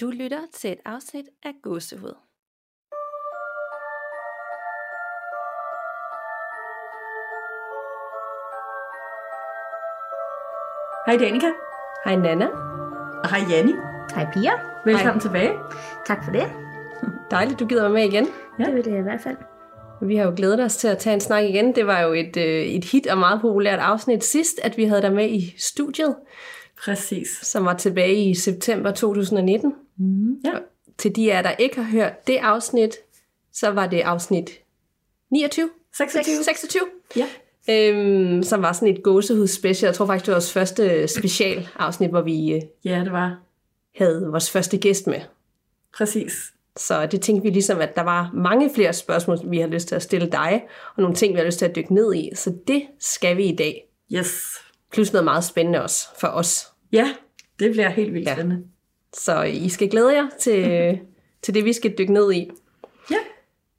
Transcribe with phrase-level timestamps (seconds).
[0.00, 2.14] Du lytter til et afsnit af Gåsehud.
[11.06, 11.46] Hej Danika.
[12.04, 12.46] Hej Nana.
[13.24, 13.72] Og hej Janni.
[14.14, 14.50] Hej Pia.
[14.84, 15.52] Velkommen tilbage.
[16.06, 16.52] Tak for det.
[17.30, 18.26] Dejligt, du gider være med igen.
[18.58, 18.64] Ja.
[18.64, 19.36] Det vil det i hvert fald.
[20.02, 21.74] Vi har jo glædet os til at tage en snak igen.
[21.74, 25.02] Det var jo et, øh, et hit og meget populært afsnit sidst, at vi havde
[25.02, 26.16] dig med i studiet,
[26.84, 27.28] Præcis.
[27.42, 29.74] som var tilbage i september 2019.
[29.98, 30.32] Mm.
[30.44, 30.52] Ja.
[30.98, 32.96] Til de af der ikke har hørt det afsnit,
[33.52, 34.50] så var det afsnit
[35.30, 35.70] 29?
[35.96, 36.44] 26.
[36.44, 36.82] 26?
[37.16, 37.26] Ja.
[37.70, 39.88] Øhm, som var sådan et gåsehud special.
[39.88, 43.38] Jeg tror faktisk, det var vores første special afsnit, hvor vi øh, Ja, det var.
[43.98, 45.20] havde vores første gæst med.
[45.96, 46.32] Præcis.
[46.76, 49.94] Så det tænkte vi ligesom, at der var mange flere spørgsmål, vi har lyst til
[49.94, 50.62] at stille dig,
[50.96, 52.30] og nogle ting, vi har lyst til at dykke ned i.
[52.34, 53.84] Så det skal vi i dag.
[54.12, 54.42] Yes.
[54.92, 56.66] Plus noget meget spændende også for os.
[56.92, 57.12] Ja,
[57.58, 58.34] det bliver helt vildt Ja.
[58.34, 58.64] spændende.
[59.14, 60.98] Så I skal glæde jer til,
[61.42, 62.50] til det, vi skal dykke ned i.
[63.10, 63.16] Ja.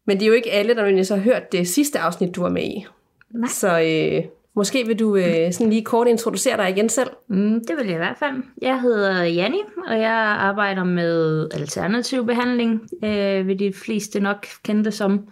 [0.05, 2.49] Men det er jo ikke alle, der nødvendigvis har hørt det sidste afsnit, du var
[2.49, 2.85] med i.
[3.31, 3.49] Nej.
[3.49, 4.23] Så øh,
[4.55, 7.09] måske vil du øh, sådan lige kort introducere dig igen selv.
[7.27, 8.43] Mm, det vil jeg i hvert fald.
[8.61, 14.83] Jeg hedder Janni, og jeg arbejder med alternativ behandling, øh, vil de fleste nok kende
[14.83, 15.27] det som.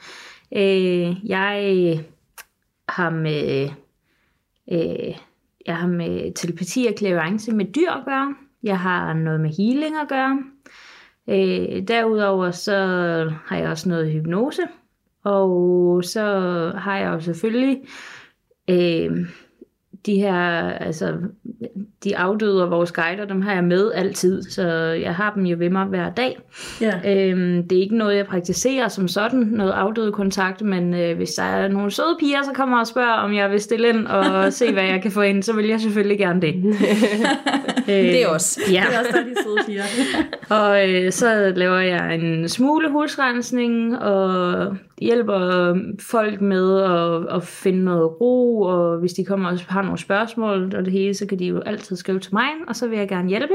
[0.55, 1.99] Øh, jeg
[2.89, 3.69] har med,
[4.71, 5.15] øh,
[5.65, 8.35] jeg har med telepati og clairvoyance med dyr at gøre.
[8.63, 10.43] Jeg har noget med healing at gøre.
[11.29, 12.75] Øh, derudover så
[13.45, 14.61] har jeg også noget hypnose.
[15.23, 16.25] Og så
[16.75, 17.81] har jeg jo selvfølgelig
[18.69, 19.27] øh,
[20.05, 21.13] de her, altså
[22.03, 24.67] de afdøde og vores guider, dem har jeg med altid, så
[25.03, 26.39] jeg har dem jo ved mig hver dag.
[26.81, 26.91] Ja.
[27.05, 31.29] Øhm, det er ikke noget, jeg praktiserer som sådan, noget afdøde kontakt, men øh, hvis
[31.29, 34.53] der er nogle søde piger, så kommer og spørger, om jeg vil stille ind og
[34.53, 36.55] se, hvad jeg kan få ind, så vil jeg selvfølgelig gerne det.
[37.89, 38.61] øh, Det er også.
[38.71, 38.83] Ja.
[38.87, 39.83] Det er også der, de søde piger.
[40.61, 47.83] Og øh, så laver jeg en smule husrensning og hjælper folk med at, at finde
[47.83, 51.39] noget ro, og hvis de kommer og har nogle spørgsmål og det hele, så kan
[51.39, 53.53] de jo altid skrive til mig, og så vil jeg gerne hjælpe.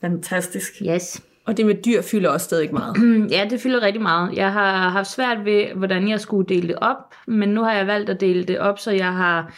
[0.00, 0.72] Fantastisk.
[0.88, 1.22] Yes.
[1.46, 2.96] Og det med dyr fylder også stadig meget.
[3.36, 4.36] Ja, det fylder rigtig meget.
[4.36, 7.86] Jeg har haft svært ved, hvordan jeg skulle dele det op, men nu har jeg
[7.86, 9.54] valgt at dele det op, så jeg har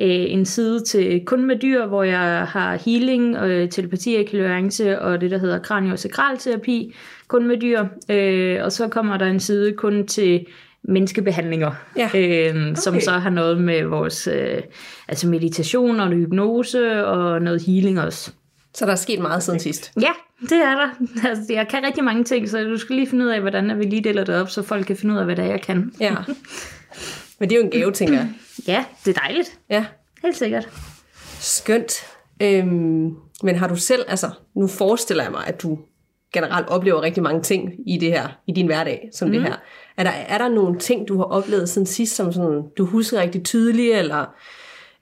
[0.00, 5.00] øh, en side til kun med dyr, hvor jeg har healing, øh, telepati og clairvoyance
[5.00, 6.94] og det, der hedder kraniosakralterapi,
[7.28, 7.84] kun med dyr.
[8.08, 10.46] Øh, og så kommer der en side kun til
[10.84, 12.10] menneskebehandlinger, Ja.
[12.14, 13.04] øh, som Okay.
[13.04, 14.62] så har noget med vores øh,
[15.08, 18.30] altså meditation og hypnose og noget healing også.
[18.74, 19.92] Så der er sket meget siden sidst.
[20.00, 20.10] Ja,
[20.40, 20.88] det er der.
[21.28, 23.84] Altså, jeg kan rigtig mange ting, så du skal lige finde ud af, hvordan vi
[23.84, 25.92] lige deler det op, så folk kan finde ud af, hvad det er, jeg kan.
[26.00, 26.14] Ja.
[27.38, 28.28] Men det er jo en gave, tænker jeg.
[28.68, 29.58] Ja, det er dejligt.
[29.70, 29.84] Ja.
[30.22, 30.68] Helt sikkert.
[31.38, 31.92] Skønt.
[32.42, 35.78] Øhm, men har du selv, altså nu forestiller jeg mig, at du
[36.32, 39.32] generelt oplever rigtig mange ting i det her, i din hverdag, som mm.
[39.32, 39.54] det her.
[39.96, 43.20] Er der, er der nogle ting, du har oplevet siden sidst, som sådan, du husker
[43.20, 44.34] rigtig tydeligt, eller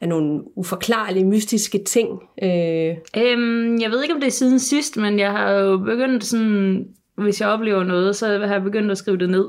[0.00, 2.08] er nogle uforklarlige, mystiske ting?
[2.42, 6.24] Øh, Øhm, jeg ved ikke, om det er siden sidst, men jeg har jo begyndt
[6.24, 9.44] sådan, hvis jeg oplever noget, så har jeg begyndt at skrive det ned.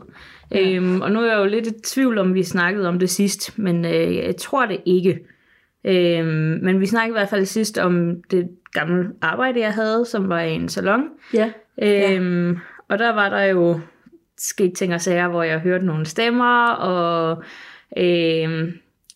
[0.52, 0.76] Ja.
[0.76, 3.60] Øhm, og nu er jeg jo lidt i tvivl om, vi snakkede om det sidst,
[3.60, 5.20] men øh, jeg tror det ikke.
[5.86, 10.30] Øhm, men vi snakkede i hvert fald sidst om det gamle arbejde, jeg havde, som
[10.30, 11.04] var i en salon.
[11.34, 11.52] Ja.
[11.84, 12.58] Øhm,
[12.90, 13.80] og der var der jo
[14.38, 17.44] sket ting og sager, hvor jeg hørte nogle stemmer, og
[17.98, 18.74] øhm,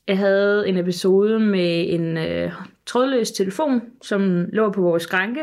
[0.07, 2.51] jeg havde en episode med en øh,
[2.85, 5.41] trådløs telefon, som lå på vores skranke,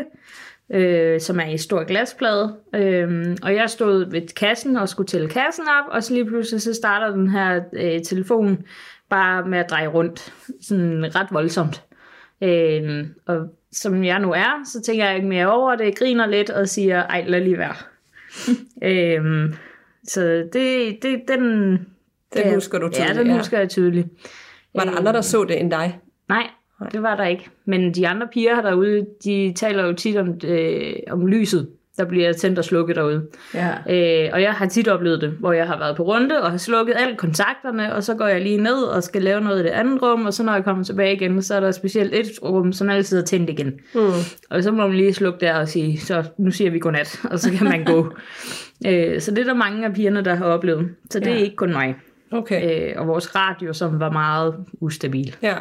[0.72, 2.56] øh, som er i stor glasplade.
[2.75, 6.62] Øhm, og jeg stod ved kassen og skulle tælle kassen op, og så lige pludselig
[6.62, 8.65] så starter den her øh, telefon
[9.09, 11.82] bare med at dreje rundt, sådan ret voldsomt.
[12.43, 16.50] Øhm, og som jeg nu er, så tænker jeg ikke mere over det, griner lidt
[16.50, 17.75] og siger, ej, lad lige være.
[19.19, 19.55] øhm,
[20.05, 20.21] så
[20.53, 21.72] det, det den...
[22.34, 23.37] Den husker du tydeligt, Ja, den ja.
[23.37, 24.09] husker jeg tydeligt.
[24.75, 25.99] var der andre, der så det end dig?
[26.28, 26.50] Nej,
[26.93, 27.48] det var der ikke.
[27.65, 32.32] Men de andre piger derude, de taler jo tit om, øh, om lyset, der bliver
[32.32, 33.23] tændt og slukket derude.
[33.55, 33.69] Ja.
[34.25, 36.58] Øh, og jeg har tit oplevet det, hvor jeg har været på runde og har
[36.58, 39.70] slukket alle kontakterne, og så går jeg lige ned og skal lave noget i det
[39.70, 42.73] andet rum, og så når jeg kommer tilbage igen, så er der specielt et rum,
[42.73, 43.73] som altid er tændt igen.
[43.94, 44.00] Mm.
[44.50, 47.38] Og så må man lige slukke der og sige, så nu siger vi godnat, og
[47.38, 48.17] så kan man gå.
[48.88, 50.88] øh, så det er der mange af pigerne, der har oplevet.
[51.11, 51.32] Så det Ja.
[51.32, 51.94] er ikke kun mig.
[52.32, 52.90] Okay.
[52.90, 55.55] Øh, og vores radio, som var meget ustabil Ja.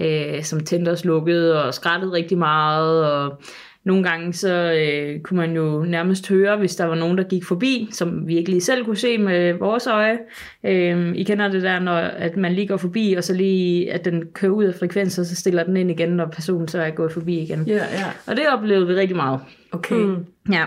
[0.00, 3.12] Øh, som tændte og slukkede og skrattede rigtig meget.
[3.12, 3.40] Og,
[3.84, 7.44] nogle gange så øh, kunne man jo nærmest høre, hvis der var nogen, der gik
[7.44, 10.18] forbi, som vi ikke lige selv kunne se med vores øje.
[10.64, 14.04] Øh, I kender det der, når at man lige går forbi, og så lige, at
[14.04, 16.90] den kører ud af frekvens, og så stiller den ind igen, når personen så er
[16.90, 17.64] gået forbi igen.
[17.66, 18.04] Ja, ja.
[18.26, 19.40] Og det oplevede vi rigtig meget.
[19.72, 19.96] Okay.
[19.96, 20.26] Mm.
[20.52, 20.64] Ja.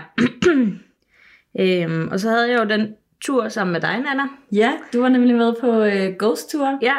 [1.84, 2.94] øhm, og så havde jeg jo den
[3.24, 4.22] tur sammen med dig, Nana.
[4.52, 6.78] Ja, du var nemlig med på øh, Ghost Tour.
[6.82, 6.94] Ja.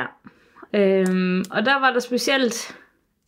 [0.75, 2.75] Øhm, og der var der specielt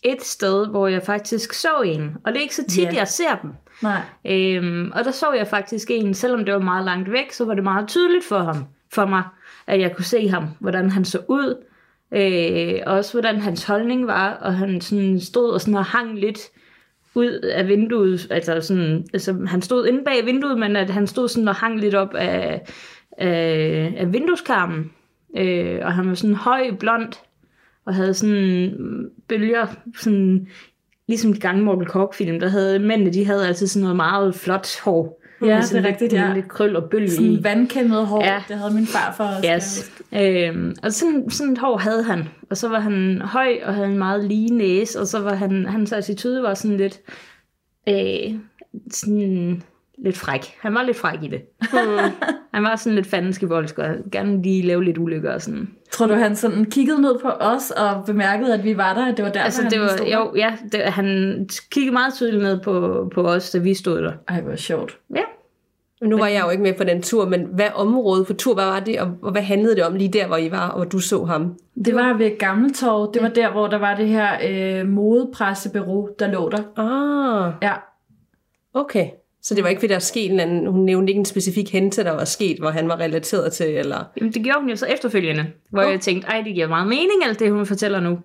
[0.04, 2.16] et sted, hvor jeg faktisk så en.
[2.26, 2.96] Og det er ikke så tit, Ja.
[2.96, 3.52] jeg ser dem.
[3.84, 4.02] Nej.
[4.26, 7.54] Øhm, og der så jeg faktisk en, selvom det var meget langt væk, så var
[7.54, 9.24] det meget tydeligt for ham, for mig,
[9.68, 11.64] at jeg kunne se ham, hvordan han så ud,
[12.12, 16.20] øh, og også hvordan hans holdning var, og han sådan stod og, sådan og hang
[16.20, 16.40] lidt
[17.16, 21.28] ud af vinduet, altså, sådan, altså han stod inde bag vinduet, men at han stod
[21.28, 22.62] sådan og hang lidt op af,
[23.18, 24.92] af, af vindueskarmen,
[25.38, 27.14] øh, og han var sådan høj, blond,
[27.88, 28.74] og havde sådan
[29.28, 29.68] bølger,
[30.00, 30.48] sådan,
[31.08, 34.80] ligesom de gamle Mortal Kork-film, der havde mændene, de havde altid sådan noget meget flot
[34.84, 35.22] hår.
[35.42, 36.34] Ja, det er sådan rigtigt, ja.
[36.34, 37.10] Lidt krøl og bølge i.
[37.10, 38.44] Sådan vandkæmmet hår, ja.
[38.48, 39.46] det havde min far for os.
[39.56, 39.92] Yes.
[40.14, 42.24] Øhm, og sådan, sådan et hår havde han.
[42.50, 45.66] Og så var han høj og havde en meget lige næse, og så var han,
[45.66, 47.00] hans attitude var sådan lidt,
[47.90, 48.34] øh,
[48.92, 49.64] sådan
[50.04, 50.56] lidt fræk.
[50.60, 51.42] Han var lidt fræk i det.
[52.54, 55.70] han var sådan lidt fandenskivoldsk og gerne lige lave lidt ulykker og sådan.
[55.92, 59.18] Tror du, han sådan kiggede ned på os og bemærkede, at vi var der, at
[59.18, 60.18] det var derfor, Altså han det var, stod der?
[60.18, 61.06] jo, ja, det, han
[61.72, 64.12] kiggede meget tydeligt ned på, på os, da vi stod der.
[64.28, 64.98] Ej, hvor sjovt.
[65.16, 65.22] Ja.
[66.02, 68.66] Nu var jeg jo ikke med på den tur, men hvad område for tur, hvad
[68.66, 71.00] var det, og, hvad handlede det om lige der, hvor I var, og hvor du
[71.00, 71.56] så ham?
[71.86, 73.14] Det var ved Gammeltorv.
[73.14, 76.62] Det var der, hvor der var det her øh, modepressebureau, der lå der.
[76.78, 77.74] Ah, Ja.
[78.74, 79.08] okay.
[79.48, 81.72] Så det var ikke, fordi der er sket en anden, hun nævnte ikke en specifik
[81.72, 84.04] hændelse, der var sket, hvor han var relateret til, eller...
[84.18, 85.90] Jamen, det gjorde hun jo så efterfølgende, hvor Nå.
[85.90, 88.20] jeg tænkte, ej, det giver meget mening, alt det, hun fortæller nu.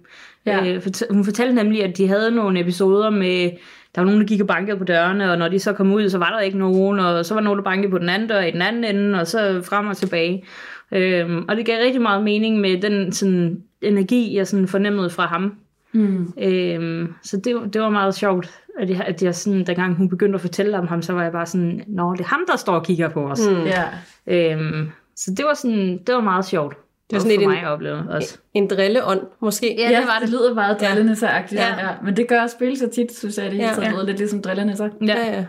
[0.46, 0.66] Ja.
[0.66, 3.50] Øh, fort- hun fortalte nemlig, at de havde nogle episoder med,
[3.94, 6.08] der var nogen, der gik og bankede på dørene, og når de så kom ud,
[6.08, 8.40] så var der ikke nogen, og så var nogen, der bankede på den anden dør
[8.40, 10.44] i den anden ende, og så frem og tilbage.
[10.92, 15.26] Øhm, og det gav rigtig meget mening med den sådan, energi, jeg sådan fornemmede fra
[15.26, 15.54] ham.
[15.92, 16.32] Mm.
[16.42, 20.34] Øhm, så det, det var meget sjovt, at jeg, at jeg sådan, dengang hun begyndte
[20.34, 22.72] at fortælle om ham, så var jeg bare sådan, nå, det er ham, der står
[22.74, 23.40] og kigger på os.
[23.50, 23.64] Mm.
[23.64, 23.84] Ja.
[24.26, 26.76] Øhm, så det var, sådan, det var meget sjovt.
[26.76, 28.38] Det var Og sådan for lidt mig en- at opleve også.
[28.54, 29.74] En drilleånd, måske?
[29.78, 30.22] Ja, Ja, det var det.
[30.22, 30.86] det lyder meget Ja.
[30.86, 31.60] drillenisse-agtigt.
[31.60, 31.66] Ja.
[31.69, 31.86] Ja.
[31.86, 31.88] ja.
[32.04, 33.74] Men det gør spøgelser tit, synes jeg, det hele Ja.
[33.74, 34.02] tiden Ja.
[34.04, 34.90] lidt ligesom drillenisse.
[35.06, 35.16] Ja.
[35.32, 35.44] ja.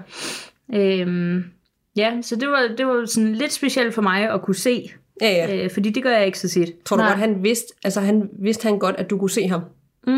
[1.02, 1.44] Øhm,
[1.96, 4.92] ja, så det var, det var sådan lidt specielt for mig at kunne se,
[5.22, 5.64] ja, ja.
[5.64, 6.70] øh, fordi det gør jeg ikke så tit.
[6.86, 7.10] Tror du Nej.
[7.12, 9.62] godt, han vidste, altså han vidste han godt, at du kunne se ham?
[10.08, 10.14] Mm,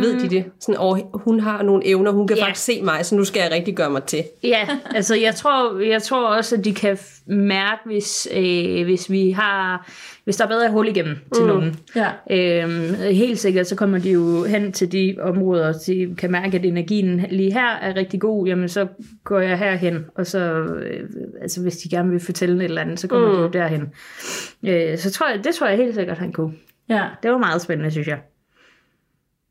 [0.00, 0.44] Ved de det?
[0.60, 2.44] Sådan, og hun har nogle evner, hun kan Ja.
[2.44, 4.24] faktisk se mig, så nu skal jeg rigtig gøre mig til.
[4.42, 9.30] Ja, altså jeg tror, jeg tror også, at de kan mærke, hvis, øh, hvis vi
[9.30, 9.90] har,
[10.24, 11.48] hvis der er bedre hul igennem til mm.
[11.48, 11.76] nogen.
[11.96, 12.08] Ja.
[12.64, 16.64] Øhm, helt sikkert, så kommer de jo hen til de områder, de kan mærke, at
[16.64, 18.86] energien lige her er rigtig god, jamen så
[19.24, 21.00] går jeg herhen, og så, øh,
[21.42, 23.34] altså hvis de gerne vil fortælle et eller andet, så kommer mm.
[23.36, 23.82] de jo derhen.
[24.66, 26.52] Øh, så tror jeg, det tror jeg helt sikkert, han kunne.
[26.88, 27.04] ja.
[27.22, 28.18] Det var meget spændende, synes jeg.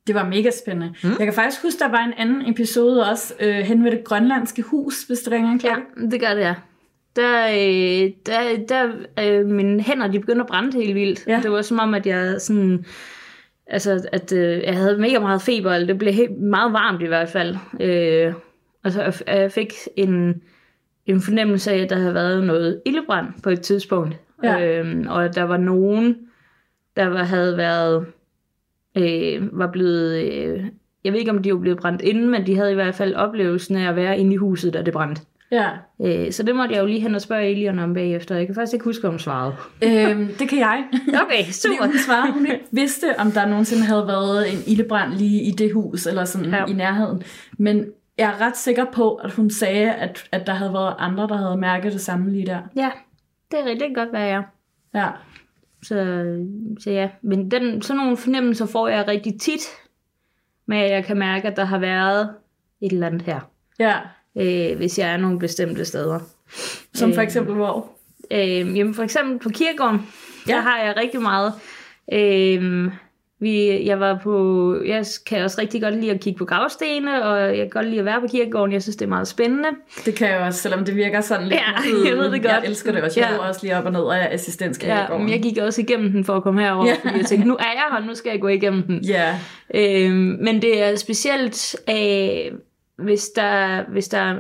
[0.07, 0.93] Det var mega spændende.
[1.03, 1.09] Mm.
[1.09, 4.61] Jeg kan faktisk huske, der var en anden episode også, øh, hen ved det grønlandske
[4.61, 6.11] hus, hvis det ringer en Ja, klokke.
[6.11, 6.55] det gør det, ja.
[7.15, 8.89] Der, øh, der, der
[9.19, 11.27] øh, mine hænder, de begyndte at brænde helt vildt.
[11.27, 11.39] Ja.
[11.43, 12.85] Det var som om, at jeg sådan...
[13.67, 17.05] Altså, at øh, jeg havde mega meget feber, eller det blev helt, meget varmt i
[17.05, 17.55] hvert fald.
[17.79, 18.33] Øh,
[18.83, 20.41] og så jeg- jeg fik en,
[21.05, 24.15] en fornemmelse af, at der havde været noget ildebrand på et tidspunkt.
[24.43, 24.79] Ja.
[24.79, 26.17] Øh, og at der var nogen,
[26.95, 28.05] der var, havde været...
[28.97, 30.21] Øh, var blevet...
[30.23, 30.63] Øh,
[31.03, 33.15] jeg ved ikke, om de var blevet brændt inden, men de havde i hvert fald
[33.15, 35.21] oplevelsen af at være inde i huset, da det brændte.
[35.51, 35.69] Ja.
[36.01, 38.35] Øh, så det måtte jeg jo lige hen og spørge Elion om bagefter.
[38.35, 39.55] Jeg kan faktisk ikke huske, om hun svarede.
[39.83, 40.83] Øhm, det kan jeg.
[41.25, 41.85] Okay, super.
[41.85, 45.73] hun svarede, hun ikke vidste, om der nogensinde havde været en ildebrand lige i det
[45.73, 46.65] hus, eller sådan ja.
[46.65, 47.23] i nærheden.
[47.57, 47.85] Men
[48.17, 51.37] jeg er ret sikker på, at hun sagde, at, at der havde været andre, der
[51.37, 52.59] havde mærket det samme lige der.
[52.75, 52.91] Ja,
[53.51, 54.43] det er rigtig godt, hvad jeg er.
[54.93, 55.07] Ja.
[55.83, 55.95] Så,
[56.79, 59.61] så ja, men den, sådan nogle fornemmelser får jeg rigtig tit,
[60.67, 62.29] med at jeg kan mærke, at der har været
[62.81, 63.39] et eller andet her,
[63.79, 63.95] Ja.
[64.35, 66.19] øh, hvis jeg er nogle bestemte steder.
[66.93, 67.25] Som for Øh.
[67.27, 67.89] eksempel hvor?
[68.31, 69.99] Øh, jamen for eksempel på kirkegården.
[70.47, 70.53] Ja.
[70.53, 71.53] der har jeg rigtig meget.
[72.13, 72.91] Øh,
[73.41, 77.39] vi, jeg var på, jeg kan også rigtig godt lide at kigge på gravstene, og
[77.47, 78.73] jeg kan godt lide at være på kirkegården.
[78.73, 79.69] Jeg synes, det er meget spændende.
[80.05, 81.59] Det kan jeg også, selvom det virker sådan lidt.
[81.59, 82.65] Ja, jeg ved det Jeg godt.
[82.69, 83.19] elsker det også.
[83.19, 83.47] Jeg Ja.
[83.47, 85.13] også lige op og ned af assistenskirkegården.
[85.13, 86.95] Ja, men jeg gik også igennem den for at komme herover, ja.
[87.03, 88.99] Fordi jeg tænkte, nu er jeg her, nu skal jeg gå igennem den.
[89.05, 89.39] Ja.
[89.73, 92.51] Øhm, men det er specielt, øh,
[92.97, 94.35] hvis, der, hvis der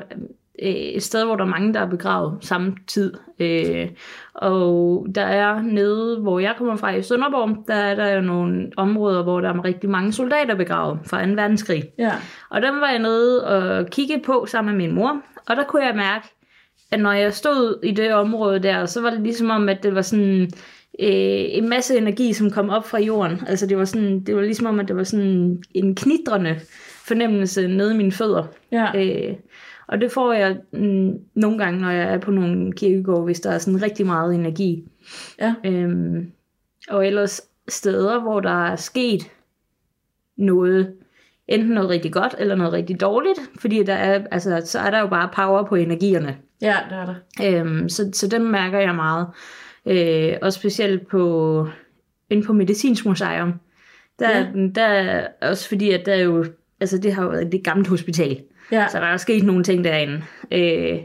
[0.59, 3.13] et sted, hvor der er mange, der er begravet samme tid.
[3.39, 3.87] Øh,
[4.33, 8.71] og der er nede, hvor jeg kommer fra i Sønderborg, der er der jo nogle
[8.77, 11.31] områder, hvor der er rigtig mange soldater begravet fra 2.
[11.31, 11.83] verdenskrig.
[11.97, 12.11] Ja.
[12.49, 15.85] Og dem var jeg nede og kigge på sammen med min mor, og der kunne
[15.85, 16.27] jeg mærke,
[16.91, 19.95] at når jeg stod i det område der, så var det ligesom om, at det
[19.95, 20.51] var sådan
[20.99, 23.39] øh, en masse energi, som kom op fra jorden.
[23.47, 26.59] Altså det var, sådan, det var ligesom om, at det var sådan en knitrende
[27.07, 28.43] fornemmelse nede i mine fødder.
[28.71, 28.87] Ja.
[28.95, 29.35] Øh,
[29.91, 33.51] og det får jeg mm, nogle gange, når jeg er på nogle kirkegårde, hvis der
[33.51, 34.83] er sådan rigtig meget energi.
[35.39, 35.53] Ja.
[35.65, 36.31] Øhm,
[36.89, 39.31] og ellers steder, hvor der er sket
[40.37, 40.93] noget,
[41.47, 44.99] enten noget rigtig godt, eller noget rigtig dårligt, fordi der er, altså, så er der
[44.99, 46.37] jo bare power på energierne.
[46.61, 47.59] Ja, det er der.
[47.61, 49.27] Øhm, så, så dem mærker jeg meget.
[49.85, 51.67] Øh, og specielt på,
[52.29, 53.53] inde på Medicinsk Museum.
[54.19, 54.45] Der, Ja.
[54.75, 56.45] der er også fordi, at der er jo,
[56.79, 58.41] altså det har jo været et gammelt hospital.
[58.71, 58.87] Ja.
[58.87, 60.21] Så der er sket nogle ting derinde.
[60.51, 60.99] Øh,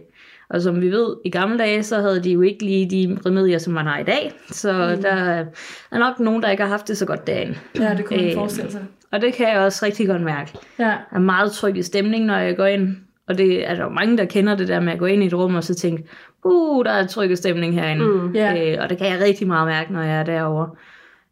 [0.50, 3.58] og som vi ved, i gamle dage, så havde de jo ikke lige de remedier,
[3.58, 4.32] som man har i dag.
[4.50, 5.02] Så mm.
[5.02, 5.44] der
[5.92, 7.54] er nok nogen, der ikke har haft det så godt derinde.
[7.78, 8.84] Ja, det kunne man Øh, forestille sig.
[9.12, 10.52] Og det kan jeg også rigtig godt mærke.
[10.78, 10.86] Ja.
[10.88, 12.96] Jeg er meget tryg i stemning, når jeg går ind.
[13.28, 15.26] Og det er der jo mange, der kender det der med at gå ind i
[15.26, 16.08] et rum og så tænke,
[16.44, 18.04] uh, der er tryg stemning herinde.
[18.04, 18.32] Mm.
[18.34, 18.72] Ja.
[18.72, 20.70] Øh, og det kan jeg rigtig meget mærke, når jeg er derovre.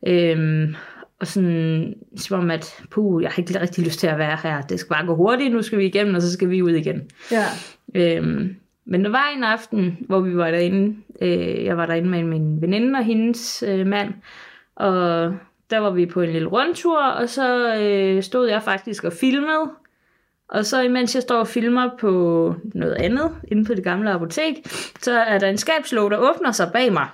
[0.07, 0.75] Øhm,
[1.25, 4.61] og sådan, som om at, puh, jeg har ikke rigtig lyst til at være her.
[4.61, 7.11] Det skal bare gå hurtigt, nu skal vi igennem, og så skal vi ud igen.
[7.31, 7.45] Ja.
[7.95, 10.97] Øhm, men der var en aften, hvor vi var derinde.
[11.23, 14.15] Øh, jeg var derinde med min veninde og hendes øh, mand.
[14.77, 14.95] Og
[15.71, 19.71] der var vi på en lille rundtur, og så øh, stod jeg faktisk og filmede.
[20.49, 24.55] Og så imens jeg står og filmer på noget andet, inde på det gamle apotek,
[25.01, 27.09] så er der en skabslåg, der åbner sig bag mig.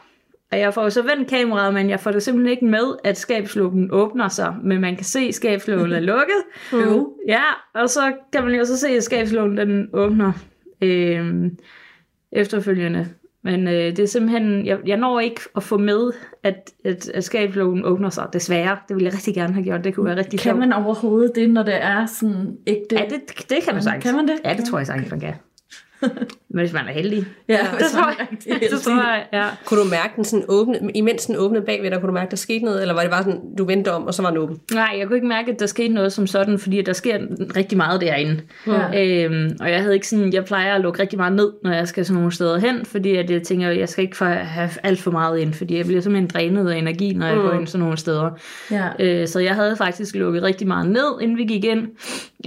[0.53, 3.19] Og jeg får jo så vendt kameraet, men jeg får det simpelthen ikke med, at
[3.19, 4.55] skabslågen åbner sig.
[4.63, 6.43] Men man kan se, at skabslågen er lukket.
[6.73, 7.13] Jo.
[7.29, 7.43] Ja,
[7.75, 10.33] og så kan man jo så se, at skabslågen den åbner
[10.83, 11.51] øh,
[12.33, 13.09] efterfølgende.
[13.45, 17.25] Men øh, det er simpelthen, jeg, jeg når ikke at få med, at, at, at
[17.25, 18.79] skabslågen åbner sig, desværre.
[18.89, 20.59] Det ville jeg rigtig gerne have gjort, det kunne være rigtig Kan sjovt.
[20.59, 22.97] man overhovedet det, når det er sådan ægte?
[22.97, 24.05] Ja, det, det kan man sagtens.
[24.05, 24.35] Kan man det?
[24.45, 25.35] Ja, det tror jeg sagtens, man kan.
[26.55, 27.25] Men hvis man er heldig.
[27.49, 28.27] Ja, Det tror jeg.
[28.71, 29.47] Det tror jeg, ja.
[29.67, 32.37] Kunne du mærke den sådan åbne, imens den åbnede bagved dig, kunne du mærke, der
[32.37, 34.59] skete noget, eller var det bare sådan, du vendte om, og så var den åben?
[34.75, 37.19] Nej, jeg kunne ikke mærke, at der skete noget som sådan, fordi der sker
[37.57, 38.41] rigtig meget derinde.
[38.67, 39.25] Ja.
[39.25, 41.89] Øhm, og jeg havde ikke sådan, jeg plejer at lukke rigtig meget ned, når jeg
[41.89, 45.01] skal sådan nogle steder hen, fordi at jeg tænker, jeg skal ikke for, have alt
[45.01, 47.43] for meget ind, fordi jeg bliver simpelthen drænet af energi, når jeg Mm.
[47.43, 48.31] går ind sådan nogle steder.
[48.71, 48.89] Ja.
[49.01, 51.87] Øh, så jeg havde faktisk lukket rigtig meget ned, inden vi gik ind.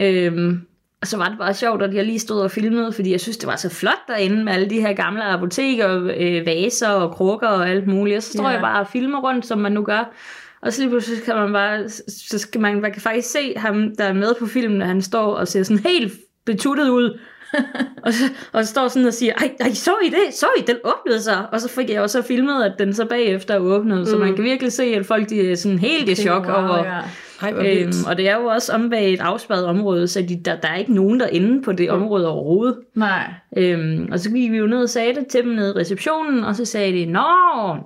[0.02, 0.62] Øhm,
[1.04, 3.38] og så var det bare sjovt, at jeg lige stod og filmede, fordi jeg synes,
[3.38, 7.48] det var så flot derinde med alle de her gamle apoteker, øh, vaser og krukker
[7.48, 8.18] og alt muligt.
[8.18, 8.50] Og så står Ja.
[8.50, 10.14] jeg bare og filmer rundt, som man nu gør.
[10.62, 11.90] Og så lige pludselig kan man bare,
[12.30, 15.02] så skal man, man kan faktisk se ham, der er med på filmen, at han
[15.02, 16.14] står og ser sådan helt
[16.46, 17.20] betuttet ud.
[18.06, 20.34] og, så, og så står sådan og siger, ej, ej, så I det?
[20.34, 21.46] Så I, den åbnede sig.
[21.52, 24.00] Og så fik jeg også filmet, at den så bagefter åbnede.
[24.00, 24.06] Mm.
[24.06, 26.78] Så man kan virkelig se, at folk de er sådan helt i chok wow, over,
[26.78, 27.00] ja.
[27.42, 30.56] Ej, Øhm, og det er jo også om bag et afspærret område, så de, der,
[30.56, 32.78] der er ikke nogen derinde på det område overhovedet.
[32.96, 33.34] Nej.
[33.58, 36.44] Øhm, og så gik vi jo ned og sagde det til dem nede i receptionen,
[36.44, 37.20] og så sagde de, Nå,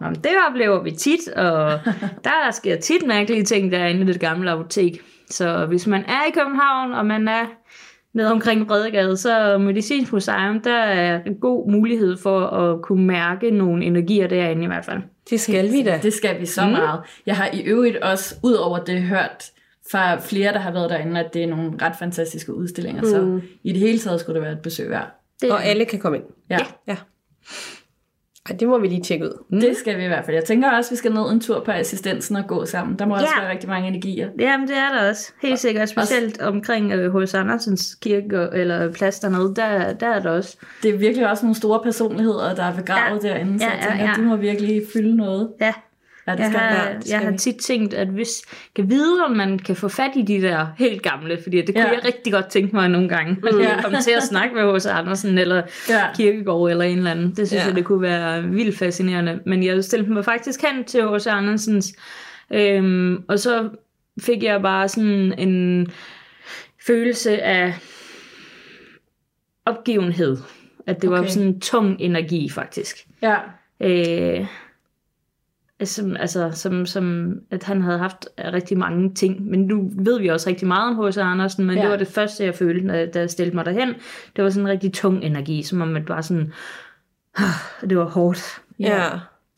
[0.02, 1.80] nå det oplever vi tit, og
[2.24, 5.02] der sker tit mærkelige ting derinde i det gamle apotek.
[5.30, 7.46] Så hvis man er i København, og man er
[8.18, 13.52] nede omkring Bredegade, så Medicinsk Museum, der er en god mulighed for at kunne mærke
[13.52, 15.02] nogle energier derinde i hvert fald.
[15.30, 16.00] Det skal vi da.
[16.04, 16.72] Det skal vi så mm.
[16.72, 17.00] meget.
[17.26, 19.52] Jeg har i øvrigt også, ud over det, hørt
[19.92, 23.02] fra flere, der har været derinde, at det er nogle ret fantastiske udstillinger.
[23.02, 23.08] Mm.
[23.08, 25.08] Så i det hele taget skulle det være et besøg værd.
[25.42, 26.26] Det, Og alle kan komme ind.
[26.50, 26.58] Ja,
[26.88, 26.96] Ja.
[28.50, 29.44] Ej, det må vi lige tjekke ud.
[29.50, 29.60] mm.
[29.60, 30.36] det skal vi i hvert fald.
[30.36, 33.00] Jeg tænker også, at vi skal ned en tur på assistensen og gå sammen.
[33.00, 33.42] Der må også Ja.
[33.42, 34.30] være rigtig mange energier.
[34.40, 35.32] Jamen, det er der også.
[35.42, 35.90] Helt sikkert.
[35.90, 37.34] Specielt omkring øh, H.C.
[37.36, 40.58] Andersens kirke, eller plads dernede, der, der er der også.
[40.84, 43.30] Det er virkelig også nogle store personligheder, der er begravet ja.
[43.30, 44.14] derinde, så Ja, jeg ja, tænker, ja.
[44.18, 45.50] de må virkelig fylde noget.
[45.62, 45.74] Ja,
[46.28, 47.00] Ja, det jeg skal har, være.
[47.00, 47.38] det jeg har vi.
[47.38, 48.30] tit tænkt, at hvis
[48.76, 51.84] kan vide, om man kan få fat i de der helt gamle, fordi det kunne
[51.88, 51.92] Ja.
[51.92, 53.34] jeg rigtig godt tænke mig nogle gange.
[53.34, 53.60] Mm.
[53.60, 53.70] Ja.
[53.76, 54.86] Jeg kom til at snakke med H.C.
[54.86, 56.04] Andersen, eller Ja.
[56.16, 57.28] Kirkegaard, eller en eller anden.
[57.30, 57.58] Det synes Ja.
[57.58, 57.66] ja.
[57.68, 59.40] jeg, det kunne være vildt fascinerende.
[59.46, 61.28] Men jeg stillede mig faktisk hen til H.C.
[61.28, 61.94] Andersens,
[62.54, 63.70] øhm, og så
[64.22, 65.88] fik jeg bare sådan en
[66.88, 67.74] følelse af
[69.66, 70.38] opgivenhed.
[70.88, 71.20] At det okay.
[71.20, 72.98] var sådan en tung energi, faktisk.
[73.22, 73.36] Ja.
[73.82, 74.46] Øh,
[75.84, 79.42] som, altså, som, som, at han havde haft rigtig mange ting.
[79.50, 81.18] Men nu ved vi også rigtig meget om H.C.
[81.18, 81.80] Andersen, men ja.
[81.82, 81.86] Ja.
[81.86, 83.94] det var det første, jeg følte, da, da jeg stillede mig derhen.
[84.36, 86.54] Det var sådan en rigtig tung energi, som om det bare sådan,
[87.90, 88.62] det var hårdt.
[88.80, 89.10] Ja.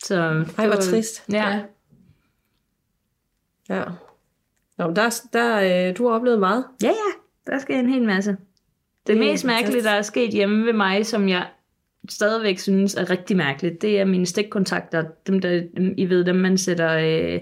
[0.04, 1.24] Så, Ej, det hvor var- trist.
[1.32, 1.48] Ja.
[1.48, 1.60] ja.
[3.76, 3.84] Ja.
[4.78, 6.64] Nå, men der, der, øh, du har oplevet meget.
[6.82, 8.36] ja, ja, der skal en hel masse.
[9.06, 11.46] Det er mest mærkelige, der er sket hjemme ved mig, som jeg
[12.08, 15.04] stadigvæk synes er rigtig mærkeligt, det er mine stikkontakter.
[15.26, 15.62] Dem, der,
[15.96, 17.40] I ved, dem man sætter øh,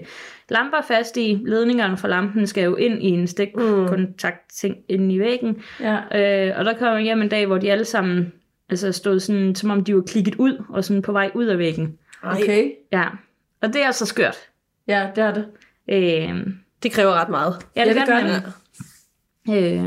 [0.49, 1.39] lamper fast i.
[1.45, 5.57] Ledningerne fra lampen skal jo ind i en stikkontakt ting inde i væggen.
[5.79, 5.95] Ja.
[6.49, 8.33] Øh, og der kom jeg hjem en dag, hvor de alle sammen
[8.69, 11.57] altså stod sådan, som om de var klikket ud, og sådan på vej ud af
[11.57, 11.97] væggen.
[12.23, 12.71] Okay.
[12.91, 13.05] Ja,
[13.61, 14.37] og det er så skørt.
[14.87, 15.45] Ja, det er det.
[15.89, 16.47] Øh,
[16.83, 17.55] Det kræver ret meget.
[17.75, 18.53] ja, det, Ja, det gør den.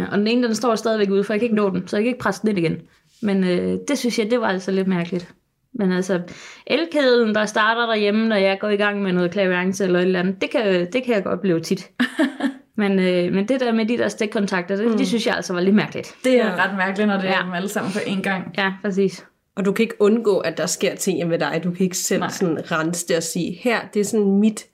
[0.00, 1.96] Øh, og den ene, den står stadigvæk ude, for jeg kan ikke nå den, så
[1.96, 2.80] jeg kan ikke presse den ind igen.
[3.22, 5.28] Men øh, det synes jeg, det var altså lidt mærkeligt.
[5.74, 6.20] Men altså,
[6.66, 10.20] elkedlen, der starter derhjemme, når jeg går i gang med noget klaviance eller et eller
[10.20, 11.90] andet, det kan, det kan jeg godt blive tit.
[12.76, 14.96] men, øh, men det der med de der stikkontakter, det, mm.
[14.98, 16.14] det synes jeg altså var lidt mærkeligt.
[16.24, 16.64] Det er Ja.
[16.66, 17.42] ret mærkeligt, når det er Ja.
[17.44, 18.54] dem alle sammen på én gang.
[18.58, 19.24] Ja, præcis.
[19.56, 21.60] Og du kan ikke undgå, at der sker ting hjemme ved dig.
[21.64, 22.30] Du kan ikke selv Nej.
[22.30, 24.64] sådan rense det og sige, her, det er sådan mit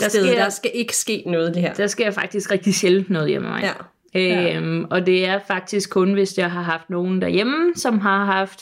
[0.00, 0.26] Der sted.
[0.26, 1.74] sker- Der skal ikke ske noget det her.
[1.74, 3.62] Der sker faktisk rigtig sjældent noget hjemme med mig.
[3.62, 3.72] Ja.
[4.14, 8.60] Øhm, og det er faktisk kun, hvis jeg har haft nogen derhjemme, som har haft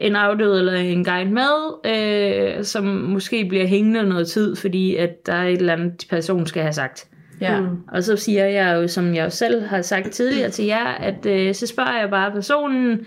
[0.00, 5.26] en afdød eller en guide med, øh, som måske bliver hængende noget tid, fordi at
[5.26, 7.06] der er et eller andet, person skal have sagt.
[7.40, 7.60] Ja.
[7.60, 7.76] Mm.
[7.92, 11.54] Og så siger jeg jo, som jeg selv har sagt tidligere til jer, at øh,
[11.54, 13.06] så spørger jeg bare personen,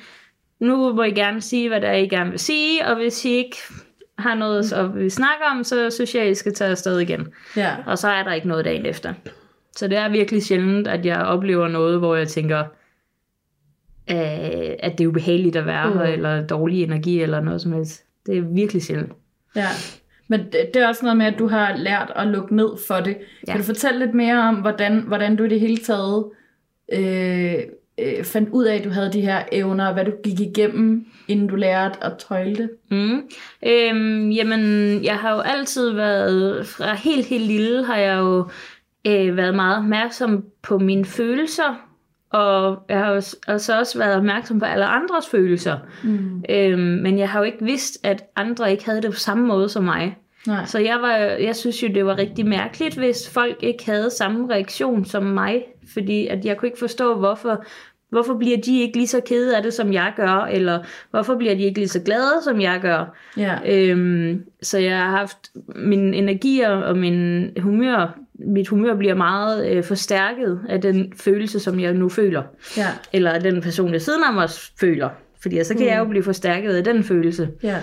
[0.60, 3.30] nu må I gerne sige, hvad der er, I gerne vil sige, og hvis I
[3.30, 3.58] ikke
[4.20, 7.28] har noget at vi snakke om, så synes jeg, I skal tage afsted igen.
[7.56, 7.76] ja.
[7.86, 9.14] Og så er der ikke noget dagen efter.
[9.78, 12.60] Så det er virkelig sjældent, at jeg oplever noget, hvor jeg tænker,
[14.12, 15.98] øh, at det er ubehageligt at være Mm.
[15.98, 18.04] her, eller dårlig energi, eller noget som helst.
[18.26, 19.12] Det er virkelig sjældent.
[19.56, 19.68] Ja.
[20.28, 22.96] Men det, det er også noget med, at du har lært at lukke ned for
[22.96, 23.18] det.
[23.48, 23.52] Ja.
[23.52, 26.26] Kan du fortælle lidt mere om, hvordan, hvordan du i det hele taget
[26.94, 27.54] øh,
[28.00, 31.06] øh, fandt ud af, at du havde de her evner, og hvad du gik igennem,
[31.28, 32.70] inden du lærte at tøjle det?
[32.92, 33.22] Mm.
[33.68, 34.64] Øhm, jamen,
[35.04, 38.48] jeg har jo altid været, fra helt, helt lille, har jeg jo
[39.08, 41.82] øh, været meget opmærksom på mine følelser,
[42.30, 45.78] og jeg har jo s- og så også været opmærksom på alle andres følelser.
[46.04, 46.44] Mm.
[46.50, 49.70] Øhm, men jeg har jo ikke vidst, at andre ikke havde det på samme måde
[49.70, 50.18] som mig.
[50.48, 50.66] Nej.
[50.66, 54.50] Så jeg, var, jeg synes jo, det var rigtig mærkeligt, hvis folk ikke havde samme
[54.54, 55.64] reaktion som mig.
[55.94, 57.64] Fordi at jeg kunne ikke forstå, hvorfor,
[58.10, 60.80] hvorfor bliver de ikke lige så kede af det, som jeg gør, eller
[61.12, 63.16] hvorfor bliver de ikke lige så glade, som jeg gør.
[63.38, 63.56] Ja.
[63.66, 65.38] Øhm, så jeg har haft
[65.76, 71.80] min energier og min humør, mit humør bliver meget øh, forstærket af den følelse, som
[71.80, 72.44] jeg nu føler.
[72.78, 72.88] Ja.
[73.14, 75.10] Eller af den person, der siden af mig føler.
[75.42, 75.88] Fordi så kan mm.
[75.88, 77.50] jeg jo blive forstærket af den følelse.
[77.64, 77.78] Ja.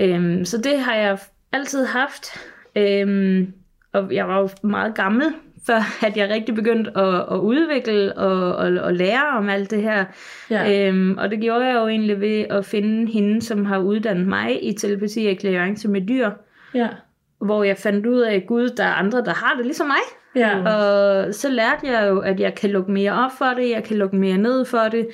[0.00, 1.18] Øhm, så det har jeg
[1.52, 2.26] altid haft.
[2.76, 3.52] Øhm,
[3.92, 5.26] og jeg var jo meget gammel,
[5.66, 9.82] før at jeg rigtig begyndte at, at udvikle og, og, og lære om alt det
[9.82, 10.04] her.
[10.50, 10.88] Ja.
[10.88, 14.64] Øhm, og det gjorde jeg jo egentlig ved at finde hende, som har uddannet mig
[14.64, 16.30] i telepati og klærance med dyr.
[16.74, 16.88] Ja.
[17.40, 19.96] Hvor jeg fandt ud af, gud, der er andre, der har det ligesom mig.
[20.36, 20.58] Ja.
[20.58, 23.96] Og så lærte jeg jo, at jeg kan lukke mere op for det, jeg kan
[23.96, 25.08] lukke mere ned for det.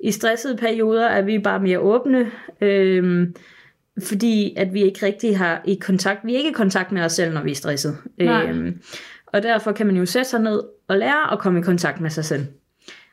[0.00, 3.34] I stressede perioder er vi bare mere åbne, øhm,
[4.02, 7.12] fordi at vi ikke rigtig har i kontakt, vi er ikke i kontakt med os
[7.12, 7.96] selv, når vi er stresset.
[8.18, 8.44] Nej.
[8.44, 8.80] Øhm,
[9.26, 12.10] og derfor kan man jo sætte sig ned og lære at komme i kontakt med
[12.10, 12.46] sig selv.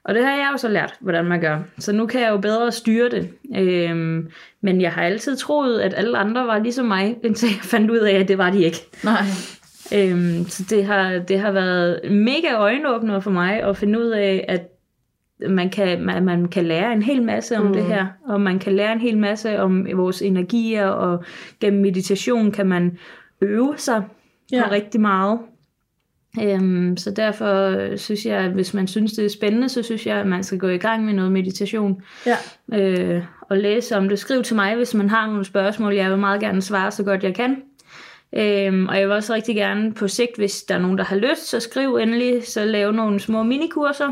[0.08, 1.60] Og det har jeg jo så lært, hvordan man gør.
[1.80, 3.30] Så nu kan jeg jo bedre styre det.
[3.58, 4.30] Øhm,
[4.62, 7.98] men jeg har altid troet, at alle andre var ligesom mig, indtil jeg fandt ud
[7.98, 8.78] af, at det var de ikke.
[9.04, 9.24] Nej.
[9.96, 14.46] Øhm, så det har, det har været mega øjenåbner for mig at finde ud af,
[14.48, 14.62] at
[15.50, 17.74] man kan, man, man kan lære en hel masse om mm.
[17.74, 21.24] det her, og man kan lære en hel masse om vores energier, og
[21.60, 22.98] gennem meditation kan man
[23.42, 24.04] øve sig
[24.52, 24.64] ja.
[24.68, 25.40] På rigtig meget.
[26.44, 30.18] Øhm, så derfor synes jeg, at hvis man synes, det er spændende, så synes jeg,
[30.18, 32.38] at man skal gå i gang med noget meditation Ja.
[32.80, 34.20] øh, og læse om det.
[34.20, 35.94] Skriv til mig, hvis man har nogle spørgsmål.
[35.94, 37.62] Jeg vil meget gerne svare så godt jeg kan.
[38.36, 41.16] Øhm, og jeg vil også rigtig gerne på sigt, hvis der er nogen, der har
[41.16, 44.12] lyst, så skriv endelig, så lave nogle små minikurser.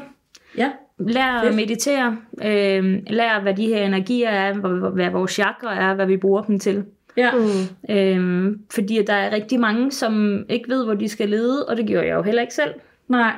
[0.58, 0.72] Ja.
[1.00, 2.18] Lær at meditere.
[2.46, 4.54] Øhm, lær, hvad de her energier er,
[4.90, 6.84] hvad vores chakra er, hvad vi bruger dem til.
[7.18, 7.32] Ja.
[7.32, 7.96] Mm.
[7.96, 11.88] Øhm, fordi der er rigtig mange, som ikke ved, hvor de skal lede, og det
[11.88, 12.74] gjorde jeg jo heller ikke selv.
[13.10, 13.34] Nej.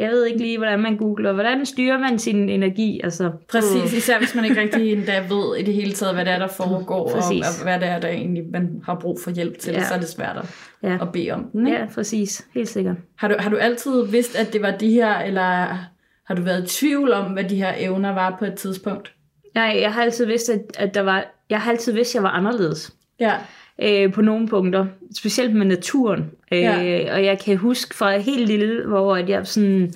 [0.00, 3.00] Jeg ved ikke lige, hvordan man googler, hvordan styrer man sin energi.
[3.04, 6.32] Altså, Præcis, især hvis man ikke rigtig endda ved i det hele taget, hvad det
[6.32, 7.44] er, der foregår, og, Præcis.
[7.58, 9.84] og hvad det er, der egentlig man har brug for hjælp til, ja.
[9.84, 10.44] så er det svært at,
[10.82, 10.98] ja.
[11.00, 11.66] at bede om den.
[11.66, 11.78] Ikke?
[11.78, 12.46] ja, præcis.
[12.54, 12.96] Helt sikkert.
[13.16, 15.76] Har, du, har du altid vidst, at det var de her, eller
[16.24, 19.12] har du været i tvivl om, hvad de her evner var på et tidspunkt?
[19.54, 22.22] Nej, jeg har altid vidst, at, at der var, jeg har altid vidst, at jeg
[22.22, 22.92] var anderledes.
[23.20, 23.34] Ja,
[23.82, 26.30] øh, på nogle punkter, specielt med naturen.
[26.52, 27.14] Øh, Ja.
[27.14, 29.92] Og jeg kan huske fra helt lille, hvor at jeg sådan,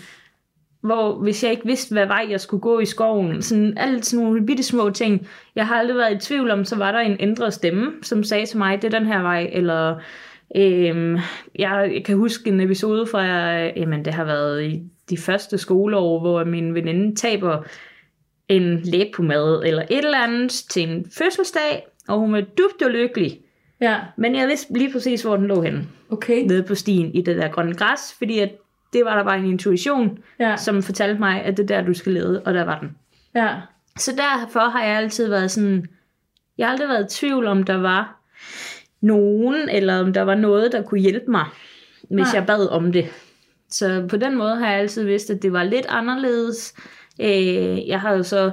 [0.80, 4.24] hvor hvis jeg ikke vidste, hvad vej jeg skulle gå i skoven, sådan alt sådan
[4.24, 7.16] nogle bitte små ting, jeg har aldrig været i tvivl om, så var der en
[7.20, 9.96] ændret stemme, som sagde til mig, det er den her vej, eller
[10.56, 11.18] øhm,
[11.54, 13.24] jeg, jeg kan huske en episode fra,
[13.60, 17.62] jamen det har været i de første skoleår, hvor min veninde taber
[18.48, 23.40] en læbepomade eller et eller andet til en fødselsdag, og hun var dybt ulykkelig.
[23.80, 25.86] Ja, Men jeg vidste lige præcis, hvor den lå henne.
[26.10, 26.42] okay.
[26.46, 28.50] Nede på stien i det der grønne græs, fordi at
[28.92, 31.94] det var der bare en intuition, Ja, som fortalte mig, at det er der, du
[31.94, 32.96] skal lede, og der var den.
[33.34, 33.54] ja,
[33.98, 35.86] Så derfor har jeg altid været sådan,
[36.58, 38.20] jeg har aldrig været i tvivl om, der var
[39.00, 41.44] nogen, eller om der var noget, der kunne hjælpe mig,
[42.00, 42.30] hvis Nej.
[42.34, 43.04] jeg bad om det.
[43.70, 46.74] Så på den måde har jeg altid vidst, at det var lidt anderledes.
[47.20, 48.50] Øh, jeg har jo så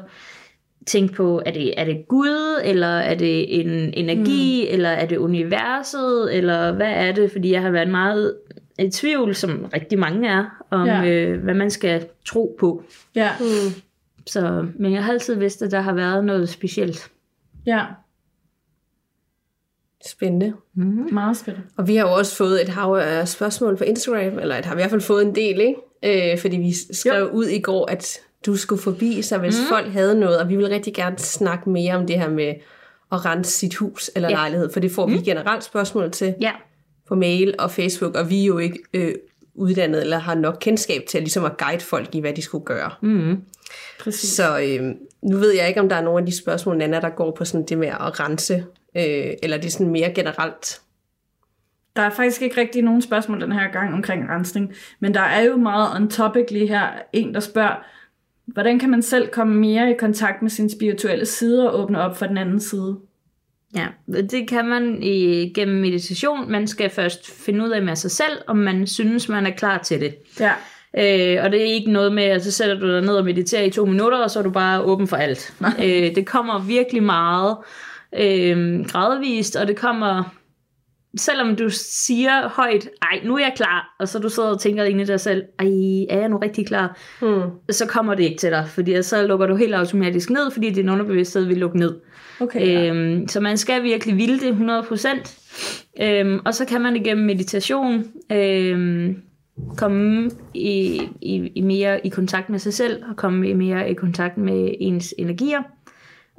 [0.88, 4.74] tænkt på, er det, er det Gud, eller er det en energi, mm.
[4.74, 7.32] eller er det universet, eller hvad er det?
[7.32, 8.38] Fordi jeg har været meget
[8.80, 11.06] i tvivl, som rigtig mange er, om Ja.
[11.06, 12.84] øh, hvad man skal tro på.
[13.16, 13.82] ja, Mm.
[14.28, 17.12] Så, men jeg har altid vidst, at der har været noget specielt.
[17.66, 17.86] ja.
[20.08, 20.54] Spændende.
[20.74, 21.08] Mm.
[21.12, 21.68] Meget spændende.
[21.78, 24.76] Og vi har jo også fået et hav af spørgsmål på Instagram, eller et, har
[24.76, 26.32] vi i hvert fald fået en del, ikke?
[26.34, 27.30] Øh, fordi vi skrev jo.
[27.30, 29.68] ud i går, at du skulle forbi, så hvis mm.
[29.70, 32.54] folk havde noget, og vi vil rigtig gerne snakke mere om det her med
[33.12, 34.36] at rense sit hus eller Ja.
[34.36, 35.14] lejlighed, for det får mm.
[35.14, 36.52] vi generelt spørgsmål til Ja.
[37.08, 39.14] på mail og Facebook, og vi er jo ikke øh,
[39.56, 42.66] uddannet eller har nok kendskab til at, ligesom at guide folk i, hvad de skulle
[42.66, 42.92] gøre.
[43.02, 43.42] Mm.
[44.00, 44.30] Præcis.
[44.30, 44.96] Så øh,
[45.32, 47.46] nu ved jeg ikke, om der er nogle af de spørgsmål, Nana, der går på
[47.46, 48.66] sådan det med at rense,
[48.98, 50.82] øh, eller det er sådan mere generelt.
[51.96, 55.42] Der er faktisk ikke rigtig nogen spørgsmål den her gang omkring rensning, men der er
[55.42, 56.88] jo meget on topic lige her.
[57.14, 57.76] En, der spørger,
[58.54, 62.18] hvordan kan man selv komme mere i kontakt med sin spirituelle side og åbne op
[62.18, 62.98] for den anden side?
[63.76, 66.52] Ja, det kan man i, gennem meditation.
[66.52, 69.78] Man skal først finde ud af med sig selv, om man synes, man er klar
[69.78, 70.16] til det.
[70.40, 70.52] Ja,
[70.98, 73.64] Øh, og det er ikke noget med, at så sætter du dig ned og mediterer
[73.64, 75.54] i to minutter, og så er du bare åben for alt.
[75.80, 77.58] Øh, det kommer virkelig meget
[78.20, 80.36] øh, gradvist, og det kommer,
[81.18, 84.84] selvom du siger højt, ej, nu er jeg klar, og så du sidder og tænker
[84.84, 85.66] ind i dig selv, ej,
[86.10, 86.98] er jeg nu rigtig klar?
[87.20, 87.42] Hmm.
[87.70, 90.90] Så kommer det ikke til dig, fordi så lukker du helt automatisk ned, fordi din
[90.90, 91.96] underbevidsthed vil lukke ned.
[92.40, 92.68] okay.
[92.68, 92.88] Ja.
[92.88, 95.42] Øhm, så man skal virkelig ville det 100%.
[96.02, 99.16] Øhm, og så kan man igennem meditation øhm,
[99.78, 103.94] komme i, i, i mere i kontakt med sig selv, og komme i mere i
[103.94, 105.62] kontakt med ens energier.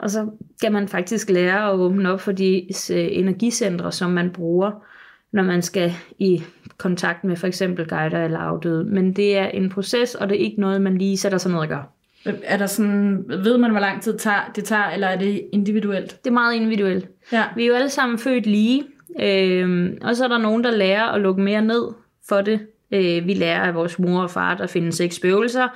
[0.03, 0.27] Og så
[0.62, 4.85] kan man faktisk lære at åbne op for de øh, energicentre, som man bruger,
[5.33, 6.43] når man skal i
[6.79, 8.85] kontakt med for eksempel guider eller afdøde.
[8.85, 11.61] Men det er en proces, og det er ikke noget, man lige sætter sig ned
[11.61, 11.93] og gør.
[12.25, 16.25] Er der sådan, ved man, hvor lang tid tager, det tager, eller er det individuelt?
[16.25, 17.09] Det er meget individuelt.
[17.33, 18.83] Ja, Vi er jo alle sammen født lige,
[19.21, 21.88] øhm, og så er der nogen, der lærer at lukke mere ned
[22.29, 22.61] for det.
[22.93, 25.69] Øh, vi lærer af vores mor og far, der findes ikke spøgelser.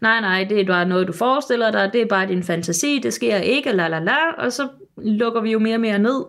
[0.00, 1.90] Nej, nej, det er bare noget, du forestiller dig.
[1.92, 3.00] Det er bare din fantasi.
[3.02, 4.30] Det sker ikke, la la la.
[4.38, 6.24] Og så lukker vi jo mere og mere ned.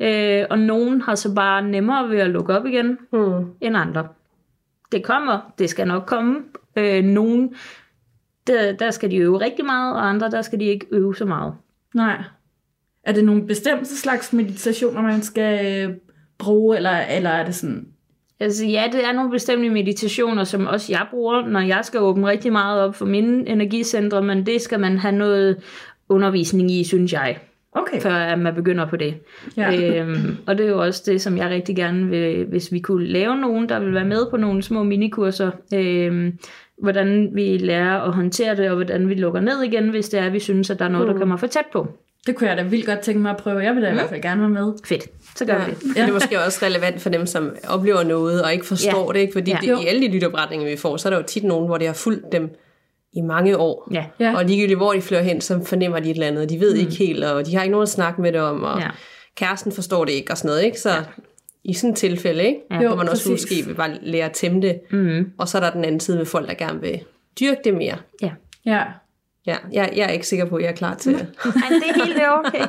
[0.00, 3.46] Øh, og nogen har så bare nemmere ved at lukke op igen Hmm.
[3.60, 4.08] end andre.
[4.92, 6.38] Det kommer, det skal nok komme.
[6.76, 7.54] Øh, nogen,
[8.46, 11.24] der, der skal de øve rigtig meget, og andre, der skal de ikke øve så
[11.24, 11.54] meget.
[11.94, 12.22] nej.
[13.02, 15.96] Er det nogle bestemte slags meditationer, man skal øh,
[16.38, 17.88] bruge, eller, eller er det sådan...
[18.40, 22.26] Altså ja, det er nogle bestemte meditationer, som også jeg bruger, når jeg skal åbne
[22.26, 25.56] rigtig meget op for mine energicentre, men det skal man have noget
[26.08, 27.38] undervisning i, synes jeg,
[27.72, 28.00] Okay.
[28.00, 29.14] før at man begynder på det.
[29.56, 30.00] Ja.
[30.00, 33.06] Øhm, og det er jo også det, som jeg rigtig gerne vil, hvis vi kunne
[33.06, 36.38] lave nogen, der vil være med på nogle små minikurser, øhm,
[36.82, 40.30] hvordan vi lærer at håndtere det, og hvordan vi lukker ned igen, hvis det er,
[40.30, 41.86] vi synes, at der er noget, der kommer for tæt på.
[42.26, 43.58] Det kunne jeg da vildt godt tænke mig at prøve.
[43.58, 44.72] Jeg vil da i hvert fald gerne være med.
[44.84, 45.02] Fedt,
[45.36, 45.64] så gør Ja.
[45.64, 45.96] vi det.
[45.96, 46.02] Ja.
[46.02, 49.18] Det er måske også relevant for dem, som oplever noget og ikke forstår Ja.
[49.18, 49.20] det.
[49.20, 49.32] Ikke?
[49.32, 49.58] Fordi Ja.
[49.74, 51.86] det, i alle de lytopretninger, vi får, så er der jo tit nogen, hvor det
[51.86, 52.50] har fulgt dem
[53.12, 53.88] i mange år.
[53.92, 54.04] Ja.
[54.20, 54.36] Ja.
[54.36, 56.50] Og ligegyldigt hvor de flyver hen, så fornemmer de et eller andet.
[56.50, 56.80] De ved mm.
[56.80, 58.88] ikke helt, og de har ikke nogen at snakke med det om, og Ja.
[59.36, 60.64] kæresten forstår det ikke og sådan noget.
[60.64, 60.80] Ikke?
[60.80, 60.96] Så ja.
[61.64, 62.58] i sådan et tilfælde, ikke?
[62.70, 62.76] Ja.
[62.76, 63.50] Hvor Jo, man også præcis.
[63.50, 64.80] måske vil bare lære at tæmme det.
[64.90, 65.30] Mm.
[65.38, 67.00] Og så er der den anden side med folk, der gerne vil
[67.40, 67.96] dyrke det mere.
[68.22, 68.30] Ja.
[68.66, 68.82] Ja.
[69.46, 71.20] Ja, jeg, jeg er ikke sikker på, at jeg er klar til det.
[71.44, 72.66] Ej, det er helt okay.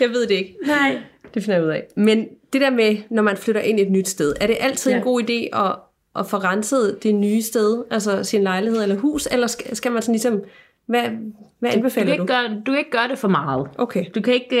[0.00, 0.56] Jeg ved det ikke.
[0.66, 0.98] Nej.
[1.34, 1.84] Det finder jeg ud af.
[1.96, 4.90] Men det der med, når man flytter ind i et nyt sted, er det altid
[4.90, 4.96] ja.
[4.96, 5.76] En god idé at,
[6.18, 10.02] at få renset det nye sted, altså sin lejlighed eller hus, eller skal, skal man
[10.02, 10.42] sådan ligesom,
[10.86, 12.26] hvad, hvad Du kan, anbefaler ikke du?
[12.26, 13.66] gøre, du kan ikke gøre det for meget.
[13.78, 14.56] Okay, Du kan ikke,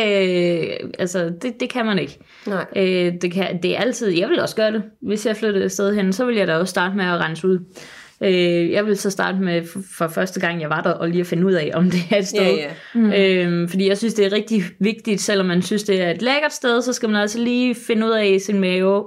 [0.80, 2.18] øh, altså det, det kan man ikke.
[2.46, 2.66] nej.
[2.76, 4.82] Øh, det, kan, det er altid, jeg vil også gøre det.
[5.02, 7.48] Hvis jeg flyttede et sted hen, så vil jeg da også starte med at rense
[7.48, 7.58] ud.
[8.24, 9.62] Øh, jeg vil så starte med
[9.96, 12.18] for, første gang, jeg var der, og lige at finde ud af, om det er
[12.18, 12.42] et sted.
[12.42, 12.70] Ja, ja.
[12.94, 13.12] Mm.
[13.62, 16.52] Øh, fordi jeg synes, det er rigtig vigtigt, selvom man synes, det er et lækkert
[16.52, 19.04] sted, så skal man altså lige finde ud af i sin mave,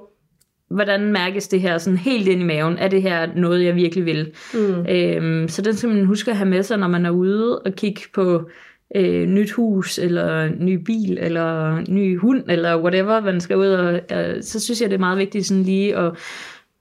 [0.70, 2.78] hvordan mærkes det her sådan helt ind i maven?
[2.78, 4.32] Er det her noget, jeg virkelig vil?
[4.54, 4.86] Mm.
[4.90, 7.74] Øhm, så den skal man huske at have med sig, når man er ude og
[7.74, 8.50] kigge på
[8.96, 13.94] øh, nyt hus, eller ny bil, eller ny hund, eller whatever, man skal ud og...
[13.94, 16.12] Øh, så synes jeg, det er meget vigtigt sådan lige at,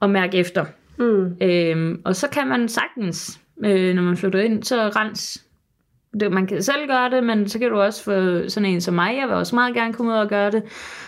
[0.03, 0.65] at mærke efter.
[1.01, 1.37] Mm.
[1.43, 5.45] Øhm, og så kan man sagtens, øh, når man flytter ind, så rens
[6.21, 8.95] det, man kan selv gøre det, men så kan du også få sådan en som
[8.95, 10.63] mig, jeg vil også meget gerne komme ud og gøre det,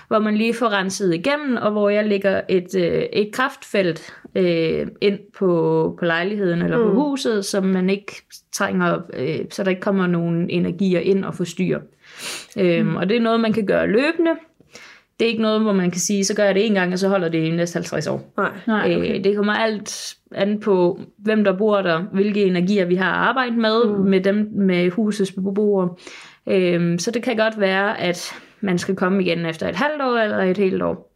[0.09, 4.87] hvor man lige får renset igennem, og hvor jeg lægger et, øh, et kraftfelt øh,
[5.01, 6.85] ind på, på lejligheden eller mm.
[6.85, 8.13] på huset, så man ikke
[8.53, 11.81] trænger, øh, så der ikke kommer nogen energier ind og forstyrrer.
[12.59, 12.97] Øhm, mm.
[12.97, 14.31] Og det er noget, man kan gøre løbende.
[15.23, 16.99] Det er ikke noget, hvor man kan sige, så gør jeg det en gang, og
[16.99, 18.33] så holder det i næste 50 år.
[18.37, 18.51] Nej.
[18.67, 19.19] Nej, okay.
[19.19, 23.59] Øh, det kommer alt an på, hvem der bor der, hvilke energier vi har arbejdet
[23.59, 24.05] med, mm.
[24.05, 25.89] med dem med husets beboere.
[26.49, 30.19] Øhm, så det kan godt være, at man skal komme igen efter et halvt år
[30.19, 31.15] eller et helt år.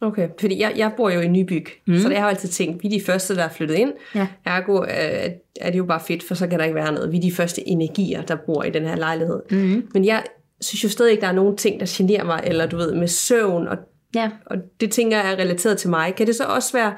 [0.00, 1.96] Okay, fordi jeg, jeg bor jo i Nybyg, mm.
[1.96, 3.92] så det har jeg altid tænkt, vi er de første, der er flyttet ind.
[4.14, 4.26] Ja.
[4.44, 7.12] Ergo øh, er det jo bare fedt, for så kan der ikke være noget.
[7.12, 9.40] Vi er de første energier, der bor i den her lejlighed.
[9.50, 9.88] Mm.
[9.94, 10.22] Men jeg
[10.60, 13.08] synes jo stadig ikke, der er nogen ting, der generer mig, eller du ved, med
[13.08, 13.76] søvn, og,
[14.14, 14.30] Ja.
[14.46, 16.14] og det tænker jeg er relateret til mig.
[16.14, 16.96] Kan det så også være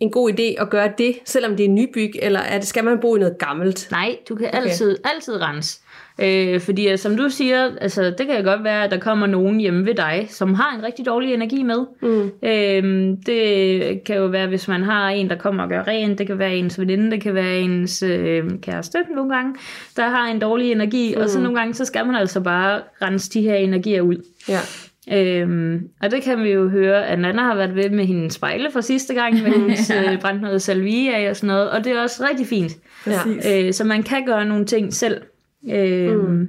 [0.00, 2.98] en god idé at gøre det, selvom det er nybyg, eller er det, skal man
[3.00, 3.88] bo i noget gammelt?
[3.90, 5.80] Nej, du kan altid, altid rense.
[6.18, 9.60] Øh, fordi øh, som du siger, altså, det kan godt være, at der kommer nogen
[9.60, 11.86] hjemme ved dig, som har en rigtig dårlig energi med.
[12.02, 12.30] Mm.
[12.48, 16.18] Øh, det kan jo være, hvis man har en, der kommer og gør rent.
[16.18, 19.54] Det kan være ens veninde, det kan være ens øh, kæreste nogle gange,
[19.96, 21.14] der har en dårlig energi.
[21.16, 21.22] Mm.
[21.22, 24.16] Og så nogle gange, så skal man altså bare rense de her energier ud.
[24.48, 24.58] Ja.
[25.12, 28.70] Øhm, og det kan vi jo høre, at Nana har været ved med hendes spejle
[28.72, 31.92] fra sidste gang, med hendes øh, brændt noget salvie af og sådan noget, og det
[31.92, 32.72] er også rigtig fint.
[33.04, 33.46] Præcis.
[33.52, 35.22] Øh, så man kan gøre nogle ting selv.
[35.70, 36.48] Øh, mm.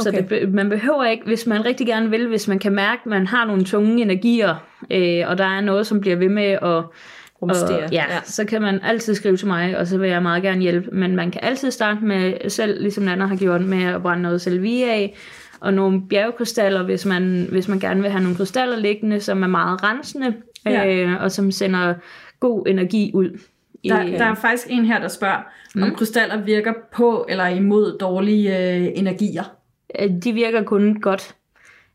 [0.00, 0.18] Så Okay.
[0.18, 3.10] det, be- man behøver ikke, hvis man rigtig gerne vil, hvis man kan mærke, at
[3.10, 4.54] man har nogle tunge energier,
[4.90, 6.84] øh, og der er noget, som bliver ved med at
[7.42, 7.84] Rumstere.
[7.84, 10.42] og, ja, ja, så kan man altid skrive til mig, og så vil jeg meget
[10.42, 10.90] gerne hjælpe.
[10.92, 14.40] Men man kan altid starte med selv, ligesom Nana har gjort, med at brænde noget
[14.40, 15.16] salvie af,
[15.60, 19.46] og nogle bjergkrystaller, hvis man, hvis man gerne vil have nogle krystaller liggende, som er
[19.46, 20.34] meget rensende,
[20.66, 20.96] Ja.
[21.04, 21.94] øh, og som sender
[22.40, 23.38] god energi ud.
[23.88, 25.42] Der, der er faktisk en her, der spørger,
[25.74, 25.82] mm.
[25.82, 29.44] om krystaller virker på eller imod dårlige øh, energier.
[30.00, 31.34] Øh, De virker kun godt.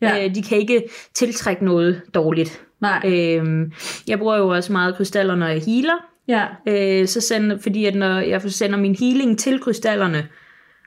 [0.01, 0.25] Ja.
[0.25, 2.61] Øh, de kan ikke tiltrække noget dårligt.
[2.81, 3.01] Nej.
[3.05, 3.71] Øh,
[4.07, 6.05] jeg bruger jo også meget krystaller, når jeg healer.
[6.27, 6.45] Ja.
[6.67, 10.27] Øh, så sender, fordi at når jeg sender min healing til krystallerne,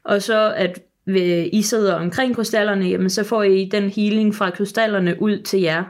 [0.04, 4.50] og så at ved, I sidder omkring krystallerne, jamen så får I den healing fra
[4.50, 5.84] krystallerne ud til jer.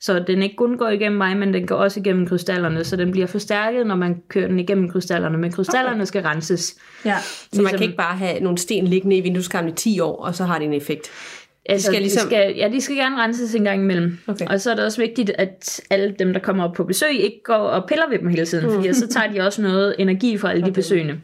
[0.00, 3.10] Så den ikke kun går igennem mig, men den går også igennem krystallerne, så den
[3.10, 5.38] bliver forstærket, når man kører den igennem krystallerne.
[5.38, 6.04] Men krystallerne okay.
[6.04, 6.76] skal renses.
[7.04, 7.16] Ja.
[7.18, 10.24] Så man Ligesom- kan ikke bare have nogle sten liggende i vindueskarmen i 10 år,
[10.24, 11.10] og så har det en effekt.
[11.72, 14.18] Altså, skal de ligesom- skal, ja, de skal gerne renses en gang imellem.
[14.26, 14.46] Okay.
[14.46, 17.40] Og så er det også vigtigt, at alle dem, der kommer op på besøg, ikke
[17.44, 18.74] går og piller ved dem hele tiden, mm.
[18.74, 21.20] fordi så tager de også noget energi fra alle de besøgende.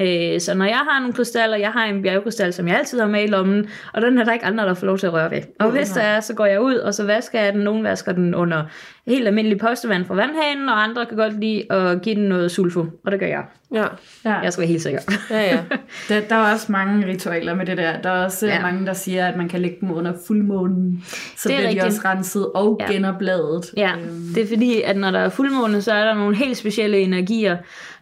[0.00, 0.34] ja.
[0.34, 3.06] Øh, så når jeg har nogle krystaller, jeg har en bjergkrystal, som jeg altid har
[3.08, 5.30] med i lommen, og den er der ikke andre, der får lov til at røre
[5.30, 5.40] ved.
[5.60, 7.60] Og hvis der er, så går jeg ud, og så vasker jeg den.
[7.60, 8.62] Nogle vasker den under
[9.06, 12.84] helt almindelig postevand fra vandhanen, og andre kan godt lide at give den noget sulfo,
[13.04, 13.44] og det gør jeg.
[13.74, 13.84] Ja,
[14.24, 14.34] ja.
[14.38, 15.00] Jeg skal være helt sikker.
[15.30, 15.64] ja, ja.
[16.08, 18.00] Der, der er også mange ritualer med det der.
[18.00, 18.62] Der er også ja.
[18.62, 21.02] Mange, der siger, at man kan lægge dem under fuldmånen.
[21.36, 21.84] Så Det er bliver de rigtigt.
[21.84, 22.92] også renset og ja.
[22.92, 23.72] Genopladet.
[23.76, 23.92] Ja,
[24.34, 27.56] det er fordi, at når der er fuldmåne, så er der nogle helt specielle energier,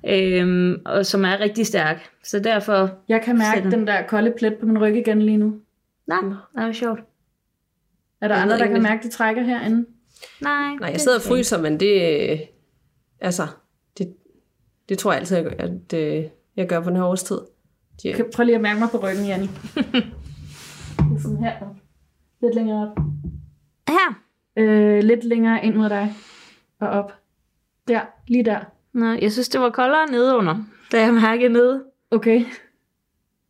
[0.09, 2.01] øhm, og som er rigtig stærke.
[2.25, 2.91] Så derfor...
[3.09, 3.71] Jeg kan mærke den.
[3.73, 5.55] den der kolde plet på min ryg igen lige nu.
[6.07, 6.19] Nej,
[6.57, 7.01] det er sjovt.
[8.23, 9.87] Er der Jeg andre, der ikke, kan mærke, det trækker herinde?
[10.41, 12.39] Nej, Nej, jeg sidder og fryser, men det, øh,
[13.21, 13.47] altså,
[13.99, 14.15] det,
[14.89, 16.25] det tror jeg altid, jeg gør, at øh,
[16.57, 17.39] jeg gør på den her årstid.
[18.03, 19.47] De, Okay, prøv lige at mærke mig på ryggen, Janni.
[19.77, 21.55] Det er sådan her.
[22.43, 22.99] Lidt længere op.
[23.89, 24.15] Her.
[24.57, 26.15] Øh, lidt længere ind mod dig.
[26.81, 27.13] Og op.
[27.89, 28.61] Der, lige der.
[28.93, 30.57] Nå, jeg synes, det var koldere nedenunder,
[30.93, 31.85] da jeg mærkede nede.
[32.11, 32.45] Okay.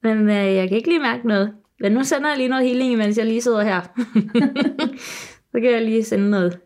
[0.03, 1.55] Men øh, jeg kan ikke lige mærke noget.
[1.81, 3.81] Men nu sender jeg lige noget healing, mens jeg lige sidder her.
[5.53, 6.59] så kan jeg lige sende noget.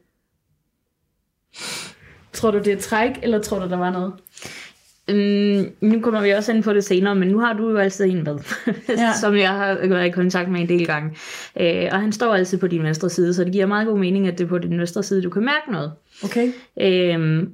[2.32, 4.12] Tror du, det er træk, eller tror du, der var noget?
[5.08, 8.04] Mm, nu kommer vi også ind på det senere, men nu har du jo altid
[8.04, 8.38] en med,
[8.88, 9.12] Ja.
[9.20, 11.16] som jeg har været i kontakt med en del gange.
[11.60, 14.28] Øh, og han står altid på din venstre side, så det giver meget god mening,
[14.28, 15.92] at det er på din venstre side, du kan mærke noget.
[16.24, 16.52] Okay.
[16.80, 17.46] Øh,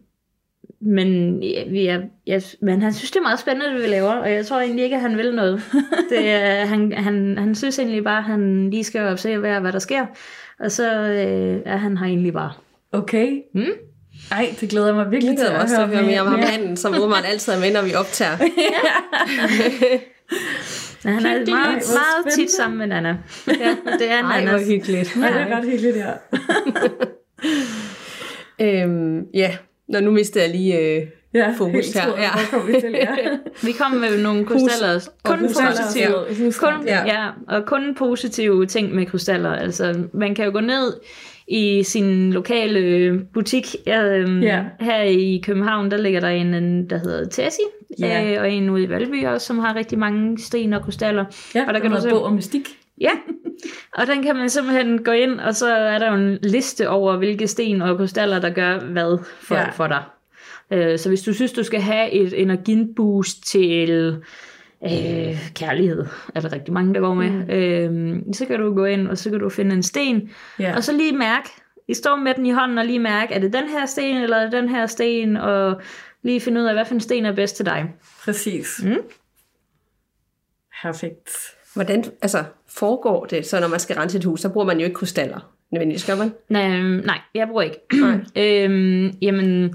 [0.81, 4.13] men, ja, vi er, ja, men han synes, det er meget spændende, det vi laver,
[4.13, 5.63] og jeg tror egentlig ikke, at han vil noget.
[6.11, 9.79] Det, er, han, han, han synes egentlig bare, at han lige skal observere, hvad der
[9.79, 10.07] sker,
[10.61, 12.53] og så øh, er han her egentlig bare.
[12.93, 13.39] Okay.
[13.55, 13.65] Mm?
[14.33, 16.27] Ej, det glæder jeg mig virkelig jeg glæder mig også til at høre mere om
[16.27, 16.49] ham mere.
[16.51, 18.37] manden, som åbenbart altid er med, når vi optager.
[21.05, 22.37] Men han er meget, meget spændende.
[22.37, 23.17] tit sammen med Nana.
[23.47, 25.17] Ja, det er Ej, hvor hyggeligt.
[25.17, 26.13] Ja, det er ret hyggeligt, ja.
[28.63, 29.57] Øhm, ja,
[29.89, 32.03] Nå, nu mister jeg lige øh, ja fokus her.
[32.19, 32.31] Ja.
[32.51, 33.09] Kom til, ja.
[33.67, 35.09] Vi kom med nogle krystaller.
[35.25, 36.53] og kun positive.
[36.59, 37.05] Kun, Ja.
[37.07, 37.27] ja.
[37.49, 39.51] og kun positive ting med krystaller.
[39.53, 40.93] Altså, man kan jo gå ned
[41.49, 43.77] i sin lokale butik.
[43.89, 44.65] Øhm, Ja.
[44.81, 47.65] Her i København, der ligger der en, der hedder Tessie.
[47.99, 48.33] Ja.
[48.35, 51.25] øh, og en ude i Valby også, som har rigtig mange sten og krystaller.
[51.55, 52.69] Ja, og der kan se- bog om mystik.
[53.01, 53.11] Ja,
[53.95, 57.17] og den kan man simpelthen gå ind, og så er der jo en liste over,
[57.17, 59.71] hvilke sten og krystaller, der gør hvad for, ja.
[59.71, 60.03] for dig.
[60.73, 63.91] Øh, Så hvis du synes, du skal have et energiboost til
[64.85, 67.51] øh, kærlighed, er der rigtig mange, der går med, mm.
[67.51, 70.77] øh, så kan du gå ind, og så kan du finde en sten, Ja.
[70.77, 71.49] og så lige mærke,
[71.89, 74.37] I står med den i hånden og lige mærke, er det den her sten, eller
[74.37, 75.81] er det den her sten, og
[76.23, 77.91] lige finde ud af, hvad for en sten er bedst til dig.
[78.25, 78.81] Præcis.
[78.85, 78.97] Mm.
[80.83, 81.31] Perfekt.
[81.75, 84.85] Hvordan altså, foregår det, så når man skal rense et hus, så bruger man jo
[84.85, 85.53] ikke krystaller.
[85.73, 86.33] Nødvendigvis gør man.
[86.49, 87.77] Nej, nej, jeg bruger ikke.
[87.93, 88.21] Nej.
[88.65, 89.75] øhm, jamen,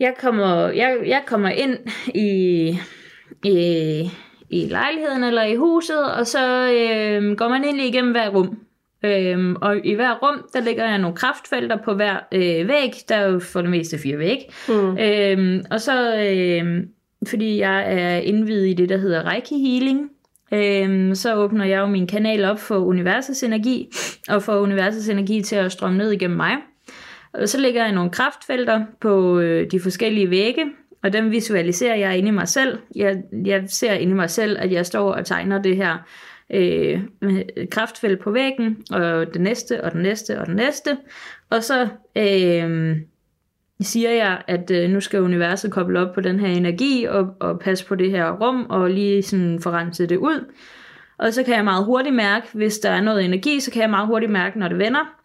[0.00, 1.78] jeg kommer, jeg, jeg kommer ind
[2.14, 2.78] i,
[3.44, 4.10] i,
[4.50, 8.58] i lejligheden eller i huset, og så øhm, går man egentlig igennem hver rum.
[9.04, 12.92] Øhm, og i hver rum, der ligger jeg nogle kraftfelter på hver øh, væg.
[13.08, 14.38] Der er jo for det meste fire væg.
[14.68, 14.98] Mm.
[14.98, 16.88] Øhm, og så, øhm,
[17.28, 20.10] fordi jeg er indvidet i det, der hedder Reiki Healing,
[20.52, 23.88] øhm, så åbner jeg jo min kanal op for universets energi,
[24.28, 26.56] og får universets energi til at strømme ned igennem mig.
[27.32, 30.64] Og så lægger jeg nogle kraftfelter på øh, de forskellige vægge,
[31.02, 32.78] og dem visualiserer jeg inde i mig selv.
[32.94, 35.96] Jeg, jeg ser inde i mig selv, at jeg står og tegner det her
[36.50, 37.00] øh,
[37.70, 40.96] kraftfelt på væggen, og det næste, og den næste, og den næste.
[41.50, 42.96] Og så øh,
[43.80, 47.60] siger jeg, at øh, nu skal universet koble op på den her energi, og, og
[47.60, 50.52] passe på det her rum, og lige sådan forrense det ud.
[51.18, 53.90] Og så kan jeg meget hurtigt mærke, hvis der er noget energi, så kan jeg
[53.90, 55.19] meget hurtigt mærke, når det vender.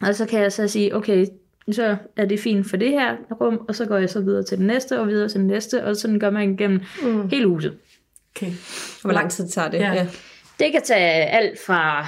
[0.00, 1.26] Og så kan jeg så sige, okay,
[1.72, 4.58] så er det fint for det her rum, og så går jeg så videre til
[4.58, 7.28] det næste, og videre til det næste, og sådan gør man igennem mm.
[7.28, 7.76] hele huset.
[8.36, 8.52] Okay.
[9.02, 9.78] Hvor lang tid tager det?
[9.78, 9.92] Ja.
[9.92, 10.06] ja.
[10.60, 12.06] Det kan tage alt fra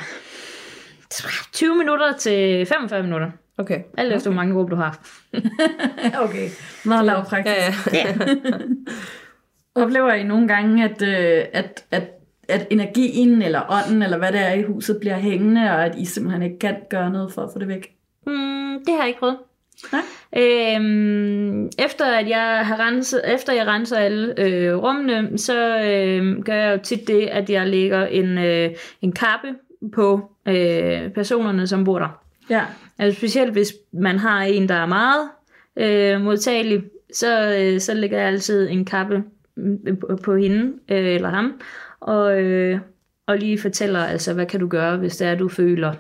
[1.53, 3.31] 20 minutter til 45 minutter.
[3.59, 3.81] Okay.
[3.97, 5.07] Alt efter, hvor mange rum du har.
[6.25, 6.49] okay.
[6.85, 7.57] Meget lavpraktisk.
[7.57, 8.15] Ja, ja.
[9.75, 12.09] Oplever I nogle gange, at, øh, at, at,
[12.49, 16.05] at energien eller ånden, eller hvad det er i huset, bliver hængende, og at I
[16.05, 17.95] simpelthen ikke kan gøre noget for at få det væk?
[18.27, 19.37] Mm, det har jeg ikke prøvet.
[19.93, 20.03] Nej.
[20.37, 26.55] Øhm, efter at jeg har renset, efter jeg renser alle øh, rummene, så øh, gør
[26.55, 28.71] jeg jo tit det, at jeg lægger en, øh,
[29.03, 29.49] en kappe
[29.93, 32.23] på øh, personerne, som bor der.
[32.51, 32.63] Ja.
[32.99, 35.29] Altså specielt hvis man har en, der er meget
[35.77, 36.83] øh, modtagelig,
[37.13, 39.23] så, øh, så lægger jeg altid en kappe
[39.57, 41.61] mm, på, på hende øh, eller ham,
[42.01, 42.81] og, øh,
[43.27, 45.95] og lige fortæller, altså hvad kan du gøre, hvis det er, du føler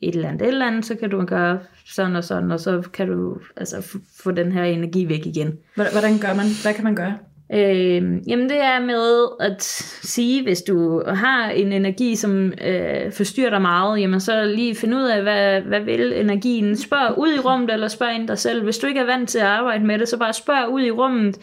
[0.00, 2.82] et eller andet, et eller andet, så kan du gøre sådan og sådan, og så
[2.92, 5.58] kan du altså få den her energi væk igen.
[5.74, 6.46] Hvordan hvordan gør man?
[6.62, 7.14] Hvad kan man gøre?
[7.52, 9.62] Øh, jamen det er med at
[10.02, 14.96] sige, hvis du har en energi, som øh, forstyrrer dig meget, jamen så lige finde
[14.96, 16.76] ud af, hvad, hvad vil energien.
[16.76, 18.64] Spørg ud i rummet, eller spørg ind dig selv.
[18.64, 20.90] Hvis du ikke er vant til at arbejde med det, så bare spørg ud i
[20.90, 21.38] rummet.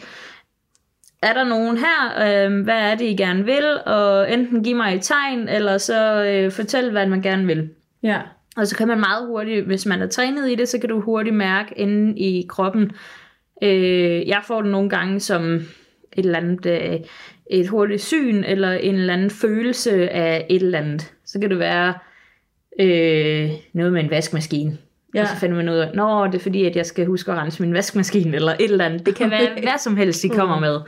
[1.22, 2.46] Er der nogen her?
[2.46, 3.64] Øh, hvad er det, I gerne vil?
[3.86, 7.70] Og enten give mig et tegn, eller så øh, fortæl, hvad man gerne vil.
[8.02, 8.20] Ja.
[8.56, 11.00] Og så kan man meget hurtigt, hvis man er trænet i det, så kan du
[11.00, 12.90] hurtigt mærke inde i kroppen.
[13.62, 15.64] Øh, jeg får det nogle gange som et
[16.12, 17.00] eller andet, øh,
[17.50, 21.12] et hurtigt syn, eller en eller anden følelse af et eller andet.
[21.24, 21.94] Så kan det være
[22.80, 24.78] øh, noget med en vaskemaskine.
[25.14, 25.22] Ja.
[25.22, 27.38] Og så finder man ud af, nå, det er fordi, at jeg skal huske at
[27.38, 29.06] rense min vaskemaskine, eller et eller andet.
[29.06, 30.80] Det kan være hvad som helst, de kommer med.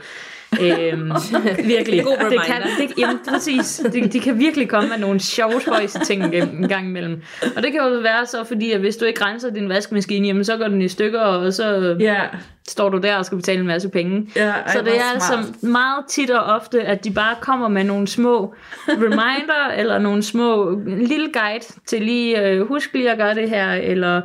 [0.61, 1.11] øhm,
[1.75, 2.03] virkelig.
[2.03, 3.81] God det kan, det, jamen, præcis.
[3.93, 7.21] De, de kan virkelig komme med nogle sjove spøjse ting en, en gang imellem.
[7.55, 10.43] Og det kan jo være så, fordi at hvis du ikke renser din vaskemaskine, jamen
[10.43, 12.21] så går den i stykker, og så Ja.
[12.67, 14.27] Står du der og skal betale en masse penge.
[14.35, 15.39] Ja, ej, så det er smart.
[15.39, 18.53] altså meget tit og ofte, at de bare kommer med nogle små
[19.03, 23.49] reminder, eller nogle små en lille guide til lige, øh, husk lige at gøre det
[23.49, 24.21] her, eller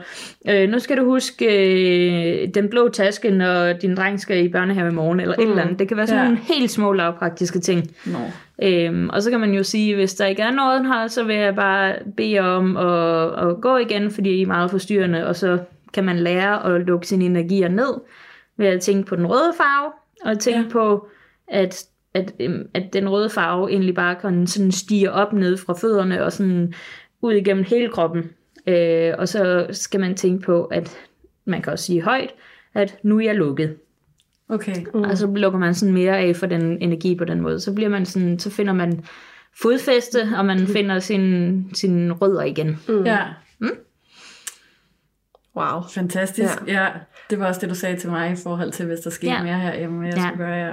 [0.49, 4.89] øh, nu skal du huske øh, den blå taske, når din dreng skal i børnehave
[4.89, 5.43] i morgen, eller mm.
[5.45, 5.79] et eller andet.
[5.79, 6.29] Det kan være sådan Ja.
[6.29, 7.91] nogle helt små lavpraktiske ting.
[8.07, 8.19] Nå.
[8.63, 11.37] Øhm, og så kan man jo sige, hvis der ikke er noget her, så vil
[11.37, 15.59] jeg bare bede om at, at gå igen, fordi I er meget forstyrrende, og så
[15.95, 17.95] kan man lære at lukke sine energier ned
[18.57, 19.93] ved at tænke på den røde farve,
[20.25, 20.69] og tænke Ja.
[20.71, 21.09] på,
[21.49, 25.75] at, at, øhm, at den røde farve egentlig bare kan sådan stige op ned fra
[25.75, 26.75] fødderne og sådan
[27.21, 28.31] ud igennem hele kroppen.
[28.67, 30.99] Øh, og så skal man tænke på, at
[31.45, 32.31] man kan også sige højt,
[32.75, 33.77] at nu er jeg lukket.
[34.49, 34.87] Okay.
[34.95, 35.01] Mm.
[35.03, 37.61] Og så lukker man sådan mere af for den energi på den måde.
[37.61, 39.05] Så bliver man sådan, så finder man
[39.63, 42.81] fodfæste, og man finder sin, sin rødder igen.
[42.89, 43.05] Mm.
[43.05, 43.23] Ja.
[45.57, 45.83] Wow.
[45.95, 46.55] Fantastisk.
[46.67, 46.83] Ja.
[46.83, 46.89] ja.
[47.31, 49.37] Det var også det, du sagde til mig i forhold til, hvis der sker ja.
[49.37, 49.43] Ja.
[49.43, 50.23] mere herhjemme, hvad jeg Ja.
[50.29, 50.57] skulle gøre.
[50.67, 50.73] Ja.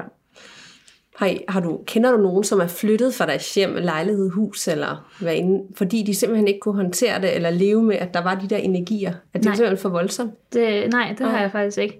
[1.15, 4.67] Har, I, har du, kender du nogen, som er flyttet fra deres hjem, lejlighed, hus,
[4.67, 8.23] eller hvad inde, fordi de simpelthen ikke kunne håndtere det, eller leve med, at der
[8.23, 9.09] var de der energier?
[9.09, 9.55] At det var Nej.
[9.55, 10.53] simpelthen for voldsomt?
[10.53, 11.99] Det, nej, det har jeg faktisk ikke.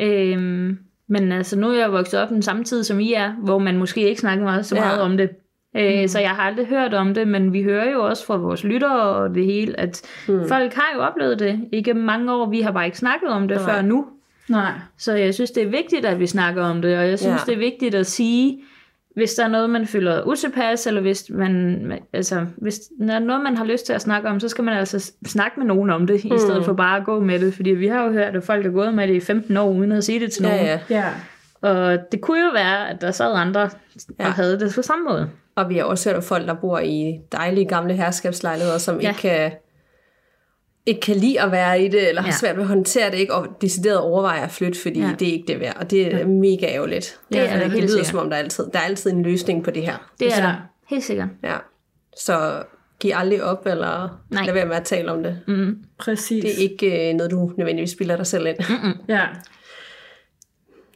[0.00, 0.78] Øhm,
[1.08, 3.76] Men altså, nu er jeg vokset op den samme tid, som I er, hvor man
[3.76, 4.80] måske ikke snakker meget, så Ja.
[4.80, 5.30] meget om det.
[5.78, 8.64] Øh, Så jeg har aldrig hørt om det, men vi hører jo også fra vores
[8.64, 10.48] lyttere og det hele, at mm.
[10.48, 12.50] folk har jo oplevet det igennem mange år.
[12.50, 13.74] Vi har bare ikke snakket om det Nej.
[13.74, 14.06] før nu.
[14.48, 14.72] Nej.
[14.98, 17.52] Så jeg synes, det er vigtigt, at vi snakker om det, og jeg synes, Ja.
[17.52, 18.58] det er vigtigt at sige,
[19.16, 23.42] hvis der er noget, man føler utilpas, eller hvis man, altså, hvis der er noget,
[23.42, 26.06] man har lyst til at snakke om, så skal man altså snakke med nogen om
[26.06, 27.54] det, i stedet for bare at gå med det.
[27.54, 29.92] Fordi vi har jo hørt, at folk er gået med det i 15 år, uden
[29.92, 30.58] at sige det til nogen.
[30.66, 31.04] Ja, ja.
[31.62, 31.70] Ja.
[31.70, 33.70] Og det kunne jo være, at der sad andre og
[34.18, 34.24] Ja.
[34.24, 35.28] havde det på samme måde.
[35.56, 39.08] Og vi har også hørt om folk, der bor i dejlige gamle herskabslejligheder, som Ja.
[39.08, 39.52] ikke kan
[40.88, 42.32] ikke kan lide at være i det, eller har Ja.
[42.32, 43.34] svært ved at håndtere det, ikke?
[43.34, 45.06] og decideret overvejer at flytte, fordi Ja.
[45.06, 45.12] ja.
[45.18, 45.76] det er ikke det værd.
[45.76, 47.20] Og det er mega ærgerligt.
[47.32, 48.06] Det er det det helt lyder sikkert.
[48.06, 50.12] som om, der er, altid, der er altid en løsning på det her.
[50.20, 50.42] Det er Ja.
[50.46, 50.54] der.
[50.88, 51.28] Helt sikkert.
[51.44, 51.56] Ja.
[52.18, 52.62] Så
[53.00, 54.44] giv aldrig op, eller Nej.
[54.44, 55.40] lad være med at tale om det.
[55.48, 55.78] Mm.
[55.98, 56.44] Præcis.
[56.44, 58.56] Det er ikke øh, noget, du nødvendigvis spiller dig selv ind.
[59.08, 59.22] Ja.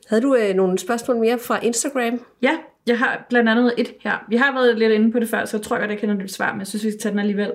[0.09, 2.21] Havde du øh, nogle spørgsmål mere fra Instagram?
[2.43, 4.25] Ja, jeg har blandt andet et her.
[4.29, 6.33] Vi har været lidt inde på det før, så jeg tror godt, jeg kender dit
[6.33, 7.53] svar, men jeg synes, vi skal tage den alligevel.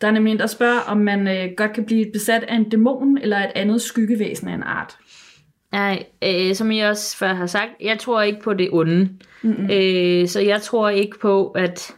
[0.00, 2.68] Der er nemlig en, der spørger, om man øh, godt kan blive besat af en
[2.68, 4.96] dæmon eller et andet skyggevæsen af en art.
[5.72, 9.08] Nej, øh, som jeg også før har sagt, jeg tror ikke på det onde.
[9.42, 9.70] Mm-hmm.
[9.72, 11.94] Øh, så jeg tror ikke på, at...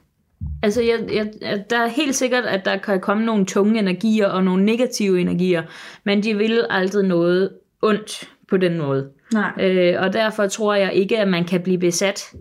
[0.63, 1.33] Altså, jeg, jeg,
[1.71, 5.63] der er helt sikkert, at der kan komme nogle tunge energier og nogle negative energier,
[6.05, 7.51] men de vil aldrig noget
[7.83, 9.11] ondt på den måde.
[9.33, 9.51] Nej.
[9.61, 12.33] Øh, og derfor tror jeg ikke, at man kan blive besat.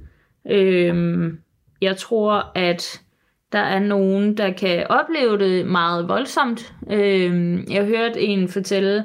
[0.49, 1.39] Øhm,
[1.81, 3.01] jeg tror, at
[3.51, 6.73] der er nogen, der kan opleve det meget voldsomt.
[6.91, 9.03] Øhm, jeg hørte en fortælle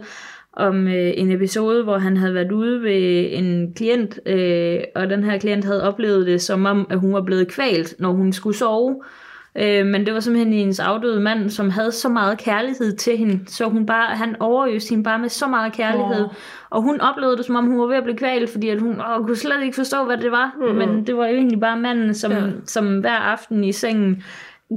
[0.53, 5.25] om øh, en episode, hvor han havde været ude ved en klient, øh, og den
[5.25, 8.57] her klient havde oplevet det som om, at hun var blevet kvalt, når hun skulle
[8.57, 9.03] sove.
[9.05, 9.26] Øh,
[9.65, 13.65] men det var simpelthen hendes afdøde mand, som havde så meget kærlighed til hende, så
[13.65, 16.25] hun bare, han overøste hende bare med så meget kærlighed.
[16.25, 16.31] Åh.
[16.71, 19.01] Og hun oplevede det, som om hun var ved at blive kvalt, fordi at hun
[19.01, 20.55] åh, kunne slet ikke forstå, hvad det var.
[20.61, 20.75] Mm.
[20.75, 22.43] Men det var jo egentlig bare manden, som, ja.
[22.65, 24.23] som hver aften i sengen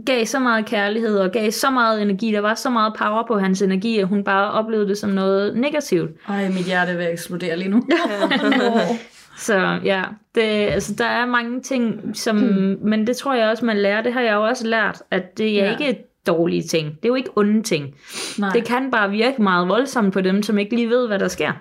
[0.05, 2.31] gav så meget kærlighed og gav så meget energi.
[2.31, 5.57] Der var så meget power på hans energi, at hun bare oplevede det som noget
[5.57, 6.11] negativt.
[6.27, 7.83] Ej, mit hjerte vil eksplodere lige nu.
[9.39, 10.03] Så ja,
[10.35, 12.77] det, altså, der er mange ting, som, hmm.
[12.81, 14.01] men det tror jeg også, man lærer.
[14.01, 15.71] Det har jeg jo også lært, at det er Ja.
[15.77, 16.87] ikke dårlige ting.
[16.87, 17.95] Det er jo ikke onde ting.
[18.39, 18.49] Nej.
[18.53, 21.51] Det kan bare virke meget voldsomt på dem, som ikke lige ved, hvad der sker.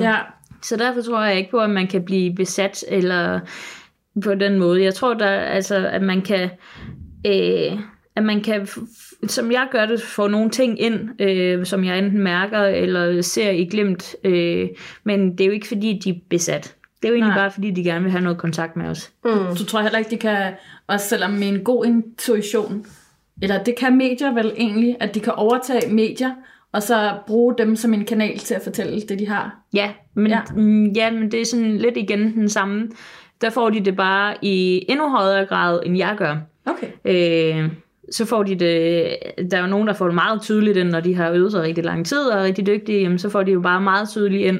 [0.00, 0.16] Ja,
[0.62, 3.40] Så derfor tror jeg ikke på, at man kan blive besat eller
[4.24, 4.82] på den måde.
[4.82, 6.50] Jeg tror, der, altså, at man kan,
[7.26, 7.78] øh,
[8.16, 8.68] at man kan,
[9.26, 13.50] som jeg gør det, få nogle ting ind, øh, som jeg enten mærker eller ser
[13.50, 14.16] i glimt.
[14.24, 14.68] Øh,
[15.04, 16.74] men det er jo ikke fordi, de er besat.
[17.02, 17.38] Det er jo egentlig Nej.
[17.38, 19.12] bare fordi, de gerne vil have noget kontakt med os.
[19.24, 19.56] mm.
[19.56, 20.52] så tror jeg heller ikke, de kan,
[20.86, 22.86] også selvom med en god intuition,
[23.42, 26.30] eller det kan medier vel egentlig, at de kan overtage medier,
[26.72, 29.56] og så bruge dem som en kanal til at fortælle det, de har.
[29.74, 30.36] Ja, men, Ja.
[30.36, 30.42] ja.
[30.56, 32.88] Mm, ja, men det er sådan lidt igen den samme.
[33.40, 36.36] Der får de det bare i endnu højere grad, end jeg gør.
[36.66, 36.86] Okay.
[37.04, 37.70] Øh,
[38.12, 39.08] så får de det,
[39.50, 41.62] der er jo nogen, der får det meget tydeligt ind, når de har øvet sig
[41.62, 44.42] rigtig lang tid og er rigtig dygtige, jamen, så får de jo bare meget tydeligt
[44.42, 44.58] ind.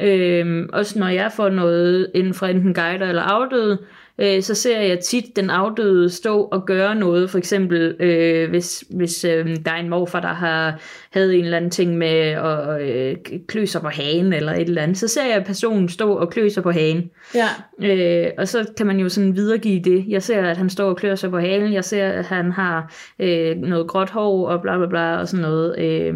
[0.00, 3.78] Øhm, også når jeg får noget inden fra enten guider eller afdøde,
[4.18, 7.30] øh, så ser jeg tit den afdøde stå og gøre noget.
[7.30, 11.56] For eksempel, øh, hvis, hvis øh, der er en morfar, der har havde en eller
[11.56, 13.16] anden ting med at øh,
[13.48, 16.48] klø sig på hagen eller et eller andet, så ser jeg personen stå og klø
[16.48, 17.10] sig på hagen.
[17.34, 17.48] Ja.
[17.82, 20.04] Øh, og så kan man jo sådan videregive det.
[20.08, 21.72] Jeg ser, at han står og klør sig på halen.
[21.72, 25.42] Jeg ser, at han har øh, noget gråt hår og bla bla bla og sådan
[25.42, 25.78] noget.
[25.78, 26.14] Øh,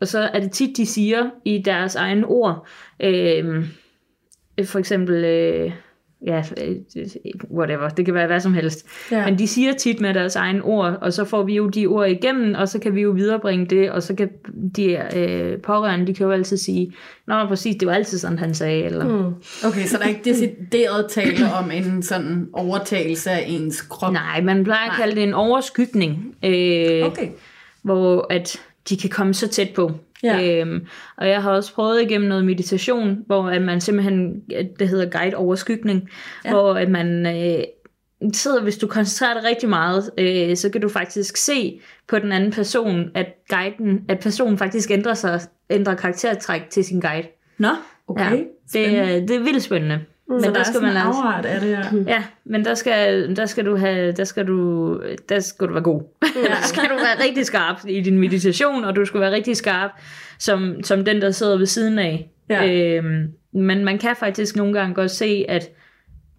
[0.00, 2.66] og så er det tit, de siger i deres egne ord.
[3.02, 3.64] Øh,
[4.64, 5.24] for eksempel...
[5.24, 5.72] Øh,
[6.26, 6.42] ja,
[7.50, 8.86] whatever, det kan være hvad som helst.
[9.10, 9.24] Ja.
[9.24, 12.08] Men de siger tit med deres egne ord, og så får vi jo de ord
[12.08, 14.28] igennem, og så kan vi jo viderebringe det, og så kan
[14.76, 16.92] de øh, pårørende, de kan jo altid sige,
[17.26, 19.04] Nå, præcis, det var altid sådan, han sagde, eller...
[19.08, 19.34] Mm.
[19.64, 24.12] Okay, så der er ikke decideret tale om en sådan overtagelse af ens krop.
[24.12, 27.28] Nej, man plejer at kalde det en overskygning, øh, Okay.
[27.82, 29.92] hvor at de kan komme så tæt på.
[30.24, 30.60] Ja.
[30.60, 34.42] Øhm, og jeg har også prøvet igennem noget meditation, hvor at man simpelthen,
[34.78, 36.08] det hedder guide overskygning,
[36.44, 36.50] ja.
[36.50, 37.64] hvor at man øh,
[38.32, 42.32] sidder, hvis du koncentrerer dig rigtig meget, øh, så kan du faktisk se på den
[42.32, 47.28] anden person, at guiden, at personen faktisk ændrer sig, ændrer karaktertræk til sin guide.
[47.58, 47.68] Nå,
[48.08, 48.30] okay.
[48.30, 50.00] Ja, det, er, det er vildt spændende.
[50.28, 51.84] Mm, Så der er sådan en afart af det her.
[52.06, 55.82] Ja, men der skal, der skal du have, der skal du, der skal du være
[55.82, 56.02] god.
[56.36, 56.48] Ja.
[56.54, 59.90] der skal du være rigtig skarp i din meditation, og du skal være rigtig skarp
[60.38, 62.30] som, som den, der sidder ved siden af.
[62.48, 62.72] Ja.
[62.96, 65.70] Øhm, men man kan faktisk nogle gange godt se, at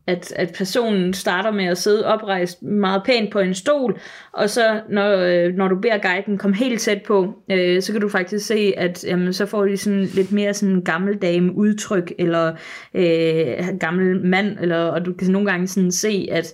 [0.07, 3.99] at, at personen starter med at sidde oprejst meget pænt på en stol,
[4.33, 8.01] og så når, øh, når du beder guiden komme helt tæt på, øh, så kan
[8.01, 12.53] du faktisk se, at jamen, så får de sådan lidt mere sådan gammeldame udtryk, eller
[12.93, 16.53] øh, gammel mand, eller, og du kan nogle gange sådan se, at,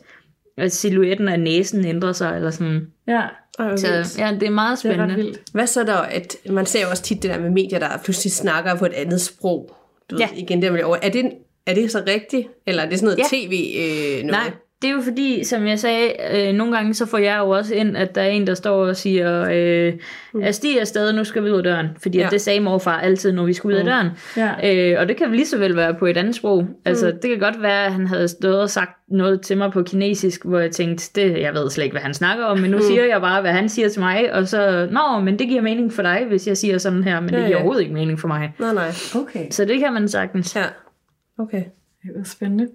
[0.58, 2.88] at silhuetten af næsen ændrer sig, eller sådan.
[3.08, 3.22] Ja,
[3.76, 5.16] Så ja, det er meget det er spændende.
[5.16, 5.42] vildt.
[5.54, 8.32] Hvad så der, at man ser jo også tit det der med medier, der pludselig
[8.32, 9.76] snakker på et andet sprog.
[10.10, 10.28] Du ved, Ja.
[10.38, 10.98] igen der med over.
[11.02, 11.32] Er det,
[11.68, 12.48] er det så rigtigt?
[12.68, 13.38] Eller er det sådan noget Ja.
[13.48, 14.26] tv øh, noget?
[14.26, 14.52] Nej,
[14.82, 17.76] det er jo fordi, som jeg sagde, øh, nogle gange så får jeg jo også
[17.76, 19.94] ind, at der er en, der står og siger, øh,
[20.44, 21.88] at Stig er afsted, nu skal vi ud af døren.
[22.02, 22.24] Fordi ja.
[22.24, 22.30] Ja.
[22.30, 24.08] det sagde morfar altid, når vi skulle ud af døren.
[24.38, 24.92] Ja.
[24.94, 26.68] Øh, og det kan lige så vel være på et andet sprog.
[26.86, 29.84] Altså, det kan godt være, at han havde stået og sagt noget til mig på
[29.84, 32.80] kinesisk, hvor jeg tænkte, det, jeg ved slet ikke, hvad han snakker om, men nu
[32.82, 35.94] siger jeg bare, hvad han siger til mig, og så, nå, men det giver mening
[35.94, 37.56] for dig, hvis jeg siger sådan her, men det Ja, giver ja.
[37.56, 38.54] overhovedet ikke mening for mig.
[38.60, 38.92] Nej, nej.
[39.16, 39.46] Okay.
[39.52, 40.56] Så det kan man sagtens.
[40.56, 40.64] Ja.
[41.42, 41.64] Okay.
[42.04, 42.70] Det er spændende.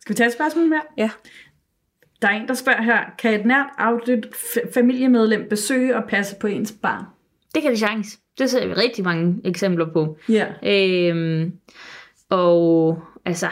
[0.00, 0.82] Skal vi tage et spørgsmål mere?
[0.96, 1.10] Ja.
[2.22, 4.26] Der er en, der spørger her, kan et nært afdødt
[4.74, 7.04] familiemedlem besøge og passe på ens barn?
[7.54, 8.18] Det kan det chance.
[8.38, 10.18] Det ser vi rigtig mange eksempler på.
[10.28, 10.46] Ja.
[10.62, 11.52] Øhm,
[12.28, 13.48] og altså,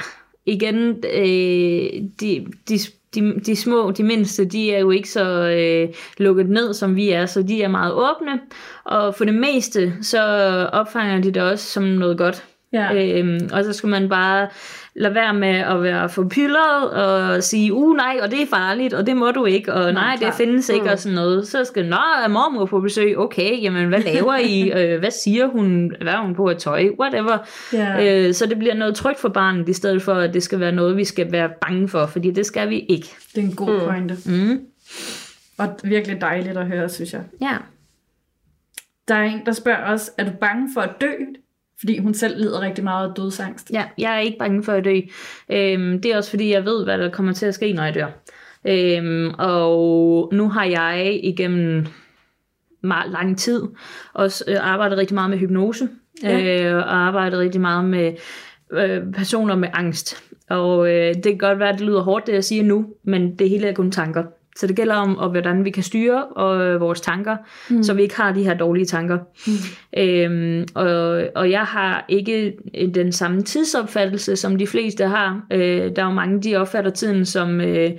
[0.47, 2.79] igen, øh, de, de,
[3.15, 7.11] de, de små, de mindste, de er jo ikke så øh, lukket ned, som vi
[7.11, 8.41] er, så de er meget åbne.
[8.85, 10.23] Og for det meste, så
[10.73, 12.47] opfanger de det også som noget godt.
[12.77, 13.19] Ja.
[13.19, 14.49] Øhm, og så skal man bare
[14.99, 18.95] lade være med at være for pyldret og sige, uh nej, og det er farligt,
[18.95, 20.35] og det må du ikke, og nej, det klart.
[20.35, 21.49] findes ikke, og sådan noget.
[21.49, 25.47] Så skal, nå, er mormor på besøg, okay, jamen hvad laver I, øh, hvad siger
[25.47, 27.39] hun, hvad er hun på at tøj, whatever.
[27.73, 28.27] Ja.
[28.27, 30.73] Øh, så det bliver noget trygt for barnet, i stedet for, at det skal være
[30.73, 33.09] noget, vi skal være bange for, fordi det skal vi ikke.
[33.35, 33.81] Det er en god mm.
[33.81, 34.17] pointe.
[34.27, 34.61] Mm.
[35.59, 37.23] Og virkelig dejligt at høre, synes jeg.
[37.41, 37.57] Ja.
[39.09, 41.13] Der er en, der spørger os, er du bange for at dø?
[41.79, 43.71] Fordi hun selv lider rigtig meget af dødsangst.
[43.73, 45.01] Ja, jeg er ikke bange for at dø.
[45.51, 47.95] Øhm, det er også fordi, jeg ved, hvad der kommer til at ske, når jeg
[47.95, 48.09] dør.
[48.65, 51.87] Øhm, og nu har jeg igennem
[52.81, 53.63] meget lang tid
[54.15, 55.89] også øh, arbejdet rigtig meget med hypnose.
[56.23, 56.71] Ja.
[56.71, 58.13] Øh, og arbejdet rigtig meget med
[58.73, 60.23] øh, personer med angst.
[60.51, 63.37] Og øh, det kan godt være, at det lyder hårdt, det jeg siger nu, men
[63.39, 64.25] det hele er kun tanker.
[64.57, 67.37] Så det gælder om, og hvordan vi kan styre øh, vores tanker,
[67.71, 67.83] mm.
[67.83, 69.19] så vi ikke har de her dårlige tanker.
[69.47, 69.53] Mm.
[70.03, 72.53] Øhm, og, og jeg har ikke
[72.95, 75.47] den samme tidsopfattelse, som de fleste har.
[75.53, 77.61] Øh, der er jo mange, de opfatter tiden som...
[77.61, 77.91] Øh,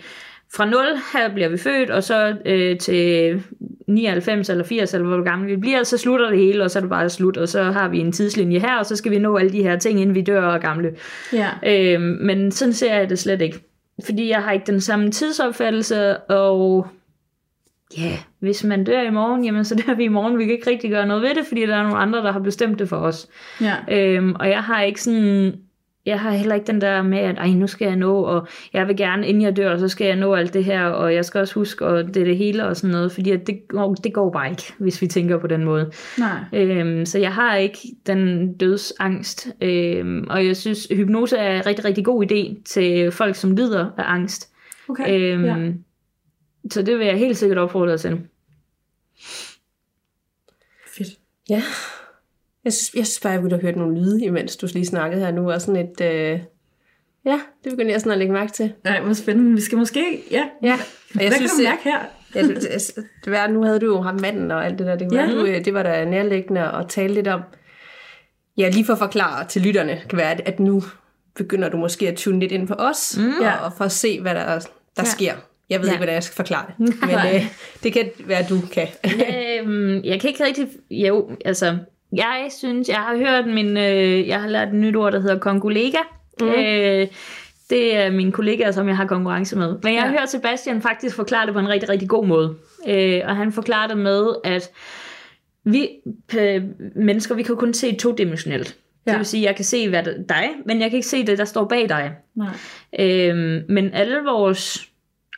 [0.56, 0.76] fra 0,
[1.14, 3.44] her bliver vi født, og så øh, til
[3.88, 6.82] 99 eller 80, eller hvor gammel vi bliver, så slutter det hele, og så er
[6.82, 9.38] det bare slut, og så har vi en tidslinje her, og så skal vi nå
[9.38, 10.96] alle de her ting, inden vi dør og gamle.
[11.34, 11.50] Ja.
[11.66, 13.60] Øh, men sådan ser jeg det slet ikke.
[14.06, 16.88] Fordi jeg har ikke den samme tidsopfattelse, og
[17.98, 20.38] ja, yeah, hvis man dør i morgen, jamen så dør vi i morgen.
[20.38, 22.40] Vi kan ikke rigtig gøre noget ved det, fordi der er nogle andre, der har
[22.40, 23.28] bestemt det for os.
[23.62, 23.76] Ja.
[23.92, 25.62] Øhm, og jeg har ikke sådan...
[26.08, 28.88] Jeg har heller ikke den der med, at Ej, nu skal jeg nå, og jeg
[28.88, 31.42] vil gerne, inden jeg dør, så skal jeg nå alt det her, og jeg skal
[31.42, 34.14] også huske, og det er det hele og sådan noget, fordi at det, går, det
[34.14, 35.92] går bare ikke, hvis vi tænker på den måde.
[36.18, 36.40] Nej.
[36.54, 41.86] Øhm, så jeg har ikke den dødsangst, øhm, og jeg synes, hypnose er en rigtig,
[41.86, 44.54] rigtig god idé til folk, som lider af angst.
[44.90, 45.20] Okay.
[45.20, 45.72] Øhm, ja.
[46.72, 48.20] Så det vil jeg helt sikkert opfordre dig til.
[50.98, 51.10] Fedt.
[51.50, 51.64] Ja.
[52.68, 55.22] Jeg synes, jeg synes bare, jeg ville have hørt nogle lyde, imens du lige snakkede
[55.26, 56.02] her nu, og sådan et...
[56.02, 56.40] Øh...
[57.26, 58.74] Ja, det begynder jeg sådan at lægge mærke til.
[58.84, 59.56] Nej, hvor spændende.
[59.56, 60.24] Vi skal måske...
[60.32, 60.44] Ja.
[60.64, 60.80] Ja, og
[61.14, 62.00] Hvad jeg kan synes, du mærke her?
[62.36, 62.96] Ja, det, det,
[63.26, 64.96] det var, nu havde du jo ham manden og alt det der.
[64.96, 65.32] Det, var, Ja.
[65.32, 67.42] du, øh, det var da nærliggende at tale lidt om.
[68.58, 70.84] Ja, lige for at forklare til lytterne, kan være, at, at nu
[71.36, 73.32] begynder du måske at tune lidt ind på os, mm.
[73.42, 73.52] Ja.
[73.66, 74.60] og, for at se, hvad der, der
[74.98, 75.04] ja.
[75.04, 75.34] sker.
[75.70, 75.92] Jeg ved Ja.
[75.94, 77.46] ikke, hvordan jeg skal forklare det, men øh,
[77.84, 78.88] det kan være, at du kan.
[79.06, 80.68] øhm, jeg kan ikke rigtig...
[80.92, 81.78] Jo, altså...
[82.16, 83.78] Jeg synes, jeg har hørt min...
[83.78, 85.98] Øh, jeg har lært et nyt ord, der hedder kongolega.
[86.42, 86.48] Mm.
[86.48, 87.08] Øh,
[87.70, 89.76] det er mine kollegaer, som jeg har konkurrence med.
[89.84, 90.20] Men jeg har Ja.
[90.20, 92.56] hørt Sebastian faktisk forklare det på en rigtig, rigtig god måde.
[92.88, 94.70] Øh, og han forklarer det med, at
[95.64, 95.90] vi
[96.40, 96.64] øh,
[96.96, 98.68] mennesker, vi kan kun se todimensionelt.
[99.06, 99.12] Ja.
[99.12, 99.12] Ja.
[99.12, 101.26] Det vil sige, at jeg kan se hvad der, dig, men jeg kan ikke se
[101.26, 102.12] det, der står bag dig.
[102.36, 102.48] Nej.
[103.00, 104.88] Øhm, men alle vores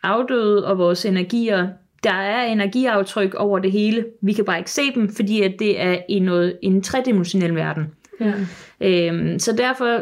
[0.04, 1.68] afdøde og vores energier,
[2.04, 4.06] der er energiaftryk over det hele.
[4.22, 7.86] Vi kan bare ikke se dem, fordi at det er i noget, en tredimensionel verden.
[8.20, 8.34] Ja.
[8.82, 10.02] Øhm, så derfor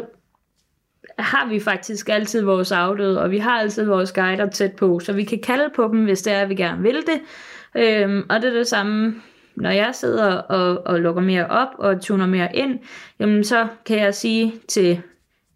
[1.18, 5.12] har vi faktisk altid vores afdøde, og vi har altid vores guider tæt på, så
[5.12, 7.20] vi kan kalde på dem, hvis det er, at vi gerne vil det.
[7.76, 9.14] Øhm, og det er det samme,
[9.56, 12.78] når jeg sidder og, og lukker mere op og tuner mere ind,
[13.20, 15.02] jamen så kan jeg sige til,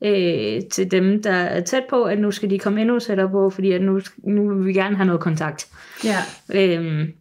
[0.05, 3.51] øh, til dem, der er tæt på, at nu skal de komme endnu tættere på,
[3.51, 5.69] fordi at nu, nu vil vi gerne have noget kontakt.
[6.05, 6.17] Ja.
[6.55, 7.13] Øhm,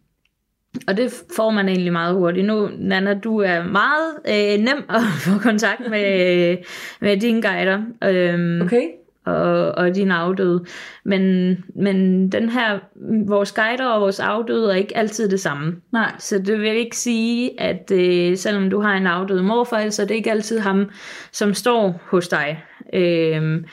[0.88, 2.46] og det får man egentlig meget hurtigt.
[2.46, 6.56] Nu, Nana, du er meget øh, nem at få kontakt med,
[7.00, 7.82] med dine guider.
[8.04, 8.82] Øhm, Okay.
[9.26, 10.64] og, og din afdøde.
[11.04, 12.78] Men, men den her,
[13.26, 15.76] vores guider og vores afdøde er ikke altid det samme.
[15.92, 16.12] Nej.
[16.18, 20.06] Så det vil ikke sige, at øh, selvom du har en afdød morfar, så er
[20.06, 20.90] det ikke altid ham,
[21.32, 22.62] som står hos dig.
[22.92, 23.64] Øh,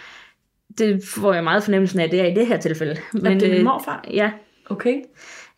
[0.77, 2.97] det får jeg meget fornemmelsen af, det er i det her tilfælde.
[3.13, 4.05] Men, er det øh, din morfar?
[4.13, 4.31] Ja.
[4.69, 5.01] Okay.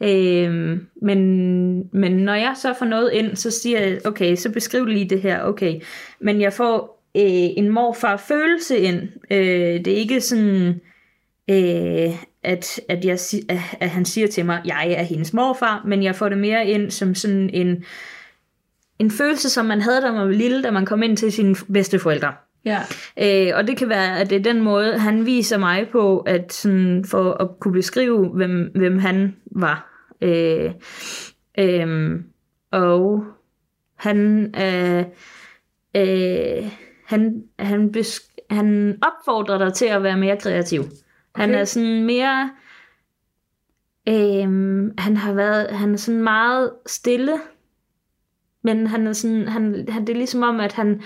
[0.04, 4.86] Øh, men, men når jeg så får noget ind, så siger jeg, okay, så beskriv
[4.86, 5.82] lige det her, okay.
[6.20, 9.02] Men jeg får øh, en morfar-følelse ind.
[9.32, 10.82] Øh, det er ikke sådan,
[11.50, 12.10] øh,
[12.44, 16.16] at, at, jeg, at, at han siger til mig, jeg er hendes morfar, men jeg
[16.16, 17.84] får det mere ind som sådan en,
[19.00, 21.56] en følelse, som man havde, da man var lille, da man kom ind til sine
[21.74, 22.34] bedsteforældre.
[22.66, 22.80] Ja.
[23.20, 26.54] Øh, og det kan være, at det er den måde, han viser mig på, at
[26.54, 30.06] sådan, for at kunne beskrive, hvem, hvem han var.
[30.22, 30.72] Øh,
[31.60, 32.20] øh,
[32.72, 33.24] og
[33.96, 35.06] han, øh,
[35.96, 36.72] øh,
[37.06, 40.84] han, han, besk- han opfordrer dig til at være mere kreativ.
[41.36, 41.60] Han Okay.
[41.60, 42.52] er sådan mere...
[44.10, 44.48] Øh,
[44.98, 47.34] han har været han er sådan meget stille,
[48.64, 51.02] men han er sådan, han, han, det er ligesom om, at han,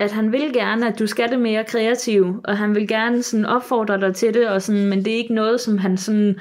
[0.00, 3.46] at han vil gerne, at du skal det mere kreativ, og han vil gerne sådan
[3.46, 6.38] opfordre dig til det, og sådan, men det er ikke noget, som han sådan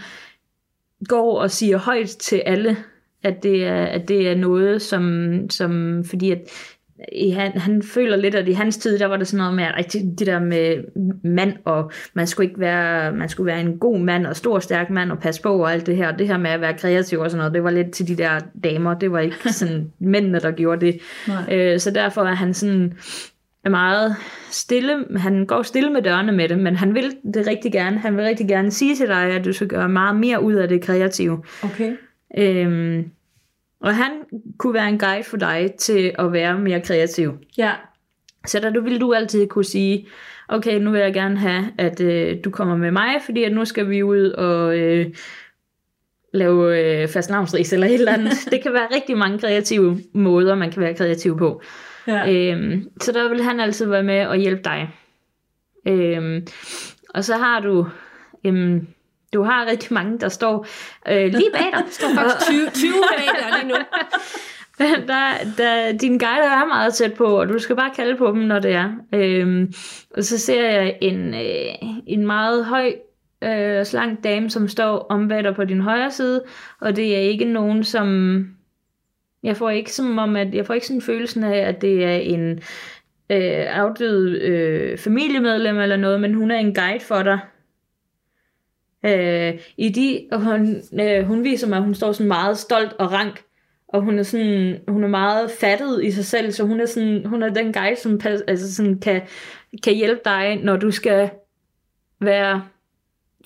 [1.07, 2.77] går og siger højt til alle,
[3.23, 6.39] at det er, at det er noget, som, som fordi at
[7.11, 9.63] i han, han føler lidt, at i hans tid, der var det sådan noget med,
[9.63, 10.83] at det, der med
[11.23, 14.89] mand, og man skulle ikke være, man skulle være en god mand, og stor stærk
[14.89, 17.31] mand, og passe på, og alt det her, det her med at være kreativ og
[17.31, 20.51] sådan noget, det var lidt til de der damer, det var ikke sådan mændene, der
[20.51, 20.99] gjorde det.
[21.51, 22.93] Øh, så derfor er han sådan
[23.63, 24.15] er meget
[24.51, 28.17] stille, han går stille med dørene med det, men han vil det rigtig gerne, han
[28.17, 30.81] vil rigtig gerne sige til dig, at du skal gøre meget mere ud af det
[30.81, 31.43] kreative.
[31.63, 31.95] Okay.
[32.37, 33.11] Øhm,
[33.79, 34.11] og han
[34.57, 37.33] kunne være en guide for dig til at være mere kreativ.
[37.57, 37.71] Ja.
[38.45, 40.07] Så der du vil du altid kunne sige,
[40.47, 43.65] okay, nu vil jeg gerne have, at øh, du kommer med mig, fordi at nu
[43.65, 45.05] skal vi ud og øh,
[46.33, 48.33] lave øh, fast eller et eller andet.
[48.51, 51.61] det kan være rigtig mange kreative måder, man kan være kreativ på.
[52.09, 52.53] Ja.
[52.53, 54.89] Øhm, så der vil han altid være med og hjælpe dig.
[55.87, 56.47] Øhm,
[57.09, 57.87] og så har du,
[58.45, 58.87] øhm,
[59.33, 60.67] du har rigtig mange, der står
[61.07, 61.83] øh, lige bag dig.
[61.99, 63.75] står faktisk 20, 20 bag der lige nu.
[65.07, 68.41] der, der, dine guider er meget tæt på, og du skal bare kalde på dem,
[68.41, 68.91] når det er.
[69.13, 69.73] Øhm,
[70.17, 72.93] og så ser jeg en, øh, en meget høj,
[73.43, 76.43] øh, slank dame, som står om bag dig på din højre side,
[76.79, 78.58] og det er ikke nogen, som...
[79.43, 82.15] Jeg får ikke som om, at jeg får ikke sådan følelsen af, at det er
[82.15, 82.51] en
[83.29, 87.39] øh, afdød øh, familiemedlem eller noget, men hun er en guide for dig.
[89.05, 92.93] Øh, i de, og hun, øh, hun viser mig, at hun står sådan meget stolt
[92.93, 93.43] og rank,
[93.87, 97.25] og hun er sådan, hun er meget fattet i sig selv, så hun er sådan,
[97.25, 99.21] hun er den guide, som pas, altså sådan kan,
[99.83, 101.29] kan hjælpe dig, når du skal
[102.21, 102.63] være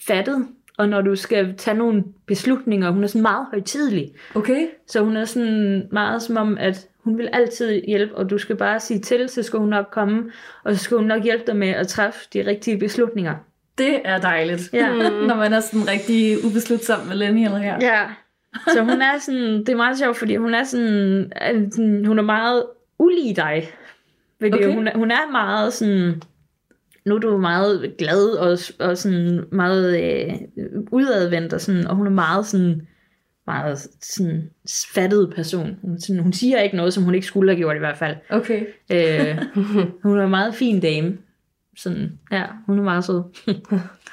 [0.08, 2.90] fattet, og når du skal tage nogle beslutninger.
[2.90, 4.12] Hun er sådan meget højtidelig.
[4.36, 4.68] Okay.
[4.88, 8.56] Så hun er sådan meget som om, at hun vil altid hjælpe, og du skal
[8.56, 10.32] bare sige til, så skal hun nok komme,
[10.64, 13.36] og så skal hun nok hjælpe dig med at træffe de rigtige beslutninger.
[13.78, 14.70] Det er dejligt.
[14.74, 14.88] Ja.
[15.28, 17.78] Når man er sådan rigtig ubeslutsom millennial her.
[17.82, 18.02] Ja.
[18.68, 21.32] Så hun er sådan, det er meget sjovt, fordi hun er sådan,
[22.06, 22.64] hun er meget
[23.00, 23.70] ulig dig.
[24.42, 24.74] Fordi Okay.
[24.74, 26.22] hun, hun er meget sådan,
[27.06, 30.34] nu er du meget glad og, og sådan meget øh,
[30.92, 32.88] udadvendt, og, sådan, og hun er meget sådan,
[33.48, 34.50] meget sådan
[34.94, 35.78] fattet person.
[35.82, 38.16] Hun, sådan, hun siger ikke noget, som hun ikke skulle have gjort i hvert fald.
[38.30, 38.66] Okay.
[38.92, 39.38] Øh,
[40.04, 41.18] hun er en meget fin dame.
[41.78, 43.24] Sådan, ja, hun er meget sød.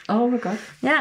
[0.08, 0.74] Åh, oh, hvor godt.
[0.82, 0.96] ja.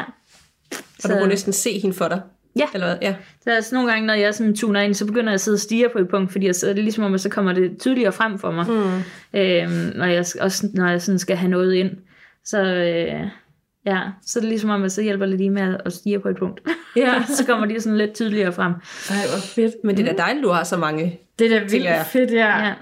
[1.04, 2.20] Og du kunne næsten se hende for dig.
[2.58, 2.64] Ja.
[2.74, 2.96] Eller hvad?
[3.02, 3.14] Ja.
[3.44, 5.60] Så altså, nogle gange, når jeg sådan tuner ind, så begynder jeg at sidde og
[5.60, 7.78] stige på et punkt, fordi jeg, så er det ligesom om, at så kommer det
[7.80, 8.66] tydeligere frem for mig.
[8.68, 9.40] Mm.
[9.40, 11.90] Øhm, når jeg, også når jeg sådan skal have noget ind.
[12.44, 13.20] Så, øh,
[13.86, 16.28] ja, så er det ligesom om, at så hjælper det lige med at- stige på
[16.28, 16.60] et punkt.
[16.96, 17.22] Ja.
[17.36, 18.72] så kommer de sådan lidt tydeligere frem.
[19.10, 19.74] Ej, hvor fedt.
[19.84, 21.18] Men det er da dejligt, du har så mange.
[21.38, 21.96] Det er da Tænker jeg.
[21.98, 22.58] vildt fedt, ja.
[22.66, 22.72] Ja.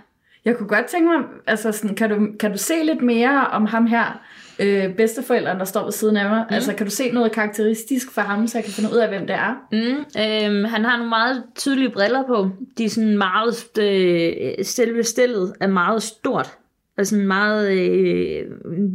[0.45, 3.67] Jeg kunne godt tænke mig, altså sådan, kan, du, kan du se lidt mere om
[3.67, 4.21] ham her,
[4.59, 6.47] øh, bedsteforældren, der står ved siden af mig?
[6.49, 6.55] Mm.
[6.55, 9.27] Altså, kan du se noget karakteristisk for ham, så jeg kan finde ud af, hvem
[9.27, 9.55] det er?
[9.73, 12.51] Mm, øhm, han har nogle meget tydelige briller på.
[12.79, 16.59] De er sådan meget, øh, selve stillet er meget stort.
[16.99, 18.47] Og sådan meget øh,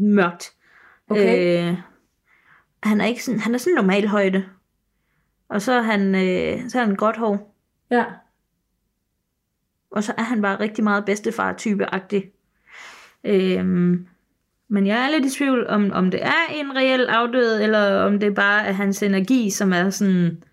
[0.02, 0.52] mørkt.
[1.10, 1.70] Okay.
[1.70, 1.78] Øh,
[2.84, 4.46] han er ikke sådan, han er sådan normal højde.
[5.50, 7.56] Og så er han, øh, så er han gråt hår.
[7.92, 8.06] Ja.
[9.92, 12.34] Og så er han bare rigtig meget bedstefar-type-agtig.
[13.24, 14.08] Øhm,
[14.70, 18.20] men jeg er lidt i tvivl, om, om det er en reel afdød, eller om
[18.20, 20.44] det bare er hans energi, som er sådan,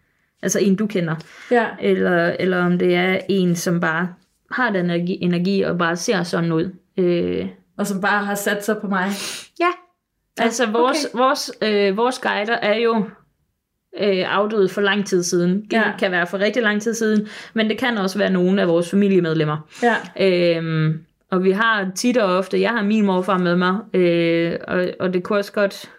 [0.42, 1.14] altså en du kender.
[1.50, 1.66] Ja.
[1.80, 4.08] Eller, eller om det er en, som bare
[4.50, 6.70] har den energi, energi og bare ser sådan ud.
[6.98, 7.46] Øh,
[7.78, 9.10] Og som bare har sat sig på mig.
[9.60, 9.68] ja,
[10.38, 11.18] Altså, vores, okay.
[11.24, 12.96] vores, øh, vores guider er jo
[14.00, 15.62] øh, afdøde for lang tid siden.
[15.62, 15.92] Det Ja.
[15.98, 18.90] kan være for rigtig lang tid siden, men det kan også være nogle af vores
[18.90, 19.68] familiemedlemmer.
[19.82, 19.96] Ja.
[20.56, 24.86] Øhm, og vi har tit og ofte, jeg har min morfar med mig, øh, og,
[25.00, 25.90] og det kunne også godt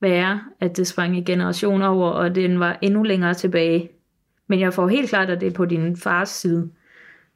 [0.00, 3.88] være, at det sprang en generation over, og den var endnu længere tilbage.
[4.48, 6.70] Men jeg får helt klart, at det er på din fars side.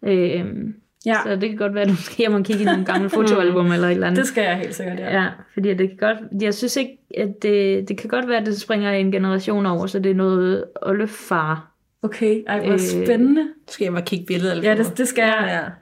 [0.02, 0.74] Øhm,
[1.06, 3.10] ja, så det kan godt være, at du skal hjem og kigge i nogle gamle
[3.10, 4.18] fotoalbum eller et eller andet.
[4.18, 5.22] det skal jeg helt sikkert, ja.
[5.22, 8.46] Ja, fordi det kan godt, jeg synes ikke, at det, det kan godt være, at
[8.46, 11.72] det springer en generation over, så det er noget oldefar.
[12.02, 13.48] Okay, ej, hvor Øh, spændende.
[13.68, 14.50] Skal hjem og kigge billedet.
[14.50, 14.88] Eller Ja, noget.
[14.90, 15.44] det, det skal jeg.
[15.64, 15.72] ja.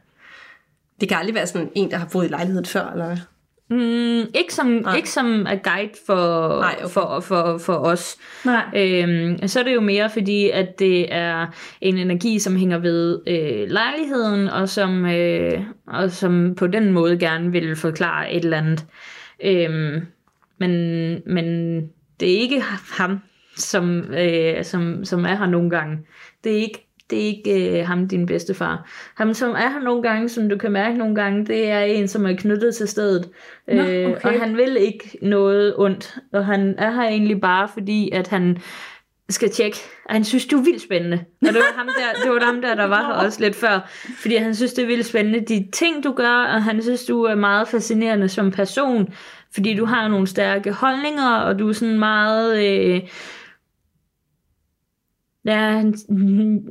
[1.01, 3.17] Det kan aldrig være sådan en, der har boet i lejligheden før, eller hvad?
[3.71, 4.97] Mm, ikke, som, Nej.
[4.97, 6.89] ikke som er guide for, Nej, okay.
[6.93, 8.17] for, for, for os.
[8.45, 8.65] Nej.
[8.77, 11.47] Øhm, så er det jo mere fordi, at det er
[11.81, 17.19] en energi, som hænger ved øh, lejligheden, og som, øh, og som på den måde
[17.19, 18.87] gerne vil forklare et eller andet.
[19.45, 20.07] Øhm,
[20.61, 20.71] men,
[21.27, 21.77] men
[22.21, 22.63] det er ikke
[22.97, 23.19] ham,
[23.57, 25.99] som, øh, som, som er her nogle gange.
[26.45, 28.91] Det er ikke, det er ikke øh, ham, din bedstefar.
[29.15, 32.09] Ham, som er her nogle gange, som du kan mærke nogle gange, det er en,
[32.09, 33.31] som er knyttet til stedet.
[33.69, 34.29] Nå, Øh, okay.
[34.29, 36.19] og han vil ikke noget ondt.
[36.33, 38.59] Og han er her egentlig bare fordi, at han
[39.29, 39.79] skal tjekke.
[40.05, 41.25] Og han synes, det er vildt spændende.
[41.43, 43.91] Og det var ham der, det var ham der, der var her også lidt før.
[44.21, 45.41] Fordi han synes, det er vildt spændende.
[45.41, 49.15] De ting, du gør, og han synes, du er meget fascinerende som person.
[49.55, 52.65] Fordi du har nogle stærke holdninger, og du er sådan meget...
[52.65, 53.01] Øh,
[55.45, 55.95] ja, han,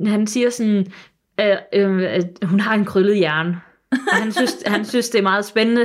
[0.06, 0.86] han siger sådan,
[1.40, 3.60] øh, øh, at hun har en krøllet hjerne.
[3.90, 5.82] Og han synes, han synes, det er meget spændende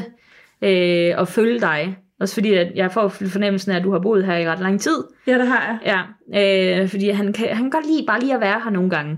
[0.61, 1.97] øh, at følge dig.
[2.19, 4.81] Også fordi, at jeg får fornemmelsen af, at du har boet her i ret lang
[4.81, 5.03] tid.
[5.27, 6.05] Ja, det har jeg.
[6.31, 8.89] Ja, øh, fordi han kan, han kan godt lide bare lige at være her nogle
[8.89, 9.17] gange.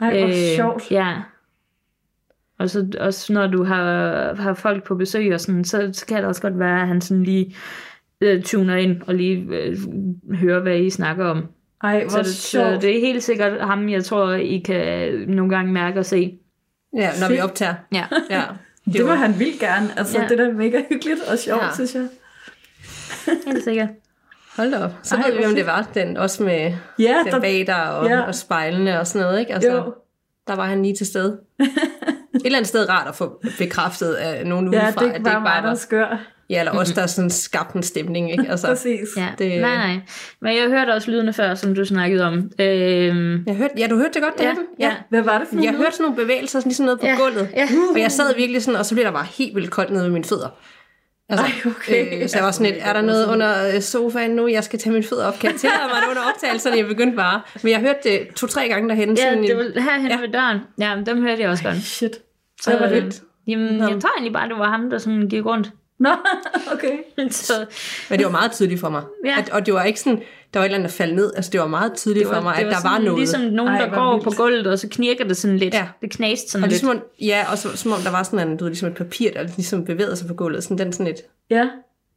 [0.00, 0.90] Ej, hvor sjovt.
[0.90, 1.14] Ja.
[2.58, 6.16] Og så også når du har, har folk på besøg og sådan, så, så kan
[6.16, 7.56] det også godt være, at han sådan lige
[8.20, 9.76] øh, tuner ind og lige øh,
[10.34, 11.46] hører, hvad I snakker om.
[11.84, 12.82] Ej, hvor Så det, så sjovt.
[12.82, 16.38] det er helt sikkert ham, jeg tror, I kan nogle gange mærke og se.
[16.96, 17.74] Ja, når vi optager.
[17.92, 18.04] Ja.
[18.30, 18.42] Ja.
[18.92, 19.88] Det var han vildt gerne.
[19.96, 20.28] Altså, Ja.
[20.28, 21.68] det er mega hyggeligt og sjovt, Ja.
[21.74, 22.08] synes jeg.
[23.46, 23.88] Helt sikkert.
[24.56, 24.90] Hold da op.
[25.02, 27.96] Så Ej, ved vi, om det var den, også med Ja, den der, bag dig
[27.96, 28.20] og, Ja.
[28.20, 29.54] og spejlene og sådan noget, ikke?
[29.54, 29.94] Altså, Jo.
[30.46, 31.40] der var han lige til stede.
[31.60, 31.68] Et
[32.44, 35.32] eller andet sted rart at få bekræftet af nogen ja, udefra, det at det bare
[35.34, 36.26] ikke bare der er var, skør.
[36.50, 38.44] Ja, eller os, der sådan skabte en stemning, ikke?
[38.50, 39.08] Altså, Præcis.
[39.16, 39.26] Ja.
[39.38, 39.60] Det- Det...
[39.60, 39.96] Nej, nej.
[40.40, 42.34] Men jeg hørte også lydene før, som du snakkede om.
[42.34, 44.94] Øhm, jeg hørte, ja, du hørte det godt, det Ja, ja, ja.
[45.08, 45.76] Hvad var det for Jeg noget?
[45.78, 47.48] hørte sådan nogle bevægelser, sådan ligesom noget på Ja, gulvet.
[47.56, 47.68] ja.
[47.94, 50.10] Og jeg sad virkelig sådan, og så blev der bare helt vildt koldt nede ved
[50.10, 50.48] mine fødder.
[51.28, 52.22] Altså, Ej, okay.
[52.22, 54.78] Øh, så jeg var sådan lidt, er der noget under øh, sofaen nu, jeg skal
[54.78, 55.38] tage mine fødder op?
[55.38, 56.76] Kan jeg tillade mig det under optagelserne?
[56.76, 57.40] Jeg begyndte bare.
[57.62, 59.08] Men jeg hørte det to-tre gange derhen.
[59.16, 60.14] ja, sådan det var herhen Ja.
[60.16, 60.20] ja.
[60.20, 60.58] ved døren.
[60.78, 61.76] Ja, dem hørte jeg også godt.
[61.82, 62.18] Shit.
[62.62, 63.22] Så, Ej, hvor øh, vildt.
[63.46, 65.70] Jamen, jeg tror egentlig bare, det var ham, der sådan gik rundt.
[65.98, 66.08] Nå,
[66.74, 66.98] okay.
[67.30, 67.52] så,
[68.10, 69.02] Men det var meget tydeligt for mig.
[69.24, 69.34] Ja.
[69.38, 70.18] At, og det var ikke sådan,
[70.54, 71.32] der var et eller andet, der faldt ned.
[71.36, 73.18] Altså, det var meget tydeligt for mig, at der var noget.
[73.18, 74.24] Ligesom nogen, Ej, der går vildt.
[74.24, 75.74] på gulvet, og så knirker det sådan lidt.
[75.74, 75.88] Ja.
[76.00, 76.82] Det knaste sådan Og lidt.
[76.82, 79.30] ligesom, ja, og så, som om der var sådan en, du ved, ligesom et papir,
[79.32, 80.64] der ligesom bevægede sig på gulvet.
[80.64, 81.68] Sådan den sådan et, et Ja.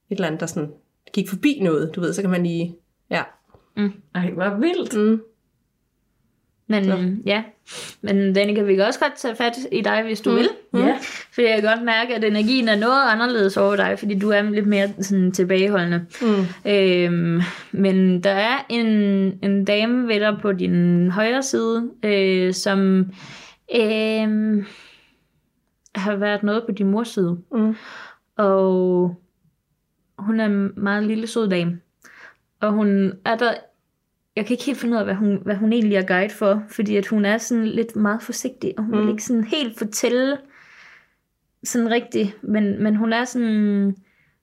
[0.10, 0.70] eller andet, der sådan
[1.14, 2.76] gik forbi noget, du ved, så kan man lige,
[3.10, 3.24] ja.
[4.16, 4.98] Ej, hvor vildt.
[4.98, 5.22] Mm.
[6.70, 7.16] Men Så.
[7.26, 7.44] ja,
[8.02, 10.36] men Danika, vi kan også godt tage fat i dig, hvis du mm.
[10.36, 10.50] vil.
[10.74, 10.98] Ja.
[11.34, 14.42] For jeg kan godt mærke, at energien er noget anderledes over dig, fordi du er
[14.42, 16.06] lidt mere sådan tilbageholdende.
[16.22, 16.72] Mm.
[16.72, 17.42] Øhm,
[17.72, 18.88] men der er en,
[19.44, 23.00] en dame ved dig på din højre side, øh, som
[23.76, 24.66] øh,
[25.96, 27.38] har været noget på din mors side.
[27.52, 27.76] Mm.
[28.38, 29.16] Og
[30.20, 31.80] hun er en meget lille sød dame.
[32.60, 33.54] Og hun er der...
[34.38, 36.64] Jeg kan ikke helt finde ud af, hvad hun, hvad hun egentlig er guide for,
[36.70, 39.02] fordi at hun er sådan lidt meget forsigtig, og hun mm.
[39.02, 40.38] vil ikke sådan helt fortælle
[41.64, 43.96] sådan rigtigt, men, men hun er sådan,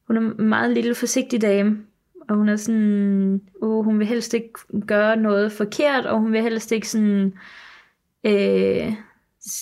[0.07, 1.78] hun er en meget lille forsigtig dame,
[2.28, 4.53] og hun er sådan, uh, hun vil helst ikke
[4.86, 7.34] gøre noget forkert, og hun vil helst ikke sådan,
[8.24, 8.92] øh,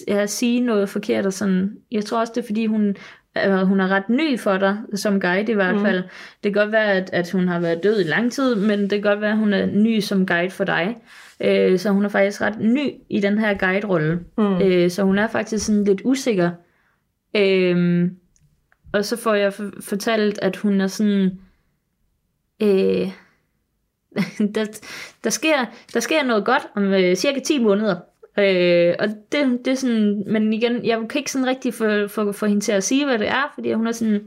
[0.08, 2.96] ja, sige noget forkert, og sådan, jeg tror også, det er fordi, hun,
[3.46, 5.80] øh, hun er ret ny for dig, som guide i hvert Mm.
[5.84, 6.02] fald.
[6.44, 8.90] Det kan godt være, at, at hun har været død i lang tid, men det
[8.90, 10.96] kan godt være, at hun er ny som guide for dig.
[11.40, 14.20] Øh, så hun er faktisk ret ny i den her guide-rolle.
[14.38, 14.62] Mm.
[14.62, 16.50] Øh, så hun er faktisk sådan lidt usikker.
[17.36, 18.16] Øhm,
[18.92, 21.30] og så får jeg for- fortalt, at hun er sådan...
[22.62, 23.08] Øh,
[24.54, 24.80] der,
[25.24, 25.64] der, sker,
[25.94, 27.96] der sker noget godt om øh, cirka 10 måneder.
[28.38, 32.32] Øh, og det, det er sådan, men igen, jeg kan ikke sådan rigtig få, få,
[32.32, 34.20] få hende til at sige, hvad det er, fordi hun er sådan,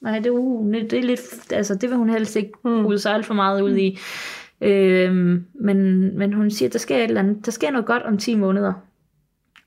[0.00, 2.70] nej, det uh, det er lidt, altså det vil hun helst ikke Mm.
[2.70, 2.98] mm.
[2.98, 3.98] sejle for meget ud i.
[4.60, 8.02] Øhm, men, men hun siger, at der sker et eller andet, der sker noget godt
[8.02, 8.72] om 10 måneder.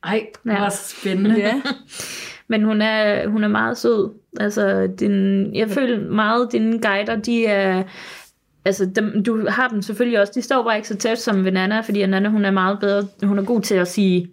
[0.04, 0.58] Ej, Ja.
[0.58, 1.40] hvor spændende.
[1.40, 1.62] Ja.
[2.48, 4.14] Men hun er, hun er meget sød.
[4.40, 7.84] Altså, din, jeg føler meget, dine guider, de er...
[8.66, 10.34] Altså, dem, du har dem selvfølgelig også.
[10.36, 13.08] De står bare ikke så tæt som ved Nana, fordi Nana, hun er meget bedre.
[13.24, 14.30] Hun er god til at sige,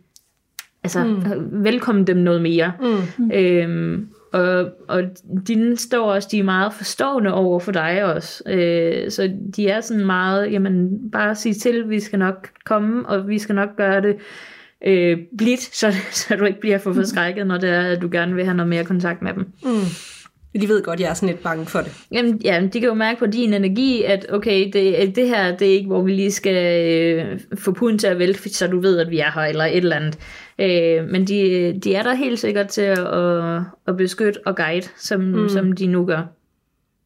[0.85, 1.65] altså, mm.
[1.65, 2.73] velkommen dem noget mere.
[3.19, 3.31] Mm.
[3.35, 5.03] Øhm, og, og
[5.49, 8.43] dine står også, de er meget forstående over for dig også.
[8.47, 13.29] Øh, så de er sådan meget, jamen bare sige til, vi skal nok komme, og
[13.29, 14.17] vi skal nok gøre det
[14.87, 18.35] øh, blidt, så, så du ikke bliver for forskrækket, når det er, at du gerne
[18.35, 19.47] vil have noget mere kontakt med dem.
[19.65, 19.71] Mm.
[20.61, 21.93] De ved godt, jeg er sådan lidt bange for det.
[22.11, 25.69] Jamen, ja, de kan jo mærke på din energi, at okay, det, det her, det
[25.69, 28.99] er ikke, hvor vi lige skal øh, få puden til at vælte, så du ved,
[28.99, 30.19] at vi er her, eller et eller andet.
[30.59, 32.99] Øh, men de, de er der helt sikkert til at,
[33.87, 35.49] at, beskytte og guide, som, mm.
[35.49, 36.23] som de nu gør.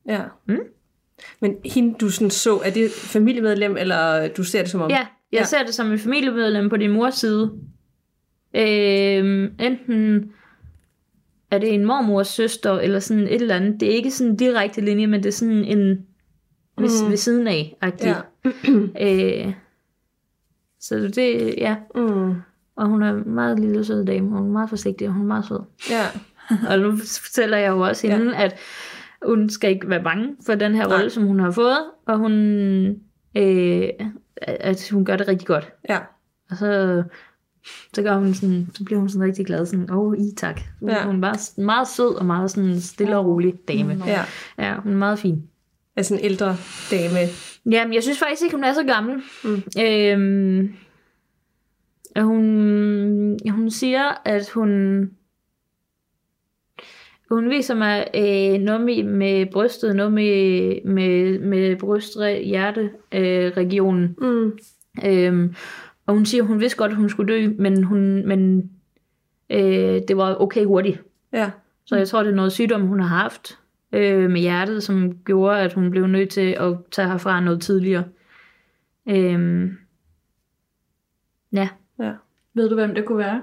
[0.09, 0.21] Ja.
[0.49, 0.59] Mm.
[1.41, 4.91] Men hende, du sådan så, er det familiemedlem, eller du ser det som om?
[4.91, 5.45] Ja, jeg Ja.
[5.45, 7.53] ser det som et familiemedlem på din mors side.
[8.57, 10.31] Øh, enten
[11.51, 13.81] er det en mormors søster, eller sådan et eller andet.
[13.81, 16.07] Det er ikke sådan en direkte linje, men det er sådan en
[16.79, 17.11] ved, Mm.
[17.11, 17.77] ved siden af.
[18.03, 18.15] Ja.
[19.01, 19.53] Øh,
[20.81, 21.77] så det, ja.
[21.95, 22.35] Mm.
[22.77, 24.29] Og hun er en meget lille sød dame.
[24.29, 25.61] Hun er meget forsigtig, og hun er meget sød.
[25.91, 26.05] Ja.
[26.71, 28.45] Og nu fortæller jeg jo også hende, ja.
[28.45, 28.59] at
[29.23, 31.79] hun skal ikke være bange for den her rolle, som hun har fået.
[32.07, 32.33] Og hun,
[33.37, 33.89] øh,
[34.43, 35.73] at hun gør det rigtig godt.
[35.89, 35.99] Ja.
[36.51, 37.03] Og så,
[37.95, 39.67] så, gør hun sådan, så bliver hun sådan rigtig glad.
[39.67, 40.61] Sådan, åh, oh, i tak.
[40.83, 40.93] Ja.
[40.93, 41.07] Ja.
[41.07, 44.03] Hun er bare meget sød og meget sådan stille og rolig dame.
[44.07, 44.25] Ja.
[44.59, 45.43] Ja, hun er meget fin.
[45.97, 46.57] Er sådan en ældre
[46.91, 47.19] dame.
[47.71, 49.23] Jamen, jeg synes faktisk ikke, hun er så gammel.
[49.45, 49.63] Mm.
[49.81, 50.75] Øhm,
[52.17, 55.01] hun, hun siger, at hun...
[57.31, 64.17] Hun viser mig øh, noget med, med brystet, noget med, med, med bryst-hjerte-regionen.
[64.21, 64.59] Mm.
[65.05, 65.55] Øhm,
[66.07, 68.71] og hun siger, at hun vidste godt, at hun skulle dø, men, hun, men
[69.51, 71.03] øh, det var okay hurtigt.
[71.33, 71.51] Ja.
[71.85, 73.59] Så jeg tror, det er noget sygdom, hun har haft
[73.93, 78.05] øh, med hjertet, som gjorde, at hun blev nødt til at tage herfra noget tidligere.
[79.09, 79.77] Øhm,
[81.53, 81.69] ja.
[81.99, 82.13] Ja.
[82.55, 83.43] Ved du, hvem det kunne være?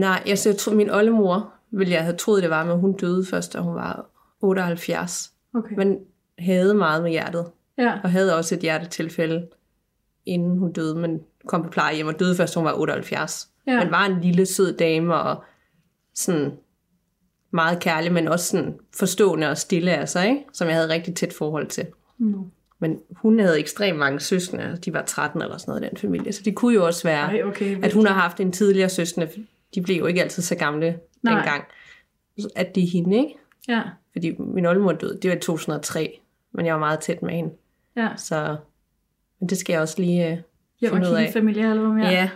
[0.00, 3.26] Nej, altså, jeg tror, min oldemor ville jeg have troet, det var, men hun døde
[3.26, 4.06] først, da hun var
[4.40, 5.32] 78.
[5.54, 5.74] Okay.
[5.76, 5.98] Men
[6.38, 7.46] havde meget med hjertet,
[7.78, 7.98] Ja.
[8.04, 9.46] og havde også et hjertetilfælde,
[10.26, 13.48] inden hun døde, men kom på plejehjem og døde først, hun var 78.
[13.66, 13.84] Ja.
[13.84, 15.44] Men var en lille, sød dame, og
[16.14, 16.52] sådan
[17.50, 20.44] meget kærlig, men også sådan forstående og stille af sig, ikke?
[20.52, 21.86] som jeg havde rigtig tæt forhold til.
[22.18, 22.38] No.
[22.78, 26.32] Men hun havde ekstremt mange søskende, de var 13 eller sådan noget i den familie,
[26.32, 27.84] så det kunne jo også være, Ej, okay.
[27.84, 29.28] at hun har haft en tidligere søskende,
[29.74, 31.34] de blev jo ikke altid så gamle Nej.
[31.34, 31.64] dengang,
[32.56, 33.34] at det er hende, ikke?
[33.68, 33.82] Ja.
[34.12, 36.20] Fordi min oldemor døde, det var i 2003,
[36.52, 37.50] men jeg var meget tæt med hende,
[37.96, 38.08] Ja.
[38.16, 38.56] så
[39.40, 40.38] men det skal jeg også lige uh,
[40.82, 41.20] Jeg finde ud af.
[41.24, 42.04] kigge familiealbum, ja.
[42.04, 42.10] Ja.
[42.12, 42.30] ja.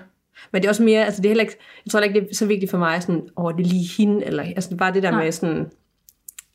[0.53, 2.35] Men det er også mere, altså det er heller ikke, jeg tror ikke, det er
[2.35, 5.11] så vigtigt for mig, sådan, over det er lige hende, eller altså bare det der
[5.11, 5.25] Nej.
[5.25, 5.71] med sådan,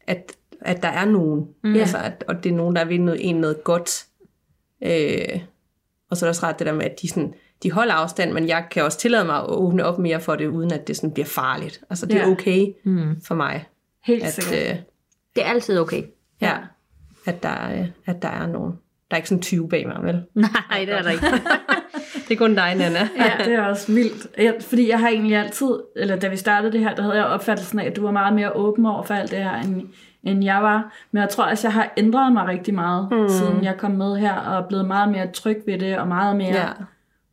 [0.08, 0.32] at,
[0.62, 1.76] at der er nogen, mm.
[1.76, 4.06] altså, at, og det er nogen, der vil noget, en noget godt.
[4.84, 5.40] Øh,
[6.10, 7.34] og så er det også ret det der med, at de, sådan,
[7.64, 10.48] de holder afstand, men jeg kan også tillade mig at åbne op mere for det,
[10.48, 11.82] uden at det sådan bliver farligt.
[11.90, 12.32] Altså det er Ja.
[12.32, 13.22] okay Mm.
[13.22, 13.66] for mig,
[14.04, 14.70] Helt at, sikkert.
[14.72, 14.78] øh,
[15.36, 16.04] Det er altid okay.
[16.42, 16.58] ja,
[17.26, 18.74] at, der, øh, at der er nogen.
[19.12, 20.22] Der er ikke sådan 20 bag mig, vel?
[20.36, 21.26] Nej, det er der ikke.
[22.28, 23.10] Det er kun dig, Nana.
[23.18, 24.28] Ja, det er også vildt.
[24.38, 27.26] Jeg, fordi jeg har egentlig altid, eller da vi startede det her, der havde jeg
[27.26, 29.82] opfattelsen af, at du var meget mere åben over for alt det her, end,
[30.24, 30.94] end jeg var.
[31.12, 33.30] Men jeg tror også, jeg har ændret mig rigtig meget, mm.
[33.30, 36.36] siden jeg kom med her, og er blevet meget mere tryg ved det, og meget
[36.36, 36.66] mere Ja.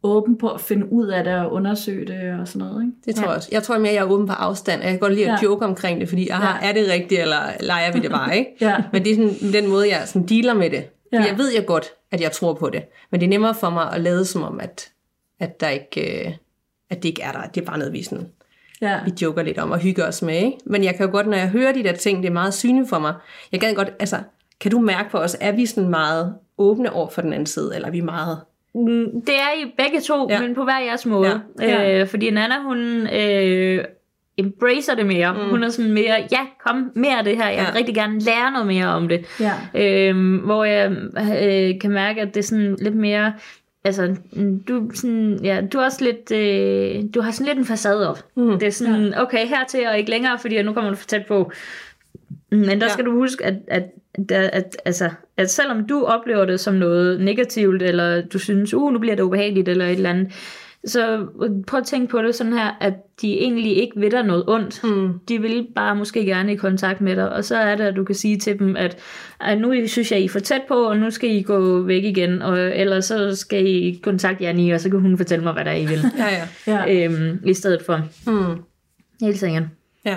[0.02, 2.82] åben på at finde ud af det, og undersøge det, og sådan noget.
[2.82, 2.92] Ikke?
[3.06, 3.48] Det tror jeg også.
[3.52, 4.82] Jeg tror mere, jeg er åben på afstand.
[4.82, 5.46] Jeg kan godt lide at Ja.
[5.48, 6.68] joke omkring det, fordi aha, Ja.
[6.68, 8.50] er det rigtigt, eller leger vi det bare, ikke?
[8.60, 8.76] Ja.
[8.92, 10.84] Men det er sådan den måde, jeg sådan dealer med det.
[11.12, 11.24] Ja.
[11.24, 12.82] Jeg ved jeg godt, at jeg tror på det.
[13.10, 14.92] Men det er nemmere for mig at lade som om, at,
[15.40, 16.32] at, der ikke, øh,
[16.90, 17.42] at det ikke er der.
[17.54, 18.28] Det er bare noget, vi, sådan,
[18.80, 18.98] Ja.
[19.04, 20.34] vi joker lidt om og hygger os med.
[20.36, 20.52] Ikke?
[20.66, 22.88] Men jeg kan jo godt, når jeg hører de der ting, det er meget synligt
[22.88, 23.14] for mig.
[23.52, 24.16] Jeg kan godt, altså,
[24.60, 27.72] kan du mærke på os, er vi sådan meget åbne over for den anden side,
[27.74, 28.38] eller er vi meget...
[28.74, 30.40] Mm, Det er I begge to, Ja.
[30.40, 31.40] men på hver jeres måde.
[31.60, 31.66] Ja.
[31.66, 32.00] Ja.
[32.00, 33.84] Øh, fordi Nana, hun øh,
[34.38, 35.32] embracer det mere.
[35.32, 35.50] Mm.
[35.50, 37.48] Hun er sådan mere, ja, kom mere af det her.
[37.48, 37.78] Jeg vil Ja.
[37.78, 39.24] rigtig gerne lære noget mere om det.
[39.40, 39.52] Ja.
[39.74, 40.90] Øhm, hvor jeg
[41.42, 43.32] øh, kan mærke, at det er sådan lidt mere...
[43.84, 46.32] Altså, mm, du, sådan, ja, du er også lidt...
[46.32, 48.18] Øh, du har sådan lidt en facade op.
[48.36, 48.58] Mm.
[48.58, 51.50] Det er sådan, okay, hertil og ikke længere, fordi nu kommer du for tæt på.
[52.50, 52.84] Men der Ja.
[52.84, 52.88] ja.
[52.88, 53.82] skal du huske, at, at,
[54.30, 58.92] at, at, altså, at selvom du oplever det som noget negativt, eller du synes, uh,
[58.92, 60.32] nu bliver det ubehageligt, eller et eller andet,
[60.86, 61.26] så
[61.66, 64.84] prøv at tænke på det sådan her, at de egentlig ikke vil dig noget ondt.
[64.84, 65.18] Mm.
[65.28, 68.04] De vil bare måske gerne i kontakt med dig, og så er det, at du
[68.04, 68.98] kan sige til dem, at
[69.40, 72.04] "Ej, nu synes jeg, I er for tæt på, og nu skal I gå væk
[72.04, 75.64] igen, og ellers så skal I kontakte Janni, og så kan hun fortælle mig, hvad
[75.64, 76.00] der er, I vil.
[76.18, 76.86] Ja, ja.
[76.90, 77.04] Ja.
[77.04, 78.00] øhm, I stedet for.
[78.26, 78.62] Mm.
[79.20, 79.62] Helt sikkert.
[80.04, 80.16] Ja.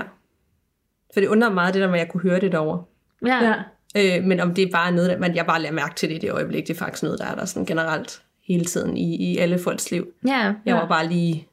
[1.14, 2.84] For det undrer meget, det der med, at jeg kunne høre det derovre.
[3.26, 3.44] Ja.
[3.46, 3.54] Ja.
[4.18, 6.20] Øh, men om det er bare noget, man jeg bare lærer mærke til det i
[6.20, 9.38] det øjeblik, det er faktisk noget, der er der sådan generelt hele tiden i, i
[9.38, 10.08] alle folks liv.
[10.28, 10.32] ja.
[10.34, 10.74] Jeg Ja.
[10.74, 11.48] var bare lige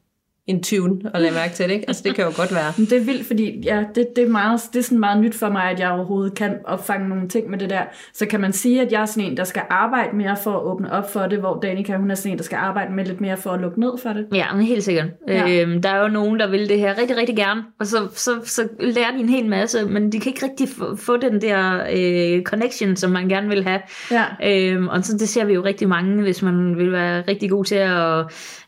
[0.47, 1.85] en tune og lagde mærke til det, ikke?
[1.87, 2.73] Altså det kan jo godt være.
[2.77, 5.35] Men det er vildt, fordi ja, det, det, er meget, det er sådan meget nyt
[5.35, 7.81] for mig, at jeg overhovedet kan opfange nogle ting med det der.
[8.13, 10.63] Så kan man sige, at jeg er sådan en, der skal arbejde mere for at
[10.63, 13.21] åbne op for det, hvor Danika, hun er sådan en, der skal arbejde med lidt
[13.21, 14.27] mere for at lukke ned for det.
[14.33, 15.07] Ja, men helt sikkert.
[15.27, 15.47] Ja.
[15.47, 15.61] Ja.
[15.61, 18.31] Øhm, der er jo nogen, der vil det her rigtig, rigtig gerne, og så, så,
[18.43, 21.83] så lærer de en hel masse, men de kan ikke rigtig få, få den der
[21.95, 23.79] øh, connection, som man gerne vil have.
[24.11, 24.25] Ja.
[24.43, 27.65] Øhm, og så det ser vi jo rigtig mange, hvis man vil være rigtig god
[27.65, 28.25] til at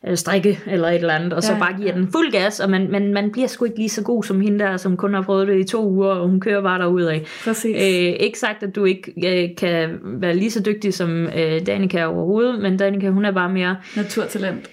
[0.07, 1.95] øh, strikke eller et eller andet, og så Ja, bare giver ja.
[1.95, 4.59] den fuld gas, og man, man, man bliver sgu ikke lige så god som hende
[4.59, 7.19] der, som kun har prøvet det i to uger, og hun kører bare derudad.
[7.43, 7.75] Præcis.
[7.75, 12.05] Øh, ikke sagt, at du ikke øh, kan være lige så dygtig som øh, Danika
[12.05, 13.75] overhovedet, men Danika, hun er bare mere...
[13.95, 14.69] Naturtalent.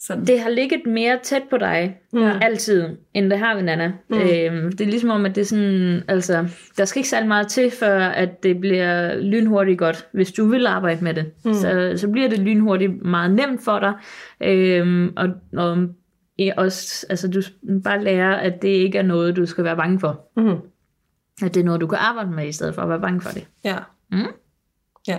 [0.00, 0.24] Sådan.
[0.24, 2.38] Det har ligget mere tæt på dig, Ja.
[2.42, 3.92] altid, end det har ved Nana.
[4.10, 4.16] Mm.
[4.16, 6.44] Øhm, det er ligesom om, at det er sådan, altså,
[6.78, 10.66] der skal ikke særlig meget til, før at det bliver lynhurtigt godt, hvis du vil
[10.66, 11.24] arbejde med det.
[11.44, 11.54] Mm.
[11.54, 13.92] Så, så bliver det lynhurtigt meget nemt for dig,
[14.48, 15.78] øhm, og, og
[16.56, 17.42] også, altså, du
[17.84, 20.30] bare lærer, at det ikke er noget, du skal være bange for.
[20.36, 20.56] Mm.
[21.42, 23.30] At det er noget, du kan arbejde med, i stedet for at være bange for
[23.30, 23.46] det.
[23.64, 23.76] Ja.
[24.12, 24.26] Mm.
[25.08, 25.18] Ja.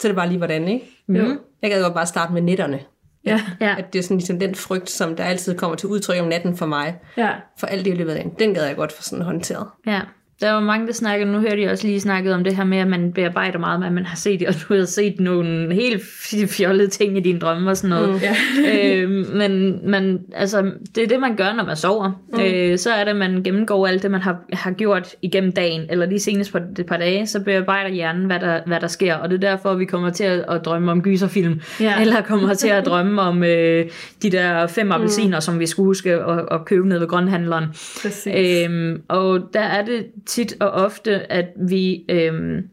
[0.00, 0.86] Så er det bare lige hvordan, ikke?
[1.06, 1.38] Mm.
[1.62, 2.80] Jeg gad godt bare starte med netterne.
[3.24, 3.40] Ja.
[3.60, 3.74] Ja.
[3.78, 6.56] At det er sådan ligesom den frygt, som der altid kommer til udtryk om natten
[6.56, 7.00] for mig.
[7.16, 7.34] Ja.
[7.58, 8.36] For alt det, jeg løbet ind.
[8.36, 9.66] Den gad jeg godt få sådan håndteret.
[9.86, 10.00] Ja,
[10.42, 12.78] der var mange, der snakkede, nu hørte jeg også lige snakket om det her med,
[12.78, 16.02] at man bearbejder meget, med, at man har set, og du har set nogle helt
[16.50, 18.22] fjollede ting i dine drømme og sådan noget.
[18.56, 18.64] Mm.
[18.64, 22.10] Øh, men, men altså, det er det, man gør, når man sover.
[22.32, 22.40] Mm.
[22.40, 25.82] Øh, så er det, at man gennemgår alt det, man har, har gjort igennem dagen,
[25.90, 29.14] eller lige senest på et par dage, så bearbejder hjernen, hvad der, hvad der sker.
[29.14, 31.94] Og det er derfor, vi kommer til at, at drømme om gyserfilm, Ja.
[32.02, 33.86] eller kommer til at drømme om øh,
[34.22, 35.40] de der fem appelsiner, mm.
[35.40, 37.64] som vi skulle huske at, at købe ned ved grønhandleren.
[38.02, 38.32] Præcis.
[38.36, 42.68] Øhm, og der er det tit og ofte, at vi, øhm,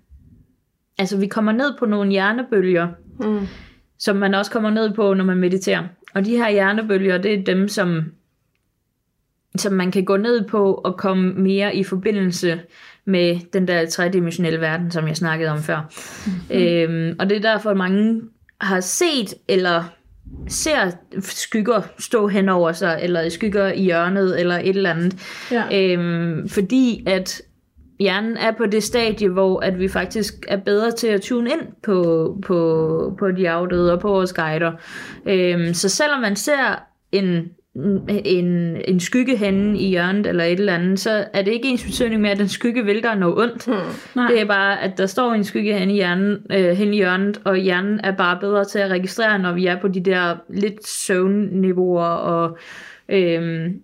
[0.98, 2.88] altså vi kommer ned på nogle hjernebølger,
[3.20, 3.48] Mm.
[4.00, 5.84] som man også kommer ned på, når man mediterer.
[6.14, 8.04] Og de her hjernebølger, det er dem, som,
[9.56, 12.60] som man kan gå ned på og komme mere i forbindelse
[13.06, 15.80] med den der tredimensionelle verden, som jeg snakkede om før.
[16.26, 16.58] Mm-hmm.
[16.64, 18.22] Øhm, og det er derfor, at mange
[18.62, 19.84] har set eller
[20.48, 25.16] ser skygger stå hen over sig, eller skygger i hjørnet, eller et eller andet.
[25.52, 25.94] Ja.
[25.94, 27.42] Øhm, fordi at
[28.00, 31.62] hjernen er på det stadie, hvor at vi faktisk er bedre til at tune ind
[31.84, 34.72] på, på, på de afdøde og på vores guider.
[35.26, 37.50] Øhm, så selvom man ser en,
[38.26, 41.84] en, en skygge henne i hjørnet eller et eller andet, så er det ikke ens
[41.84, 43.66] betydning med, at den skygge vil der noget ondt.
[43.66, 43.76] Hmm.
[44.16, 44.32] Nej.
[44.32, 47.42] Det er bare, at der står en skygge henne i, hjernen, øh, henne i hjørnet,
[47.46, 50.88] og hjernen er bare bedre til at registrere, når vi er på de der lidt
[50.88, 52.58] søvnniveauer og...
[53.10, 53.82] Øhm,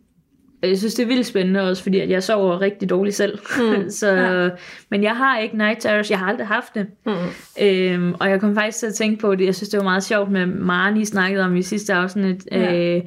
[0.68, 3.40] jeg synes, det er vildt spændende også, fordi at jeg sover rigtig dårligt selv.
[3.58, 3.90] Mm.
[4.00, 4.50] så, ja.
[4.92, 6.12] Men jeg har ikke night terrors.
[6.12, 6.88] Jeg har aldrig haft det.
[7.06, 7.14] Mm.
[7.62, 9.46] Øhm, og jeg kom faktisk til at tænke på det.
[9.46, 12.48] Jeg synes, det var meget sjovt med Maren, I snakkede om i sidste afsnit.
[12.52, 12.96] Ja.
[12.96, 13.02] Øh,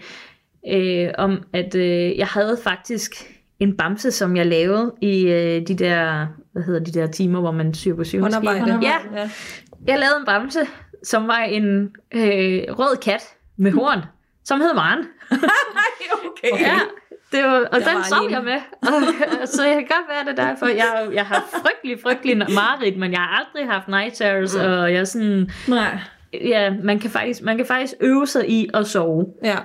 [0.72, 3.12] øh, om at øh, jeg havde faktisk
[3.60, 7.50] en bamse, som jeg lavede i øh, de der, hvad hedder de der timer, hvor
[7.50, 8.78] man syr på Håndarbejde.
[8.82, 9.30] Ja, ja.
[9.86, 10.60] jeg lavede en bamse,
[11.02, 13.22] som var en øh, rød kat
[13.56, 14.00] med horn,
[14.44, 14.98] som hed Maren.
[15.30, 16.52] okay.
[16.52, 16.64] Okay.
[16.64, 16.78] Ja,
[17.32, 18.60] det var, og Der den sov jeg med.
[18.82, 19.02] Og,
[19.54, 20.66] så jeg kan godt være det er derfor.
[20.66, 24.60] Jeg, jeg har frygtelig, frygtelig mareridt, men jeg har aldrig haft night terrors, mm.
[24.60, 25.98] og jeg er sådan, Nej.
[26.32, 29.26] ja, man kan, faktisk, man kan faktisk øve sig i at sove.
[29.44, 29.56] ja,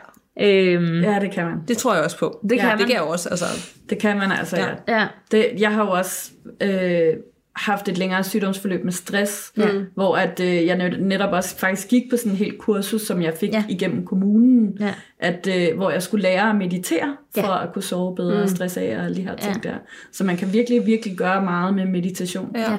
[0.42, 1.20] Øhm, ja.
[1.20, 1.64] Det kan man.
[1.68, 2.40] det tror jeg også på.
[2.50, 2.78] Det kan ja, man.
[2.78, 3.46] Det kan jeg også, altså.
[3.90, 4.68] Det kan man altså, ja.
[4.88, 5.00] Ja.
[5.00, 5.08] ja.
[5.32, 7.14] Det, jeg har jo også øh,
[7.56, 9.68] haft et længere sygdomsforløb med stress, ja.
[9.96, 13.22] hvor at, øh, jeg net- netop også faktisk gik på sådan en helt kursus, som
[13.22, 13.64] jeg fik Ja.
[13.70, 14.94] igennem kommunen, Ja.
[15.20, 17.64] at, øh, hvor jeg skulle lære at meditere, for Ja.
[17.64, 19.70] at kunne sove bedre og stress af og alle de her ting Ja.
[19.70, 19.76] der.
[20.12, 22.52] Så man kan virkelig, virkelig gøre meget med meditation.
[22.56, 22.72] Ja.
[22.72, 22.78] Ja.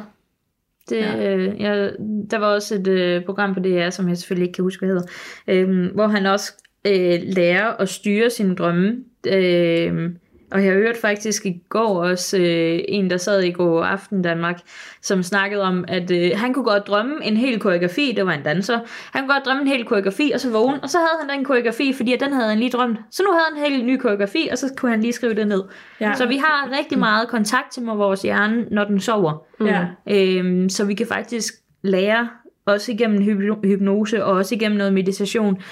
[0.88, 1.34] Det, ja.
[1.36, 1.90] øh, jeg,
[2.30, 4.94] der var også et øh, program på DR, som jeg selvfølgelig ikke kan huske, hvad
[4.94, 5.06] hedder,
[5.48, 6.52] øh, hvor han også
[6.86, 8.96] øh, lærer at styre sine drømme.
[9.26, 10.10] Øh,
[10.54, 14.60] og jeg hørte faktisk i går også øh, en, der sad i går aften Danmark,
[15.02, 18.42] som snakkede om, at øh, han kunne godt drømme en hel koreografi, det var en
[18.42, 18.78] danser,
[19.12, 21.44] han kunne godt drømme en hel koreografi, og så vågne, og så havde han den
[21.44, 22.98] koreografi, fordi at den havde han lige drømt.
[23.10, 25.48] Så nu havde han en helt ny koreografi, og så kunne han lige skrive det
[25.48, 25.62] ned.
[26.00, 26.14] Ja.
[26.14, 29.46] Så vi har rigtig meget kontakt til vores hjerne, når den sover.
[29.60, 29.86] Ja.
[30.10, 32.28] Øhm, så vi kan faktisk lære,
[32.66, 35.62] også igennem hypno- hypnose, og også igennem noget meditation,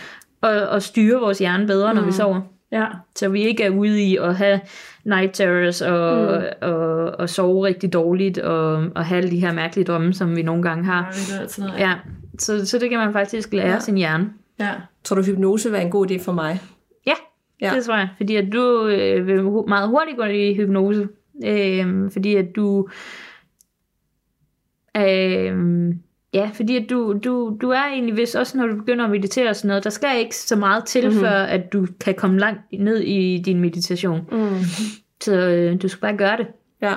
[0.40, 2.40] og, og styre vores hjerne bedre, når vi sover.
[2.72, 2.86] Ja.
[3.16, 4.60] Så vi ikke er ude i at have
[5.04, 6.68] night terrors, og, mm.
[6.68, 10.42] og, og sove rigtig dårligt, og, og have alle de her mærkelige drømme, som vi
[10.42, 11.14] nogle gange har.
[11.30, 11.80] Ja, det er noget.
[11.80, 11.94] Ja,
[12.38, 13.80] så, så det kan man faktisk lære ja.
[13.80, 14.30] sin hjerne.
[14.60, 14.70] ja.
[15.04, 16.60] Tror du, hypnose vil være en god idé for mig?
[17.06, 17.14] Ja,
[17.62, 17.74] Ja.
[17.74, 21.08] Det tror jeg, fordi at du øh, vil meget hurtigt gå i hypnose.
[21.44, 22.88] Øh, fordi at du...
[24.96, 25.94] Øh,
[26.34, 29.48] ja, fordi at du, du, du er egentlig, hvis også når du begynder at meditere
[29.48, 31.20] og sådan noget, der skal ikke så meget til, mm-hmm.
[31.20, 34.20] før at du kan komme langt ned i din meditation.
[34.32, 34.58] Mm.
[35.20, 36.46] Så øh, du skal bare gøre det.
[36.82, 36.94] Ja.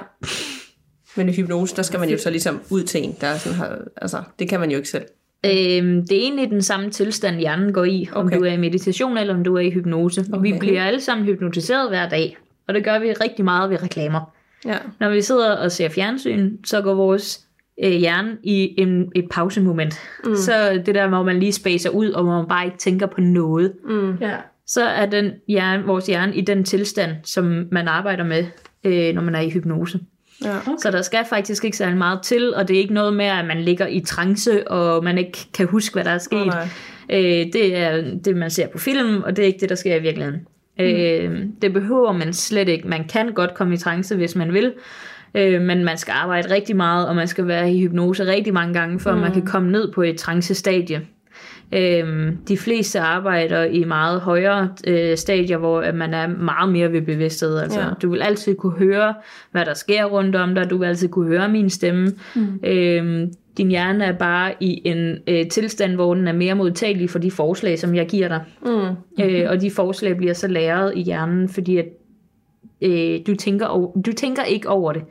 [1.17, 3.77] Men i hypnose, der skal man jo så ligesom ud til en, der sådan har,
[3.97, 5.05] altså, det kan man jo ikke selv.
[5.45, 8.37] Øhm, det er egentlig den samme tilstand, hjernen går i, om Okay.
[8.37, 10.25] du er i meditation eller om du er i hypnose.
[10.33, 10.51] Okay.
[10.51, 14.31] Vi bliver alle sammen hypnotiseret hver dag, og det gør vi rigtig meget ved reklamer.
[14.65, 14.77] Ja.
[14.99, 17.44] Når vi sidder og ser fjernsyn, så går vores
[17.83, 19.99] øh, hjerne i en, et pausemoment.
[20.25, 20.35] Mm.
[20.35, 23.21] Så det der, hvor man lige spacer ud, og hvor man bare ikke tænker på
[23.21, 24.15] noget, Mm.
[24.21, 24.35] Ja.
[24.67, 28.45] så er den hjerne, vores hjerne i den tilstand, som man arbejder med,
[28.83, 29.99] øh, når man er i hypnose.
[30.43, 30.57] Ja.
[30.57, 30.71] Okay.
[30.81, 33.45] Så der skal faktisk ikke særlig meget til, og det er ikke noget med, at
[33.45, 36.45] man ligger i trance, og man ikke kan huske, hvad der er sket.
[36.47, 36.67] Nej.
[37.09, 39.95] Øh, det er det, man ser på film, og det er ikke det, der sker
[39.95, 40.39] i virkeligheden.
[40.79, 40.83] Mm.
[40.85, 42.87] Øh, det behøver man slet ikke.
[42.87, 44.73] Man kan godt komme i trance, hvis man vil,
[45.35, 48.73] øh, men man skal arbejde rigtig meget, og man skal være i hypnose rigtig mange
[48.73, 49.21] gange, før mm.
[49.21, 51.01] man kan komme ned på et trancestadie.
[51.71, 56.91] Øh, de fleste arbejder i meget højere øh, stadier, hvor at man er meget mere
[56.91, 57.57] ved bevidsthed.
[57.57, 57.85] Altså, Ja.
[58.01, 59.13] Du vil altid kunne høre,
[59.51, 60.69] hvad der sker rundt om dig.
[60.69, 62.11] Du vil altid kunne høre min stemme.
[62.35, 62.59] Mm.
[62.63, 63.27] Øh,
[63.57, 67.31] din hjerne er bare i en øh, tilstand, hvor den er mere modtagelig for de
[67.31, 68.41] forslag, som jeg giver dig.
[68.65, 69.23] Mm.
[69.23, 71.85] Øh, og de forslag bliver så læret i hjernen, fordi at,
[72.85, 75.01] øh, du, tænker over, du tænker ikke over det.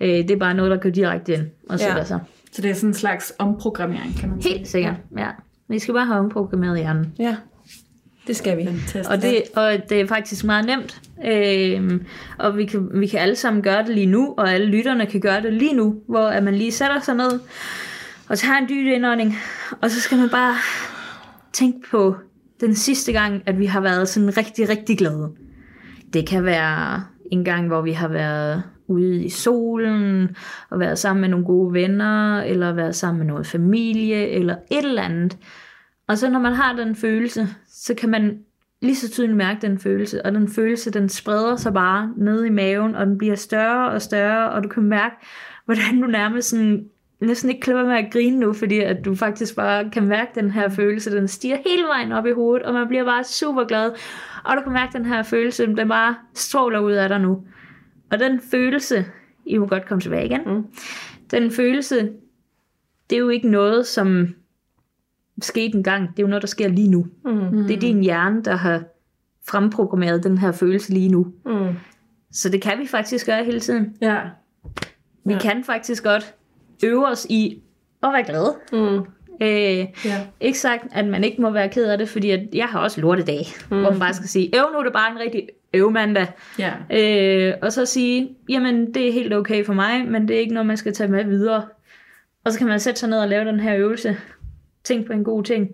[0.00, 1.86] Øh, det er bare noget, der går direkte ind og Ja.
[1.86, 2.20] sætter sig.
[2.52, 4.54] Så det er sådan en slags omprogrammering, kan man sige.
[4.56, 5.28] Helt sikkert, ja.
[5.68, 7.12] Vi skal bare have omprogrammeret hjernen.
[7.18, 7.36] Ja.
[8.26, 8.64] Det skal vi.
[8.66, 9.10] Fantastisk.
[9.10, 11.00] Og det, og det er faktisk meget nemt.
[11.26, 12.04] Øhm,
[12.38, 15.20] og vi kan, vi kan alle sammen gøre det lige nu, og alle lytterne kan
[15.20, 17.40] gøre det lige nu, hvor at man lige sætter sig ned
[18.28, 19.36] og tager en dyb indånding,
[19.80, 20.54] og så skal man bare
[21.52, 22.14] tænke på
[22.60, 25.30] den sidste gang, at vi har været sådan rigtig, rigtig glade.
[26.12, 30.36] Det kan være en gang, hvor vi har været ude i solen,
[30.70, 34.84] og været sammen med nogle gode venner, eller været sammen med noget familie, eller et
[34.84, 35.38] eller andet.
[36.08, 38.38] Og så når man har den følelse, så kan man
[38.82, 42.50] lige så tydeligt mærke den følelse, og den følelse, den spreder sig bare ned i
[42.50, 45.16] maven, og den bliver større og større, og du kan mærke,
[45.64, 46.84] hvordan du nærmest sådan,
[47.26, 50.50] næsten ikke være med at grine nu, fordi at du faktisk bare kan mærke den
[50.50, 53.90] her følelse, den stiger hele vejen op i hovedet, og man bliver bare super glad,
[54.44, 57.42] og du kan mærke den her følelse, den bare stråler ud af dig nu.
[58.10, 59.06] Og den følelse,
[59.46, 60.64] I må godt komme tilbage igen, Mm.
[61.30, 62.12] den følelse,
[63.10, 64.28] det er jo ikke noget, som
[65.42, 67.06] skete en gang, det er jo noget, der sker lige nu.
[67.24, 67.64] Mm.
[67.66, 68.82] Det er din hjerne, der har
[69.48, 71.26] fremprogrammeret den her følelse lige nu.
[71.46, 71.74] Mm.
[72.32, 73.96] Så det kan vi faktisk gøre hele tiden.
[74.00, 74.20] Ja.
[75.24, 75.38] Vi ja.
[75.38, 76.34] kan faktisk godt
[76.82, 77.62] øve os i
[78.02, 78.56] at være glade.
[78.72, 78.98] Mm.
[79.42, 80.26] Øh, Ja.
[80.40, 83.00] ikke sagt, at man ikke må være ked af det, fordi at jeg har også
[83.00, 83.80] lortedag, mm.
[83.80, 86.26] hvor man bare skal sige, øv nu er det bare en rigtig øvmandag.
[86.58, 86.72] Ja.
[86.90, 90.54] Øh, og så sige, jamen det er helt okay for mig, men det er ikke
[90.54, 91.66] noget, man skal tage med videre.
[92.44, 94.16] Og så kan man sætte sig ned og lave den her øvelse.
[94.84, 95.68] Tænk på en god ting.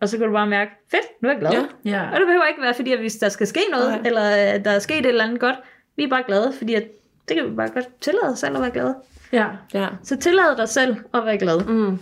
[0.00, 1.50] Og så kan du bare mærke, fedt, nu er jeg glad.
[1.52, 1.90] Ja.
[1.90, 2.02] Ja.
[2.10, 4.00] Og det behøver ikke være, fordi at hvis der skal ske noget, Nej.
[4.04, 5.56] Eller at der er sket et eller andet godt.
[5.96, 6.84] Vi er bare glade, fordi at
[7.28, 8.94] det kan vi bare godt tillade os selv at være glade.
[9.32, 9.46] Ja.
[9.74, 9.88] Ja.
[10.02, 11.64] Så tillad dig selv at være glad.
[11.64, 11.98] Mm.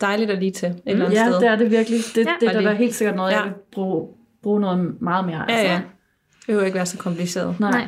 [0.00, 1.40] Dejligt at lige til et eller andet ja, sted.
[1.40, 1.98] det er det virkelig.
[2.14, 2.32] Det, Ja.
[2.40, 3.44] det, det er da helt sikkert noget, jeg Ja.
[3.44, 4.08] vil bruge,
[4.42, 5.44] bruge noget meget mere.
[5.48, 5.72] Ja, altså.
[5.72, 5.80] ja.
[6.38, 7.60] Det behøver ikke være så kompliceret.
[7.60, 7.70] Nej.
[7.70, 7.86] Nej.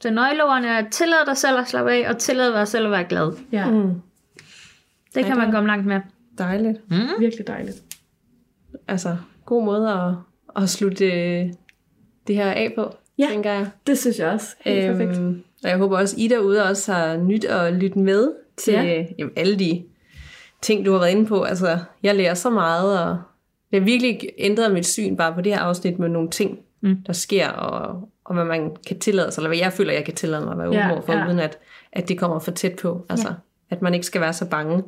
[0.00, 3.04] Så nøgleordene er, tillad dig selv at slappe af, og tillad dig selv at være
[3.04, 3.32] glad.
[3.52, 3.90] Ja, Mm.
[5.14, 6.00] Det kan det man komme langt med.
[6.38, 6.90] Dejligt.
[6.90, 6.96] Mm.
[7.20, 7.76] virkelig dejligt.
[8.88, 10.14] Altså, god måde at,
[10.62, 11.52] at slutte øh,
[12.26, 13.26] det her af på, Ja.
[13.30, 13.70] tænker jeg.
[13.86, 14.56] Det synes jeg også.
[14.60, 15.20] Helt øhm, perfekt.
[15.64, 18.82] Og jeg håber også, I derude også har nyt at lytte med til Ja.
[18.82, 19.04] ja.
[19.18, 19.84] jamen, alle de
[20.62, 21.42] ting, du har været inde på.
[21.42, 23.16] Altså, jeg lærer så meget, og
[23.70, 26.96] det har virkelig ændret mit syn bare på det her afsnit med nogle ting, Mm.
[27.06, 30.14] der sker, og, og hvad man kan tillade sig, eller hvad jeg føler, jeg kan
[30.14, 31.26] tillade mig at være Ja, for, ja.
[31.26, 31.58] uden at,
[31.92, 33.06] at det kommer for tæt på.
[33.08, 33.34] Altså, ja.
[33.70, 34.82] at man ikke skal være så bange.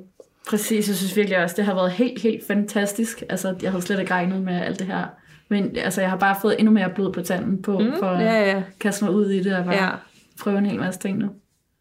[0.48, 3.22] Præcis, jeg synes virkelig også, det har været helt, helt fantastisk.
[3.28, 5.04] Altså, jeg havde slet ikke regnet med alt det her.
[5.48, 8.24] Men altså, jeg har bare fået endnu mere blod på tanden på, mm, for at
[8.24, 8.62] Ja, ja.
[8.80, 9.90] kaste mig ud i det og bare ja.
[10.38, 10.42] Ja.
[10.42, 11.26] prøve en hel masse ting nu.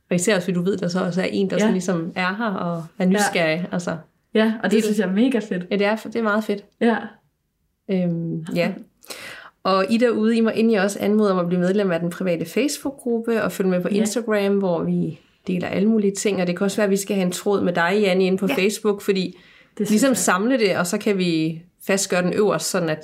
[0.09, 1.57] Og især også, fordi du ved, der så også er en, der Ja.
[1.57, 1.59] ja.
[1.59, 3.57] sådan ligesom er her og er nysgerrig.
[3.59, 3.65] Ja.
[3.71, 3.97] Altså,
[4.33, 5.65] Ja, og det, Det- synes jeg er mega fedt.
[5.71, 6.65] ja, det er, det er meget fedt.
[6.81, 6.97] Ja,
[7.91, 8.71] Øhm, ja.
[9.63, 12.45] Og I derude, I må endelig også anmode om at blive medlem af den private
[12.45, 13.95] Facebook-gruppe og følge med på Ja.
[13.95, 16.41] Instagram, hvor vi deler alle mulige ting.
[16.41, 18.37] Og det kan også være, at vi skal have en tråd med dig, Janne, inde
[18.37, 18.55] på Ja.
[18.55, 19.37] Facebook, fordi
[19.77, 20.17] det ligesom jeg.
[20.17, 22.99] samle det, og så kan vi fastgøre den øverst, sådan at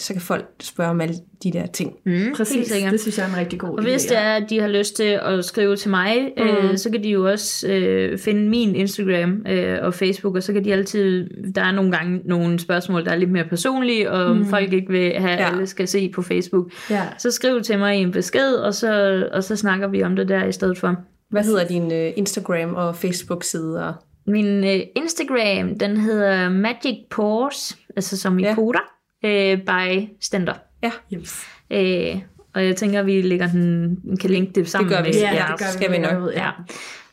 [0.00, 1.92] så kan folk spørge om alle de der ting.
[2.06, 2.92] Mm, Præcis, sikkert.
[2.92, 4.08] det synes jeg er en rigtig god Og hvis idé.
[4.08, 6.42] det er, at de har lyst til at skrive til mig, mm.
[6.42, 10.52] øh, så kan de jo også øh, finde min Instagram øh, og Facebook, og så
[10.52, 14.36] kan de altid, der er nogle gange nogle spørgsmål, der er lidt mere personlige, og
[14.36, 14.46] mm.
[14.46, 15.50] folk ikke vil have, Ja.
[15.52, 16.72] alle skal se på Facebook.
[16.90, 17.02] Ja.
[17.18, 20.28] Så skriv til mig i en besked, og så, og så snakker vi om det
[20.28, 20.96] der i stedet for.
[21.30, 23.86] Hvad hedder din øh, Instagram og Facebook-side?
[23.88, 23.94] Og...
[24.26, 28.54] Min øh, Instagram, den hedder Magic Pores, altså som i ja.
[28.54, 28.80] poter,
[29.24, 30.52] øh, by Stender.
[30.82, 31.44] Ja, Yes.
[31.70, 32.20] Øh,
[32.54, 35.08] og jeg tænker, at vi lægger den, kan linke det sammen gør vi.
[35.08, 36.30] med Ja, Ja, det det gør skal vi vi nok.
[36.34, 36.50] Ja.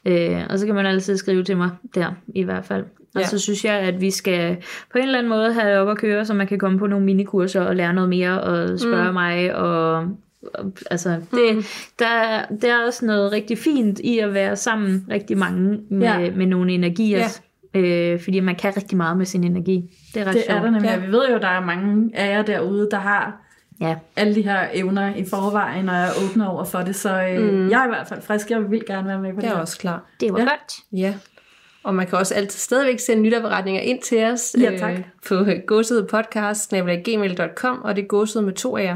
[0.05, 2.83] Øh, og så kan man altid skrive til mig der, i hvert fald.
[3.15, 3.27] Og Ja.
[3.27, 4.57] så synes jeg, at vi skal
[4.91, 6.87] på en eller anden måde have det op at køre, så man kan komme på
[6.87, 9.13] nogle minikurser og lære noget mere og spørge mm.
[9.13, 9.55] mig.
[9.55, 9.95] Og,
[10.53, 11.63] og, altså, det, Mm.
[11.99, 16.31] der, der er også noget rigtig fint i at være sammen rigtig mange med, ja.
[16.35, 17.17] med nogle energier.
[17.17, 17.25] Ja.
[17.73, 19.97] Øh, fordi man kan rigtig meget med sin energi.
[20.13, 20.57] Det er ret Det sjovt.
[20.59, 20.89] er der nemlig.
[20.89, 20.97] Ja.
[20.97, 23.41] Vi ved jo, at der er mange af jer derude, der har
[23.81, 23.95] Ja.
[24.15, 26.95] alle de her evner i forvejen, og er åbne over for det.
[26.95, 27.69] Så øh, mm.
[27.69, 28.49] jeg er i hvert fald frisk.
[28.51, 29.43] Jeg vil gerne være med på det.
[29.43, 29.61] det er her.
[29.61, 30.05] også klar.
[30.19, 30.43] Det var Ja.
[30.43, 30.73] godt.
[30.91, 31.13] Ja.
[31.83, 34.93] Og man kan også altid stadigvæk sende lytterberetninger ind til os Ja, tak.
[34.93, 35.35] øh, på
[35.67, 38.95] gåsødepodcast.gmail.com og det er med to af jer.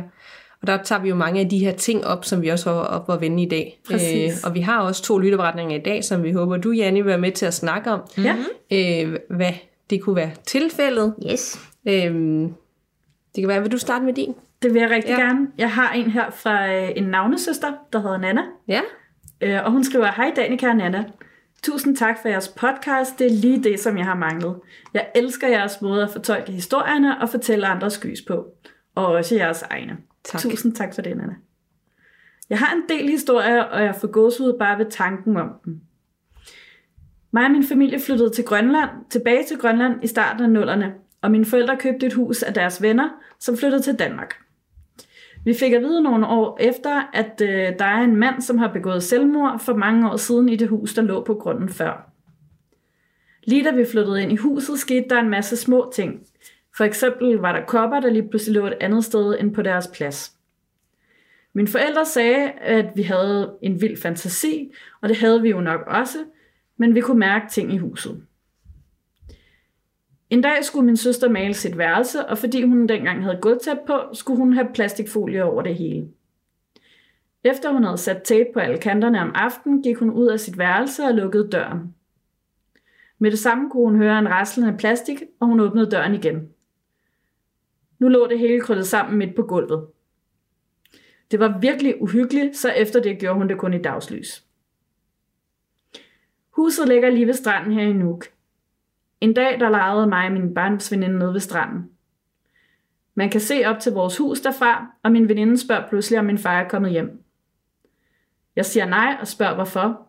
[0.66, 2.80] Og der tager vi jo mange af de her ting op, som vi også var
[2.80, 3.80] op og vende i dag.
[3.92, 4.44] Øh, Præcis.
[4.44, 7.18] og vi har også to lytterberetninger i dag, som vi håber, du, Janne, vil være
[7.18, 8.02] med til at snakke om.
[8.18, 8.36] Ja.
[8.72, 9.52] Øh, hvad
[9.90, 11.14] det kunne være tilfældet.
[11.32, 11.60] Yes.
[11.88, 12.14] Øh,
[13.36, 14.36] det kan være, vil du starte med din?
[14.62, 15.20] Det vil jeg rigtig Ja.
[15.22, 15.48] gerne.
[15.58, 18.42] Jeg har en her fra øh, en navnesøster, der hedder Nana.
[18.68, 18.82] Ja?
[19.42, 21.04] Øh, og hun skriver, Hej Danika og Nana.
[21.64, 23.20] Tusind tak for jeres podcast.
[23.20, 24.56] Det er lige det, som jeg har manglet.
[24.94, 28.46] Jeg elsker jeres måde at fortolke historierne og fortælle andre skys på.
[28.96, 29.98] Og også jeres egne.
[30.26, 30.42] Tak.
[30.42, 31.36] Tusind tak for det, Anna.
[32.50, 35.82] Jeg har en del historier, og jeg får gåsehud bare ved tanken om dem.
[37.32, 41.32] Mig og min familie flyttede til Grønland, tilbage til Grønland i starten af nullerne, og
[41.32, 44.36] mine forældre købte et hus af deres venner, som flyttede til Danmark.
[45.46, 48.74] Vi fik at vide nogle år efter, at øh, der er en mand, som har
[48.74, 52.12] begået selvmord for mange år siden i det hus, der lå på grunden før.
[53.44, 56.20] Lige da vi flyttede ind i huset, skete der en masse små ting.
[56.78, 59.88] For eksempel var der kopper, der lige pludselig lå et andet sted end på deres
[59.94, 60.36] plads.
[61.54, 64.72] Mine forældre sagde, at vi havde en vild fantasi,
[65.02, 66.18] og det havde vi jo nok også,
[66.78, 68.26] men vi kunne mærke ting i huset.
[70.30, 74.00] En dag skulle min søster male sit værelse, og fordi hun dengang havde gulvtæp på,
[74.14, 76.08] skulle hun have plastikfolie over det hele.
[77.44, 80.58] Efter hun havde sat tape på alle kanterne om aftenen, gik hun ud af sit
[80.58, 81.96] værelse og lukkede døren.
[83.20, 86.50] Med det samme kunne hun høre en raslende plastik, og hun åbnede døren igen.
[88.00, 89.88] Nu lå det hele krøllet sammen midt på gulvet.
[91.32, 94.46] Det var virkelig uhyggeligt, så efter det gjorde hun det kun i dagslys.
[96.50, 98.26] Huset ligger lige ved stranden her i Nuuk.
[99.22, 101.90] En dag, der legede mig og min barndomsveninde nede ved stranden.
[103.16, 106.38] Man kan se op til vores hus derfra, og min veninde spørger pludselig, om min
[106.38, 107.24] far er kommet hjem.
[108.56, 110.08] Jeg siger nej og spørger hvorfor.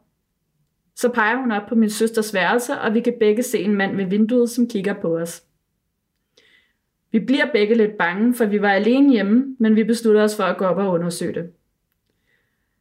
[0.95, 3.97] Så peger hun op på min søsters værelse, og vi kan begge se en mand
[3.97, 5.46] ved vinduet, som kigger på os.
[7.13, 10.45] Vi bliver begge lidt bange, for vi var alene hjemme, men vi besluttede os for
[10.45, 11.53] at gå op og undersøge det.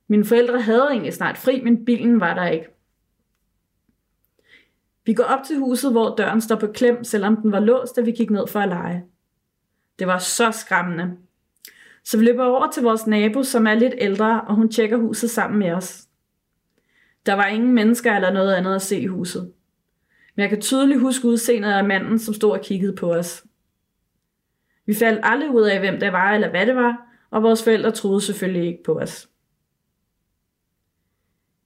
[0.08, 2.68] Mine forældre havde egentlig snart fri, men bilen var der ikke.
[5.06, 8.02] Vi går op til huset, hvor døren står på klem, selvom den var låst, da
[8.02, 9.04] vi gik ned for at lege.
[10.00, 11.18] Det var så skræmmende.
[12.04, 15.30] Så vi løber over til vores nabo, som er lidt ældre, og hun tjekker huset
[15.30, 16.08] sammen med os.
[17.26, 19.52] Der var ingen mennesker eller noget andet at se i huset.
[20.36, 23.46] Men jeg kan tydeligt huske udseendet af manden, som stod og kiggede på os.
[24.86, 27.92] Vi faldt aldrig ud af, hvem det var eller hvad det var, og vores forældre
[27.92, 29.30] troede selvfølgelig ikke på os.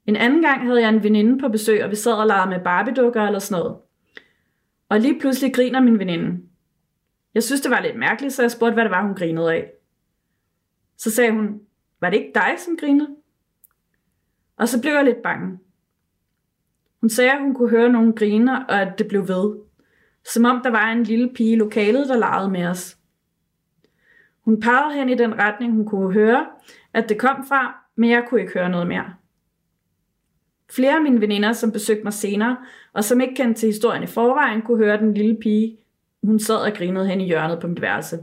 [0.06, 2.64] En anden gang havde jeg en veninde på besøg, og vi sad og legede med
[2.64, 3.78] Barbie-dukker eller sådan noget.
[4.90, 6.44] Og lige pludselig griner min veninde.
[7.34, 9.72] Jeg synes, det var lidt mærkeligt, så jeg spurgte, hvad det var, hun grinede af.
[10.98, 11.62] Så sagde hun,
[12.02, 13.16] var det ikke dig, som grinede?
[14.58, 15.60] Og så blev jeg lidt bange.
[17.02, 19.56] Hun sagde, at hun kunne høre nogen grine, og at det blev ved.
[20.34, 22.99] Som om der var en lille pige i lokalet, der legede med os.
[24.50, 26.46] Hun pegede hen i den retning, hun kunne høre,
[26.94, 29.14] at det kom fra, men jeg kunne ikke høre noget mere.
[30.72, 32.58] Flere af mine veninder, som besøgte mig senere,
[32.94, 35.78] og som ikke kendte til historien i forvejen, kunne høre den lille pige,
[36.24, 38.20] hun sad og grinede hen i hjørnet på mit værelse.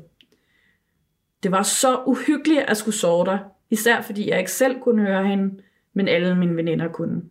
[1.43, 3.39] Det var så uhyggeligt at skulle sove der,
[3.71, 5.63] især fordi jeg ikke selv kunne høre hende,
[5.93, 7.23] men alle mine veninder kunne.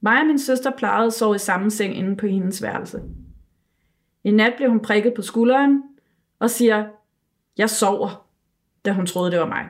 [0.00, 3.02] Mig og min søster plejede at sove i samme seng inde på hendes værelse.
[4.24, 5.82] En nat blev hun prikket på skulderen
[6.44, 6.84] og siger,
[7.58, 8.26] jeg sover,
[8.84, 9.68] da hun troede, det var mig.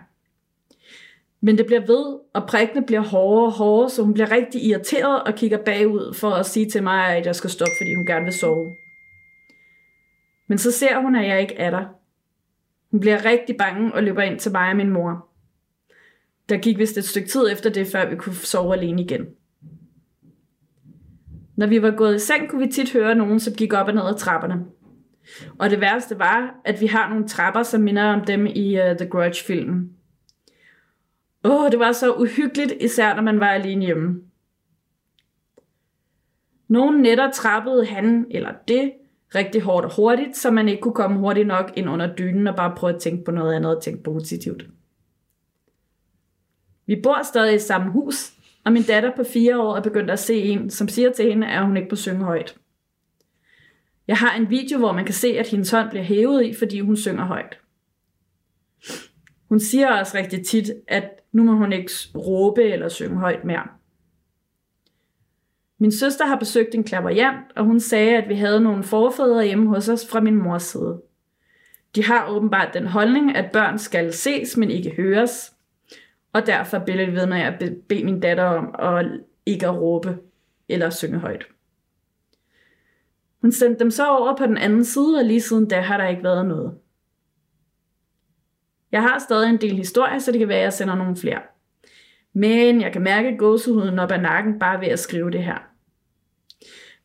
[1.41, 5.23] Men det bliver ved, og prikkene bliver hårdere og hårdere, så hun bliver rigtig irriteret
[5.23, 8.25] og kigger bagud for at sige til mig, at jeg skal stoppe, fordi hun gerne
[8.25, 8.75] vil sove.
[10.49, 11.85] Men så ser hun, at jeg ikke er der.
[12.91, 15.29] Hun bliver rigtig bange og løber ind til mig og min mor.
[16.49, 19.27] Der gik vist et stykke tid efter det, før vi kunne sove alene igen.
[21.57, 23.95] Når vi var gået i seng, kunne vi tit høre nogen, som gik op og
[23.95, 24.65] ned ad trapperne.
[25.59, 28.97] Og det værste var, at vi har nogle trapper, som minder om dem i uh,
[28.97, 29.91] The Grudge-filmen.
[31.45, 34.21] Åh, det var så uhyggeligt, især når man var alene hjemme.
[36.69, 38.93] Nogle nætter trappede han eller det
[39.35, 42.57] rigtig hårdt og hurtigt, så man ikke kunne komme hurtigt nok ind under dynen og
[42.57, 44.67] bare prøve at tænke på noget andet og tænke positivt.
[46.87, 48.33] Vi bor stadig i samme hus,
[48.65, 51.47] og min datter på fire år er begyndt at se en, som siger til hende,
[51.47, 52.57] at hun ikke må synge højt.
[54.09, 56.81] Jeg har en video, hvor man kan se, at hendes hånd bliver hævet i, fordi
[56.81, 57.59] hun synger højt.
[59.49, 63.69] Hun siger også rigtig tit, at nu må hun ikke råbe eller synge højt mere.
[65.79, 69.69] Min søster har besøgt en klaverjant, og hun sagde, at vi havde nogle forfædre hjemme
[69.69, 71.03] hos os fra min mors side.
[71.95, 75.53] De har åbenbart den holdning, at børn skal ses, men ikke høres.
[76.33, 80.19] Og derfor billedet det ved, når jeg bede min datter om at ikke at råbe
[80.69, 81.47] eller synge højt.
[83.45, 86.07] Hun sendte dem så over på den anden side, og lige siden da har der
[86.09, 86.79] ikke været noget.
[88.93, 91.41] Jeg har stadig en del historier, så det kan være, at jeg sender nogle flere.
[92.33, 95.59] Men jeg kan mærke gåsehuden op ad nakken bare ved at skrive det her.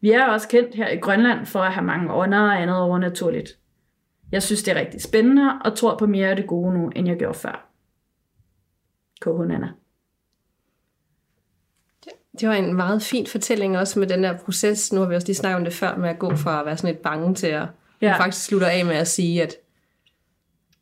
[0.02, 3.50] Vi er også kendt her i Grønland for at have mange ånder og andet overnaturligt.
[4.32, 7.08] Jeg synes, det er rigtig spændende og tror på mere af det gode nu, end
[7.08, 7.70] jeg gjorde før.
[9.22, 9.70] Kohunana.
[12.40, 14.94] Det var en meget fin fortælling også med den der proces.
[14.94, 16.78] Nu har vi også lige snakket om det før, med at gå fra at være
[16.78, 17.68] sådan lidt bange til at
[18.02, 18.12] ja.
[18.12, 19.56] hun faktisk slutter af med at sige, at,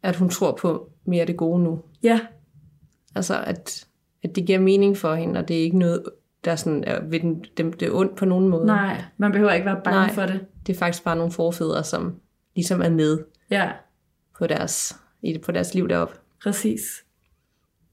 [0.03, 1.81] at hun tror på mere det gode nu.
[2.03, 2.19] Ja.
[3.15, 3.85] Altså, at,
[4.23, 6.03] at det giver mening for hende, og det er ikke noget,
[6.45, 8.65] der sådan er ved den, det, det er ondt på nogen måde.
[8.65, 10.45] Nej, man behøver ikke være bange Nej, for det.
[10.67, 12.15] Det er faktisk bare nogle forfædre, som
[12.55, 13.19] ligesom er med
[13.49, 13.71] Ja,
[14.38, 16.13] på deres, i, på deres liv deroppe.
[16.43, 16.81] præcis.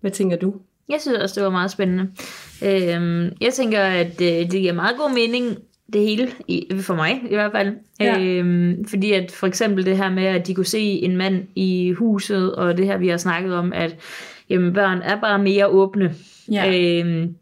[0.00, 0.54] Hvad tænker du?
[0.88, 2.10] Jeg synes også, det var meget spændende.
[2.62, 5.58] Øhm, jeg tænker, at øh, det giver meget god mening,
[5.92, 7.74] det hele, i, for mig i hvert fald.
[8.00, 8.20] Ja.
[8.20, 11.92] Øhm, fordi at for eksempel det her med, at de kunne se en mand i
[11.92, 13.96] huset, og det her, vi har snakket om, at
[14.50, 16.14] jamen, børn er bare mere åbne.
[16.52, 17.00] Ja.
[17.00, 17.34] Øhm,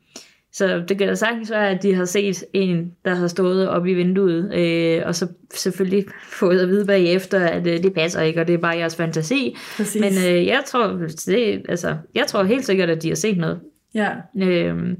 [0.53, 3.91] så det kan da sagtens være, at de har set en, der har stået oppe
[3.91, 6.05] i vinduet, øh, og så selvfølgelig
[6.41, 9.57] fået at vide bagefter, at øh, det passer ikke, og det er bare jeres fantasi.
[9.77, 10.01] Præcis.
[10.01, 10.87] Men øh, jeg, tror,
[11.27, 13.61] det, altså, jeg tror helt sikkert, at de har set noget.
[13.95, 14.11] Ja.
[14.43, 14.97] Øhm,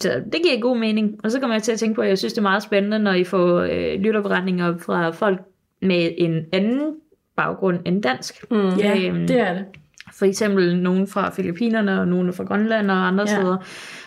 [0.00, 1.20] så det giver god mening.
[1.24, 2.98] Og så kommer jeg til at tænke på, at jeg synes, det er meget spændende,
[2.98, 5.40] når I får øh, lytterberetninger fra folk
[5.82, 6.94] med en anden
[7.36, 8.50] baggrund end dansk.
[8.50, 8.68] Mm.
[8.68, 9.64] ja, Øhm, det er det.
[10.18, 13.34] For eksempel nogen fra Filippinerne, og nogen fra Grønland og andre Ja.
[13.36, 13.56] steder,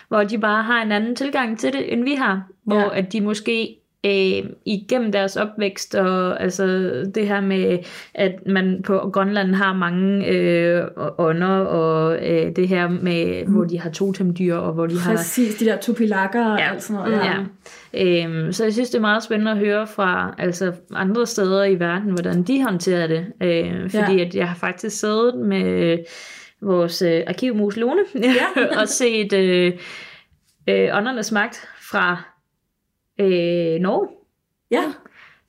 [0.08, 2.42] hvor de bare har en anden tilgang til det, end vi har.
[2.64, 2.98] Hvor ja.
[2.98, 3.76] at de måske
[4.06, 6.66] øh, igennem deres opvækst, og altså
[7.14, 7.78] det her med,
[8.14, 10.84] at man på Grønland har mange øh,
[11.18, 13.52] ånder, og øh, det her med, mm.
[13.52, 15.16] hvor de har totemdyr, og hvor de har...
[15.16, 16.70] Præcis, de der tupilakker og Ja.
[16.72, 17.20] alt sådan noget.
[17.24, 17.36] Ja.
[17.94, 21.80] Øhm, så jeg synes, det er meget spændende at høre fra altså, andre steder i
[21.80, 23.26] verden, hvordan de håndterer det.
[23.42, 24.24] Øh, fordi Ja.
[24.24, 25.98] at jeg har faktisk siddet med
[26.62, 28.62] vores øh, arkivmus Lone Ja.
[28.80, 29.72] og set øh,
[30.68, 32.22] øh, åndernes magt fra
[33.22, 34.08] øh, Norge.
[34.70, 34.82] ja.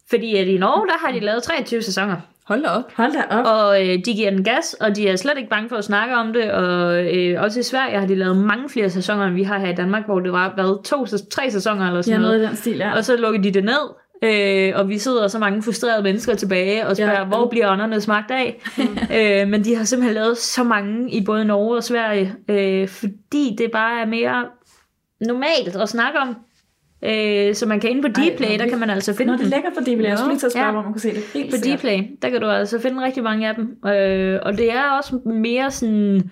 [0.09, 2.15] Fordi at i Norge, der har de lavet 23 sæsoner.
[2.47, 2.83] Hold da op.
[2.95, 3.45] Hold da op.
[3.45, 6.15] Og øh, de giver den gas, og de er slet ikke bange for at snakke
[6.15, 6.51] om det.
[6.51, 9.69] Og øh, også i Sverige har de lavet mange flere sæsoner, end vi har her
[9.69, 12.43] i Danmark, hvor det var været to, tre sæsoner eller Ja, sådan noget noget.
[12.45, 12.95] i den stil, ja.
[12.95, 13.89] Og så lukker de det ned,
[14.23, 17.19] øh, og vi sidder så mange frustrerede mennesker tilbage og spørger, Ja.
[17.19, 17.25] ja.
[17.25, 18.61] hvor bliver åndernes magt af?
[19.43, 23.55] øh, men de har simpelthen lavet så mange i både Norge og Sverige, øh, fordi
[23.57, 24.45] det bare er mere
[25.21, 26.35] normalt at snakke om.
[27.05, 29.49] Øh, så man kan inde på Dplay, der kan man altså Nå, finde det er
[29.49, 30.03] lækkert for DVL.
[30.05, 30.71] Jeg skulle lige til at spørge, Ja.
[30.71, 31.23] hvor man kunne se det.
[31.33, 31.77] Helt På.
[31.77, 33.77] Dplay, der kan du altså finde rigtig mange af dem.
[33.91, 36.31] Øh, og det er også mere sådan...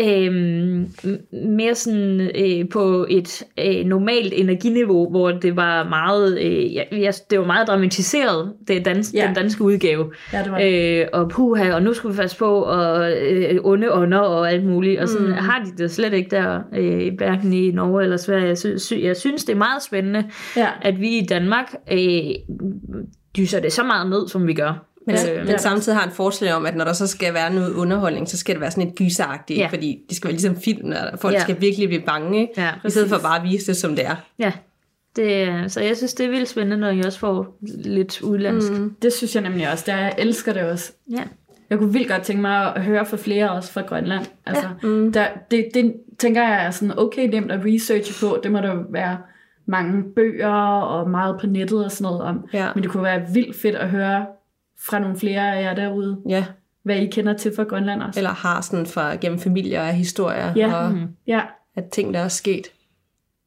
[0.00, 0.86] Øhm,
[1.32, 7.38] mere sådan øh, på et øh, normalt energiniveau, hvor det var meget, øh, ja, det
[7.38, 9.26] var meget dramatiseret, det dans, Ja.
[9.26, 10.12] den danske udgave.
[10.32, 11.00] Ja, det var det.
[11.00, 14.64] Øh, og puha, og nu skal vi passe på, og øh, onde ånder og alt
[14.64, 15.00] muligt.
[15.00, 15.32] Og sådan Mm.
[15.32, 18.46] har de det slet ikke der, øh, hverken i Norge eller Sverige.
[18.46, 20.24] Jeg synes, sy- jeg synes, det er meget spændende,
[20.56, 20.68] Ja.
[20.82, 21.98] at vi i Danmark øh,
[23.36, 24.86] dyser det så meget ned, som vi gør.
[25.06, 27.54] Men, Øh, men er samtidig har en forestilling om, at når der så skal være
[27.54, 29.62] noget underholdning, så skal det være sådan et gyseragtigt, ja.
[29.62, 29.68] Ja.
[29.68, 31.38] fordi det skal være ligesom film, og folk ja.
[31.38, 31.42] Ja.
[31.42, 32.52] skal virkelig blive bange, ikke?
[32.56, 34.16] Ja, i stedet for bare at vise det, som det er.
[34.38, 34.52] Ja,
[35.16, 38.72] det, så jeg synes, det er vildt spændende, når I også får lidt udlandsk.
[38.72, 38.96] Mm.
[39.02, 39.84] Det synes jeg nemlig også.
[39.86, 40.92] Det er, jeg elsker det også.
[41.10, 41.22] Ja.
[41.70, 44.26] Jeg kunne vildt godt tænke mig at høre fra flere også fra Grønland.
[44.46, 44.88] Altså, ja.
[44.88, 45.12] mm.
[45.12, 48.40] der, det, det tænker jeg er sådan okay nemt at researche på.
[48.42, 49.18] Det må der jo være
[49.66, 52.48] mange bøger og meget på nettet og sådan noget om.
[52.52, 52.68] Ja.
[52.74, 54.26] Men det kunne være vildt fedt at høre
[54.88, 56.44] fra nogle flere af jer derude, Ja,
[56.82, 58.20] hvad I kender til fra Grønland også.
[58.20, 60.74] eller har sådan fra gennem familier og historier, Ja.
[60.74, 60.94] og
[61.26, 61.40] Ja,
[61.76, 62.66] at ting, der er sket.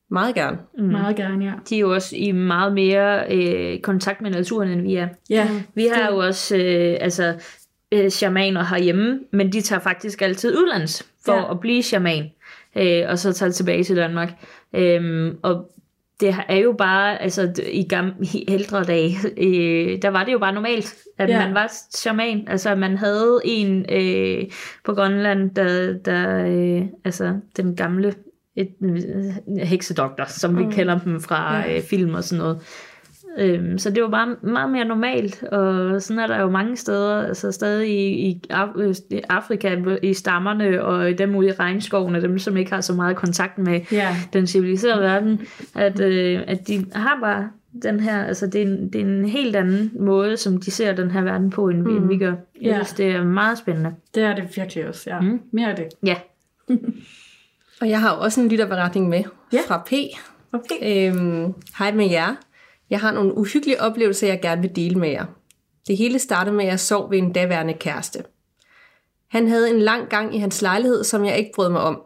[0.09, 0.57] Meget gerne.
[0.77, 0.83] mm.
[0.85, 1.51] meget gerne, ja.
[1.69, 5.07] De er jo også i meget mere øh, kontakt med naturen, end vi er.
[5.29, 7.33] Ja, Vi har jo også øh, altså,
[7.91, 11.39] øh, shamaner herhjemme, men de tager faktisk altid udlands for Ja.
[11.39, 11.51] ja.
[11.51, 12.31] at blive shaman,
[12.75, 14.33] øh, og så tager tilbage til Danmark.
[14.73, 15.69] Øhm, og
[16.19, 19.15] det er jo bare, altså i, gamle, i ældre dage,
[19.47, 21.45] øh, der var det jo bare normalt, at Ja.
[21.45, 22.43] man var shaman.
[22.47, 24.43] Altså man havde en øh,
[24.85, 28.13] på Grønland, der, der øh, altså den gamle
[28.55, 30.71] et, øh, heksedoktor, som vi Mm.
[30.71, 31.75] kender dem fra Ja.
[31.77, 32.61] øh, film og sådan noget.
[33.39, 37.27] Øhm, så det var bare meget mere normalt, og sådan er der jo mange steder,
[37.27, 42.39] altså stadig i, i Af- i Afrika, i stammerne, og dem ude i regnskovene, dem
[42.39, 45.41] som ikke har så meget kontakt med ja, den civiliserede verden,
[45.75, 47.49] at, øh, at de har bare
[47.83, 50.93] den her, altså det er, en, det er en helt anden måde, som de ser
[50.95, 51.97] den her verden på, end, mm.
[51.97, 52.27] end vi gør.
[52.31, 52.73] Jeg Ja.
[52.75, 53.91] synes, det er meget spændende.
[54.15, 55.19] det er det virkelig også, ja.
[55.21, 55.39] Mm.
[55.51, 55.85] Mere af det.
[56.05, 56.15] Ja.
[57.81, 59.59] Og jeg har også en lytterberetning med Ja.
[59.67, 59.91] fra P.
[60.53, 61.09] Okay.
[61.11, 62.35] Øhm, hej med jer.
[62.89, 65.25] Jeg har nogle uhyggelige oplevelser, jeg gerne vil dele med jer.
[65.87, 68.23] Det hele startede med, at jeg sov ved en daværende kæreste.
[69.27, 72.01] Han havde en lang gang i hans lejlighed, som jeg ikke brød mig om.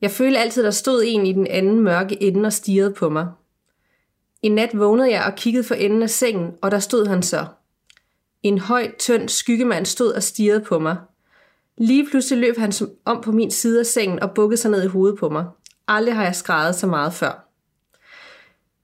[0.00, 3.28] Jeg følte altid, der stod en i den anden mørke ende og stirrede på mig.
[4.42, 7.46] En nat vågnede jeg og kiggede for enden af sengen, og der stod han så.
[8.42, 10.96] En høj, tynd skyggemand stod og stirrede på mig.
[11.78, 14.84] Lige pludselig løb han som om på min side af sengen og bukkede sig ned
[14.84, 15.46] i hovedet på mig.
[15.88, 17.47] Aldrig har jeg skrevet så meget før.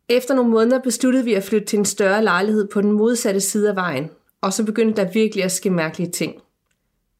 [0.08, 3.68] Efter nogle måneder besluttede vi at flytte til en større lejlighed på den modsatte side
[3.68, 4.10] af vejen,
[4.40, 6.42] og så begyndte der virkelig at ske mærkelige ting.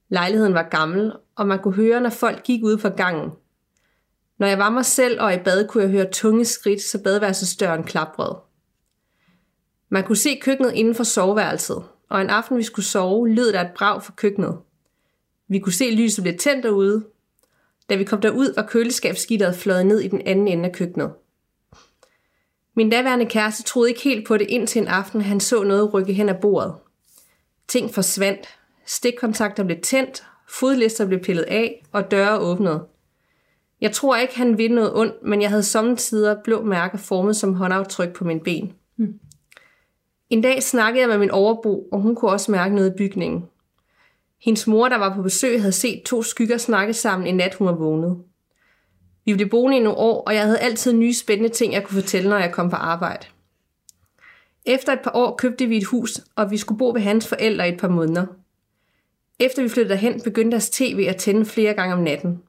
[0.09, 3.31] Lejligheden var gammel, og man kunne høre, når folk gik ud på gangen.
[4.39, 7.85] Når jeg var mig selv og i bad, kunne jeg høre tunge skridt, så badeværelsesdøren
[7.85, 8.39] klaprede.
[9.89, 13.61] Man kunne se køkkenet inden for soveværelset, og en aften vi skulle sove, lød der
[13.61, 14.59] et brag fra køkkenet.
[15.49, 17.05] Vi kunne se lyset blive tændt derude.
[17.91, 21.13] Da vi kom derud, var køleskabsgitteret fløjet ned i den anden ende af køkkenet.
[22.77, 26.13] Min daværende kæreste troede ikke helt på det indtil en aften, han så noget rykke
[26.13, 26.75] hen ad bordet.
[27.69, 28.49] Ting forsvandt.
[28.87, 32.85] Stikkontakter blev tændt, fodlister blev pillet af, og døre åbnede.
[33.81, 37.55] Jeg tror ikke, han ville noget ondt, men jeg havde samtidig blå mærker formet som
[37.55, 38.73] håndaftryk på min ben.
[38.97, 39.21] Hmm.
[40.31, 43.45] En dag snakkede jeg med min overbo, og hun kunne også mærke noget i bygningen.
[44.43, 47.67] Hendes mor, der var på besøg, havde set to skygger snakke sammen en nat, hun
[47.67, 48.19] var vågnet.
[49.25, 52.03] Vi blev boende i nogle år, og jeg havde altid nye spændende ting, jeg kunne
[52.03, 53.27] fortælle, når jeg kom på arbejde.
[54.65, 57.69] Efter et par år købte vi et hus, og vi skulle bo ved hans forældre
[57.69, 58.27] i et par måneder.
[59.39, 62.43] Efter vi flyttede derhen, begyndte deres tv at tænde flere gange om natten.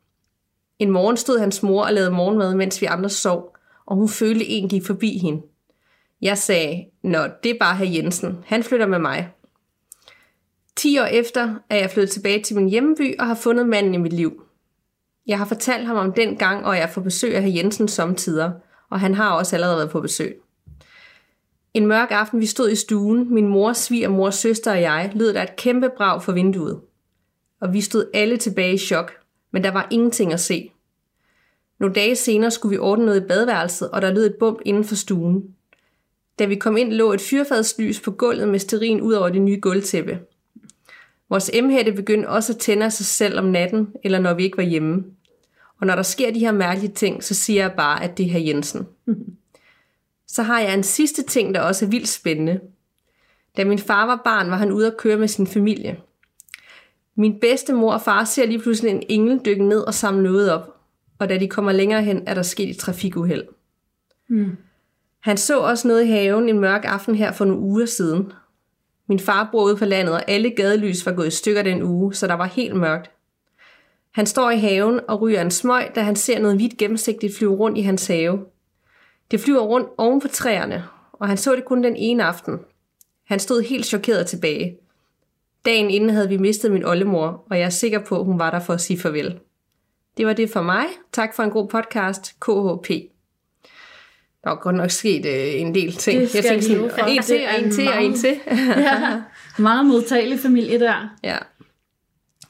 [0.79, 4.45] En morgen stod hans mor og lavede morgenmad, mens vi andre sov, og hun følte
[4.45, 5.41] en gik forbi hende.
[6.21, 8.37] Jeg sagde, Nå, det er bare herr Jensen.
[8.45, 9.29] Han flytter med mig.
[10.75, 13.97] 10 år efter er jeg flyttet tilbage til min hjemby og har fundet manden i
[13.97, 14.44] mit liv.
[15.27, 18.51] Jeg har fortalt ham om den gang, og jeg får besøg af herr Jensen samtidig,
[18.89, 20.41] og han har også allerede været på besøg.
[21.73, 25.43] En mørk aften, vi stod i stuen, min mor, svigermor, søster og jeg, lød der
[25.43, 26.81] et kæmpe brag for vinduet.
[27.61, 29.11] Og vi stod alle tilbage i chok,
[29.51, 30.71] men der var ingenting at se.
[31.79, 34.83] Nogle dage senere skulle vi ordne noget i badeværelset, og der lød et bump inden
[34.83, 35.43] for stuen.
[36.39, 39.59] Da vi kom ind, lå et fyrfadslys på gulvet med sterin ud over det nye
[39.59, 40.19] gulvtæppe.
[41.29, 44.57] Vores emhætte begyndte også at tænde af sig selv om natten, eller når vi ikke
[44.57, 45.03] var hjemme.
[45.79, 48.29] Og når der sker de her mærkelige ting, så siger jeg bare, at det er
[48.29, 48.87] herr Jensen.
[50.27, 52.59] Så har jeg en sidste ting, der også er vildt spændende.
[53.57, 55.99] Da min far var barn, var han ude at køre med sin familie.
[57.15, 60.51] Min bedste mor og far ser lige pludselig en engel dykke ned og samle noget
[60.51, 60.75] op.
[61.19, 63.43] Og da de kommer længere hen, er der sket et trafikuheld.
[64.29, 64.57] Mm.
[65.19, 68.31] Han så også noget i haven en mørk aften her for nogle uger siden.
[69.07, 72.13] Min far bor ude på landet, og alle gadelys var gået i stykker den uge,
[72.13, 73.11] så der var helt mørkt.
[74.15, 77.55] Han står i haven og ryger en smøg, da han ser noget hvidt gennemsigtigt flyve
[77.55, 78.45] rundt i hans have.
[79.31, 80.83] Det flyver rundt oven på træerne,
[81.13, 82.59] og han så det kun den ene aften.
[83.27, 84.77] Han stod helt chokeret tilbage.
[85.65, 88.51] Dagen inden havde vi mistet min oldemor, og jeg er sikker på, at hun var
[88.51, 89.39] der for at sige farvel.
[90.17, 90.85] Det var det for mig.
[91.11, 92.35] Tak for en god podcast.
[92.39, 92.89] KHP.
[94.43, 96.21] Der var godt nok sket øh, en del ting.
[96.21, 97.05] Det skal jeg jeg love for.
[97.05, 98.39] en til, og en til, og en til.
[98.77, 99.21] ja,
[99.57, 101.15] meget modtagelig familie der.
[101.23, 101.37] Ja.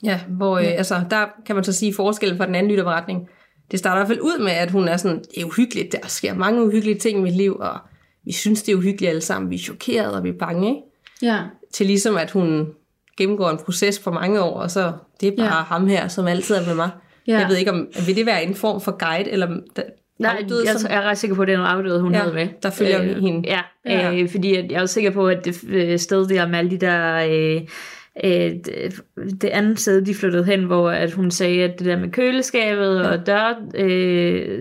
[0.06, 3.27] Ja, hvor øh, altså, der kan man så sige forskellen fra den anden lytterberetning.
[3.72, 6.07] Det starter i hvert fald ud med, at hun er sådan, det er uhyggeligt, der
[6.07, 7.77] sker mange uhyggelige ting i mit liv, og
[8.26, 9.49] vi synes, det er uhyggeligt alle sammen.
[9.52, 10.82] Vi er chokerede, og vi er bange, ikke?
[11.22, 11.40] Ja,
[11.73, 12.68] Til ligesom, at hun
[13.18, 14.91] gennemgår en proces på mange år, og så
[15.22, 15.56] det er bare Ja.
[15.56, 15.61] ja.
[15.64, 16.90] ham her, som altid er med mig.
[17.27, 17.34] Ja.
[17.34, 17.40] Ja.
[17.40, 19.48] Jeg ved ikke, om vil det være en form for guide, eller
[20.19, 22.14] Nej, afdøde, jeg, som- jeg er ret sikker på, at det er noget afdøde, hun
[22.14, 22.48] Ja, havde med.
[22.64, 23.49] der følger vi hende.
[23.49, 24.14] Ja, Ja.
[24.22, 26.77] Øh, fordi at jeg er sikker på, at det øh, sted der med alle de
[26.77, 27.15] der...
[27.30, 27.61] Øh,
[28.24, 29.02] øh, det,
[29.42, 33.00] det andet sted, de flyttede hen, hvor at hun sagde, at det der med køleskabet
[33.00, 33.08] ja.
[33.08, 33.54] og dør...
[33.76, 34.60] Øh,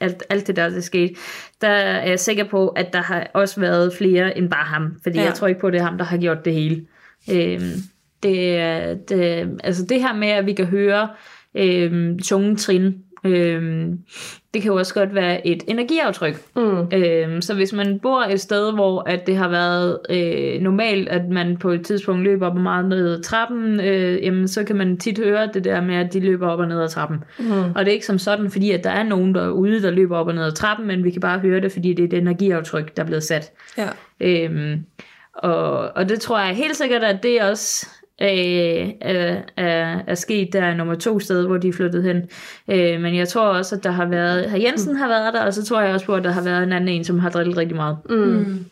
[0.00, 1.14] alt, alt det der, der skete,
[1.60, 4.96] der er jeg sikker på, at der har også været flere end bare ham.
[5.02, 5.24] Fordi Ja.
[5.24, 6.86] jeg tror ikke på, at det er ham, der har gjort det hele.
[7.30, 7.60] Øh,
[8.22, 11.08] det, det, altså det her med, at vi kan høre
[11.54, 12.94] øh, tunge trin,
[13.24, 13.88] øh,
[14.54, 16.42] det kan jo også godt være et energiaftryk.
[16.56, 16.78] Mm.
[16.92, 21.28] Øh, så hvis man bor et sted, hvor at det har været øh, normalt, at
[21.28, 24.76] man på et tidspunkt løber op og meget ned ad trappen, øh, jamen, så kan
[24.76, 27.24] man tit høre det der med, at de løber op og ned ad trappen.
[27.38, 27.50] Mm.
[27.50, 30.26] Og det er ikke som sådan, fordi at der er nogen derude, der løber op
[30.26, 32.96] og ned ad trappen, men vi kan bare høre det, fordi det er et energiaftryk,
[32.96, 33.52] der er blevet sat.
[33.78, 33.88] Ja.
[34.20, 34.84] Øhm,
[35.34, 37.86] og, og det tror jeg helt sikkert, at det også
[38.22, 42.16] øh, er, er, er sket der i nummer to sted, hvor de er flyttet hen.
[42.70, 45.54] Øh, men jeg tror også, at der har været, herr Jensen har været der, og
[45.54, 47.56] så tror jeg også på, at der har været en anden en, som har drillet
[47.56, 47.96] rigtig meget.
[48.10, 48.64] Mm.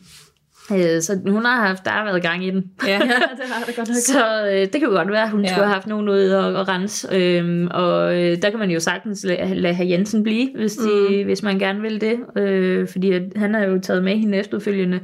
[0.72, 2.64] Øh, så hun har haft, der har været gang i den.
[2.86, 2.90] Ja.
[2.92, 2.98] Ja,
[3.40, 3.96] det har det godt nok.
[3.96, 5.48] Så øh, det kan jo godt være, at hun Ja.
[5.48, 7.08] skulle have haft nogen ude og, og rense.
[7.16, 11.16] Øhm, og øh, der kan man jo sagtens lade, lade herr Jensen blive, hvis, de,
[11.18, 11.24] mm.
[11.24, 12.16] hvis man gerne vil det.
[12.42, 15.00] Øh, fordi at han har jo taget med hende efterfølgende.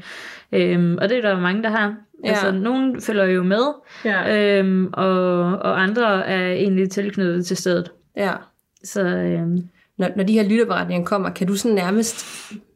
[0.53, 1.95] Øhm, og det er der mange, der har.
[2.25, 2.29] Ja.
[2.31, 3.75] Altså, nogen følger jo med,
[4.05, 4.59] Ja.
[4.59, 7.91] øhm, og, og andre er egentlig tilknyttet til stedet.
[8.17, 8.33] ja.
[8.85, 9.59] Så øhm,
[9.99, 12.27] Når, når de her lytterberetninger kommer, kan du sådan nærmest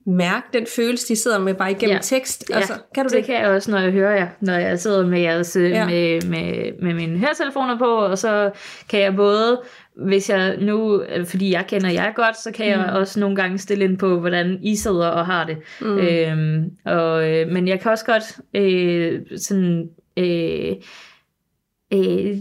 [0.07, 2.01] mærke den følelse, de sidder med bare igennem Ja.
[2.03, 2.45] tekst?
[2.51, 3.25] ja, Altså, kan du det det?
[3.25, 5.63] kan jeg også, når jeg hører jer, når jeg sidder med, jeres, Ja.
[5.69, 5.87] ja.
[5.87, 8.51] med, med, med mine høretelefoner på, og så
[8.89, 9.61] kan jeg både,
[10.07, 13.59] hvis jeg nu, øh, fordi jeg kender jer godt, så kan jeg også nogle gange
[13.59, 15.57] stille ind på, hvordan I sidder og har det.
[15.81, 15.99] Mm.
[15.99, 19.91] Øhm, og, øh, men jeg kan også godt øh, sådan...
[20.17, 20.75] Øh,
[21.93, 22.37] øh,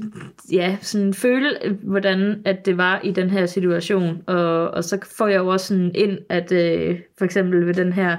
[0.52, 4.24] ja, sådan føle, hvordan at det var i den her situation.
[4.28, 7.94] Og, og så får jeg jo også sådan ind, at øh, for eksempel ved den
[7.94, 8.18] her,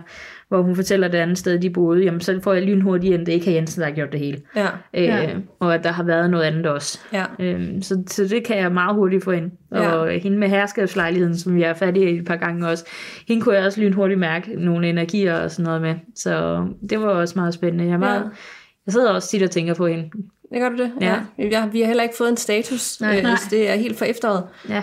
[0.51, 3.32] hvor hun fortæller det andet sted, de boede, jamen så får jeg lynhurtigt ind, det
[3.32, 4.39] er ikke Jensen, der har gjort det hele.
[4.56, 4.66] Ja.
[4.94, 5.28] Øh, Ja.
[5.60, 7.01] Og at der har været noget andet også.
[7.12, 7.24] Ja.
[7.39, 9.51] Øhm, så, så det kan jeg meget hurtigt få ind.
[9.74, 9.93] Ja.
[9.93, 12.85] Og hende med herskabslejligheden, som jeg er fat i et par gange også,
[13.28, 15.94] hende kunne jeg også lynhurtigt mærke nogle energier og sådan noget med.
[16.14, 17.85] Så det var også meget spændende.
[17.85, 18.28] Jeg, er meget, Ja.
[18.86, 20.05] jeg sidder også tit og tænker på hende.
[20.52, 20.93] Det gør du det?
[21.01, 21.14] Ja.
[21.39, 21.66] ja.
[21.72, 23.01] Vi har heller ikke fået en status.
[23.01, 23.16] Nej.
[23.16, 23.36] Øh, Nej.
[23.36, 24.44] så det er helt for efteråret.
[24.68, 24.82] Ja.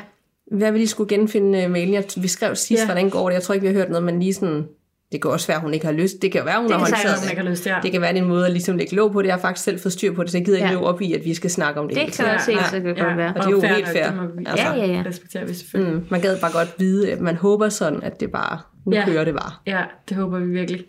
[0.51, 1.93] Hvad vil de skulle genfinde uh, mailen?
[1.93, 2.85] Jeg, vi skrev sidst, Ja.
[2.85, 3.33] hvordan går det?
[3.33, 4.63] Jeg tror ikke, vi har hørt noget, men lige sådan...
[5.11, 6.21] Det kan også være, hun ikke har lyst.
[6.21, 7.29] Det kan være, hun Det har kan håndteret det.
[7.29, 7.79] Ikke har lyst ja.
[7.83, 9.27] Det kan være, det er en måde at ligesom lægge låg på det.
[9.27, 10.73] Jeg har faktisk selv fået styr på det, så jeg gider ikke Ja.
[10.73, 11.97] løbe op i, at vi skal snakke om det.
[11.97, 13.29] Det kan også helt sikkert godt være.
[13.29, 14.05] Og det er jo fair helt nok, fair.
[14.05, 14.65] Det må vi, Altså.
[14.65, 15.03] Ja, ja, ja.
[15.05, 15.93] respekterer vi selvfølgelig.
[15.95, 18.99] Mm, man gad bare godt vide, at man håber sådan, at det bare, nu Ja.
[18.99, 19.05] ja.
[19.05, 19.51] kører det bare.
[19.65, 20.85] Ja, det håber vi virkelig.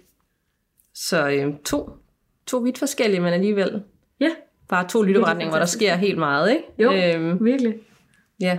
[0.95, 1.91] Så øh, to,
[2.47, 3.83] to vidt forskellige, men alligevel
[4.21, 4.29] Ja,
[4.69, 6.63] bare to lytteretninger, hvor der sker helt meget, ikke?
[6.79, 6.93] Jo.
[6.93, 7.75] Øhm, virkelig.
[8.41, 8.59] ja.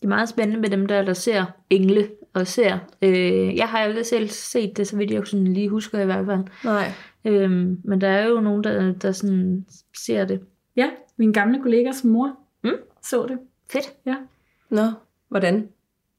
[0.00, 2.78] Det er meget spændende med dem der, der ser engle og ser.
[3.02, 6.26] Øh, jeg har aldrig selv set det, så vidt jeg sådan lige husker i hvert
[6.26, 6.40] fald.
[6.64, 6.92] Nej.
[7.24, 9.66] Øhm, men der er jo nogen, der, der sådan
[10.04, 10.40] ser det.
[10.76, 12.70] Ja, min gamle kollegas mor Mm.
[13.02, 13.38] så det.
[13.72, 13.92] Fedt.
[14.06, 14.16] Ja.
[14.70, 14.82] Nå,
[15.28, 15.68] hvordan?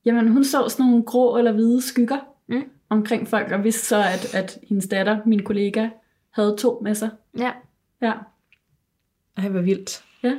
[0.06, 2.18] Jamen, hun så sådan nogle grå eller hvide skygger
[2.48, 2.64] Mm.
[2.90, 5.90] omkring folk, og vidste så, at, at hendes datter, min kollega,
[6.32, 7.10] havde to med sig.
[7.38, 7.52] Ja.
[8.02, 8.14] Ja,
[9.38, 10.04] Ej, hvor vildt.
[10.24, 10.34] ja.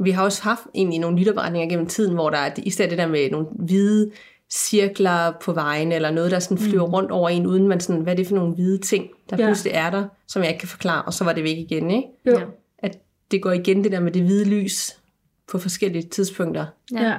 [0.00, 2.98] Vi har også haft egentlig nogle lytterberetninger gennem tiden, hvor der er i stedet det
[2.98, 4.10] der med nogle hvide
[4.52, 8.12] cirkler på vejen, eller noget, der sådan flyver rundt over en, uden man sådan, hvad
[8.12, 9.46] er det for nogle hvide ting, der Ja.
[9.46, 12.08] pludselig er der, som jeg ikke kan forklare, og så var det væk igen, ikke?
[12.26, 12.38] Jo.
[12.38, 12.44] Ja.
[12.78, 12.98] At
[13.30, 15.00] det går igen, det der med det hvide lys,
[15.48, 16.66] på forskellige tidspunkter.
[16.92, 17.02] Ja.
[17.02, 17.16] ja.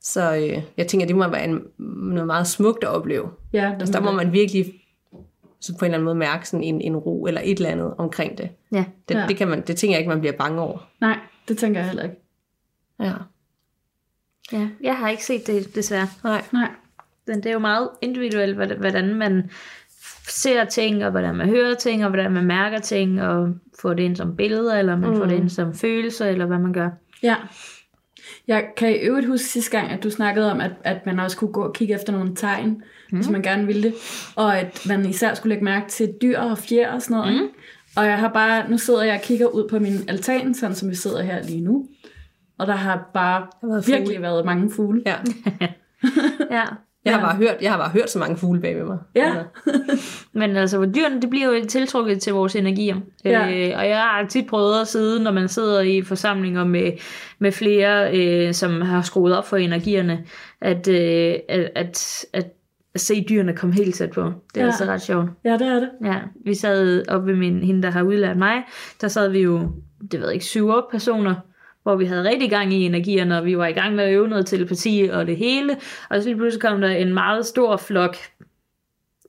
[0.00, 1.60] Så øh, jeg tænker, det må være en,
[2.12, 3.28] noget meget smukt at opleve.
[3.52, 4.72] ja Altså, der må man virkelig
[5.60, 7.94] så på en eller anden måde mærke sådan en, en ro, eller et eller andet
[7.98, 8.48] omkring det.
[8.72, 8.84] ja.
[9.08, 9.26] Det, ja.
[9.28, 10.90] det, kan man, det tænker jeg ikke, man bliver bange over.
[11.00, 11.18] Nej,
[11.48, 12.16] det tænker jeg heller ikke.
[13.00, 13.12] Ja.
[14.52, 14.68] Ja.
[14.80, 16.08] Jeg har ikke set det, desværre.
[16.24, 16.42] Nej.
[16.52, 16.68] Nej.
[17.26, 19.50] Men det er jo meget individuelt, hvordan- man
[20.28, 24.02] ser ting, og hvordan man hører ting, og hvordan man mærker ting, og får det
[24.02, 25.16] ind som billeder, eller man mm.
[25.16, 26.90] får det ind som følelser, eller hvad man gør.
[27.22, 27.34] Ja.
[28.48, 31.36] Jeg kan i øvrigt huske sidste gang, at du snakkede om, at, at man også
[31.36, 33.16] kunne gå og kigge efter nogle tegn, mm.
[33.18, 33.94] hvis man gerne ville det.
[34.36, 37.34] Og at man især skulle lægge mærke til dyr og fjer og sådan noget.
[37.34, 37.48] Mm.
[37.96, 40.90] Og jeg har bare, nu sidder jeg og kigger ud på min altan, sådan som
[40.90, 41.86] vi sidder her lige nu.
[42.58, 44.22] Og der har bare har været virkelig fugle.
[44.22, 45.02] været mange fugle.
[45.06, 45.14] Ja.
[46.50, 46.62] Ja.
[47.04, 47.26] Jeg har, Ja.
[47.26, 48.98] bare hørt, jeg har bare hørt så mange fugle bag ved mig.
[49.16, 49.34] Ja.
[49.36, 49.44] Altså,
[50.32, 52.96] Men altså, dyrene, det bliver jo tiltrukket til vores energier.
[53.24, 53.40] Ja.
[53.68, 56.92] Øh, og jeg har tit prøvet at sidde, når man sidder i forsamlinger med,
[57.38, 60.24] med flere, øh, som har skruet op for energierne,
[60.60, 62.46] at, øh, at, at, at
[62.96, 64.20] se dyrene komme helt tæt på.
[64.22, 64.60] Det er Ja.
[64.60, 64.66] ja.
[64.66, 65.28] altså ret sjovt.
[65.44, 65.90] ja, det er det.
[66.04, 68.62] Ja, vi sad oppe ved min, hende, der har udlært mig,
[69.00, 69.58] der sad vi jo,
[70.10, 71.34] det ved jeg ikke, syv otte personer
[71.84, 74.28] hvor vi havde rigtig gang i energierne, og vi var i gang med at øve
[74.28, 75.76] noget telepati og det hele,
[76.10, 78.16] og så lige pludselig kom der en meget stor flok,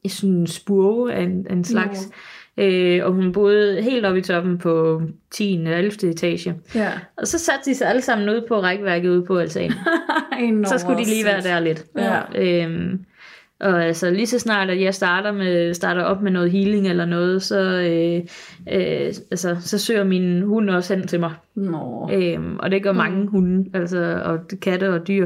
[0.04, 2.10] i sådan en spurve af en, af en slags,
[2.58, 5.02] øh, og hun boede helt oppe i toppen på
[5.32, 5.64] 10.
[5.68, 6.10] og 11.
[6.10, 6.56] etage.
[6.76, 6.92] Ja.
[7.18, 9.78] Og så satte de sig alle sammen ud på rækværket ude på altanen.
[10.66, 11.86] Så skulle de lige være der lidt.
[11.98, 12.22] Ja.
[12.36, 13.06] Øhm,
[13.60, 17.06] og altså lige så snart, at jeg starter, med, starter op med noget healing eller
[17.06, 18.18] noget, så, øh,
[18.74, 21.34] øh, altså, så søger min hund også hen til mig.
[21.56, 22.10] Nå.
[22.14, 25.26] Øhm, og det gør mange hunde, altså, og katte og dyr.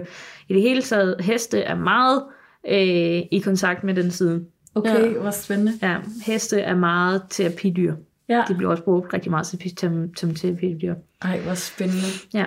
[0.49, 2.23] I det hele taget, heste er meget
[2.67, 4.45] øh, i kontakt med den side.
[4.75, 5.71] Okay, hvor spændende.
[5.81, 7.93] Ja, heste er meget terapidyr.
[8.29, 8.43] Ja.
[8.47, 10.95] De bliver også brugt rigtig meget som, som, som terapidyr.
[11.21, 12.07] Ej, hvor spændende.
[12.33, 12.45] Ja.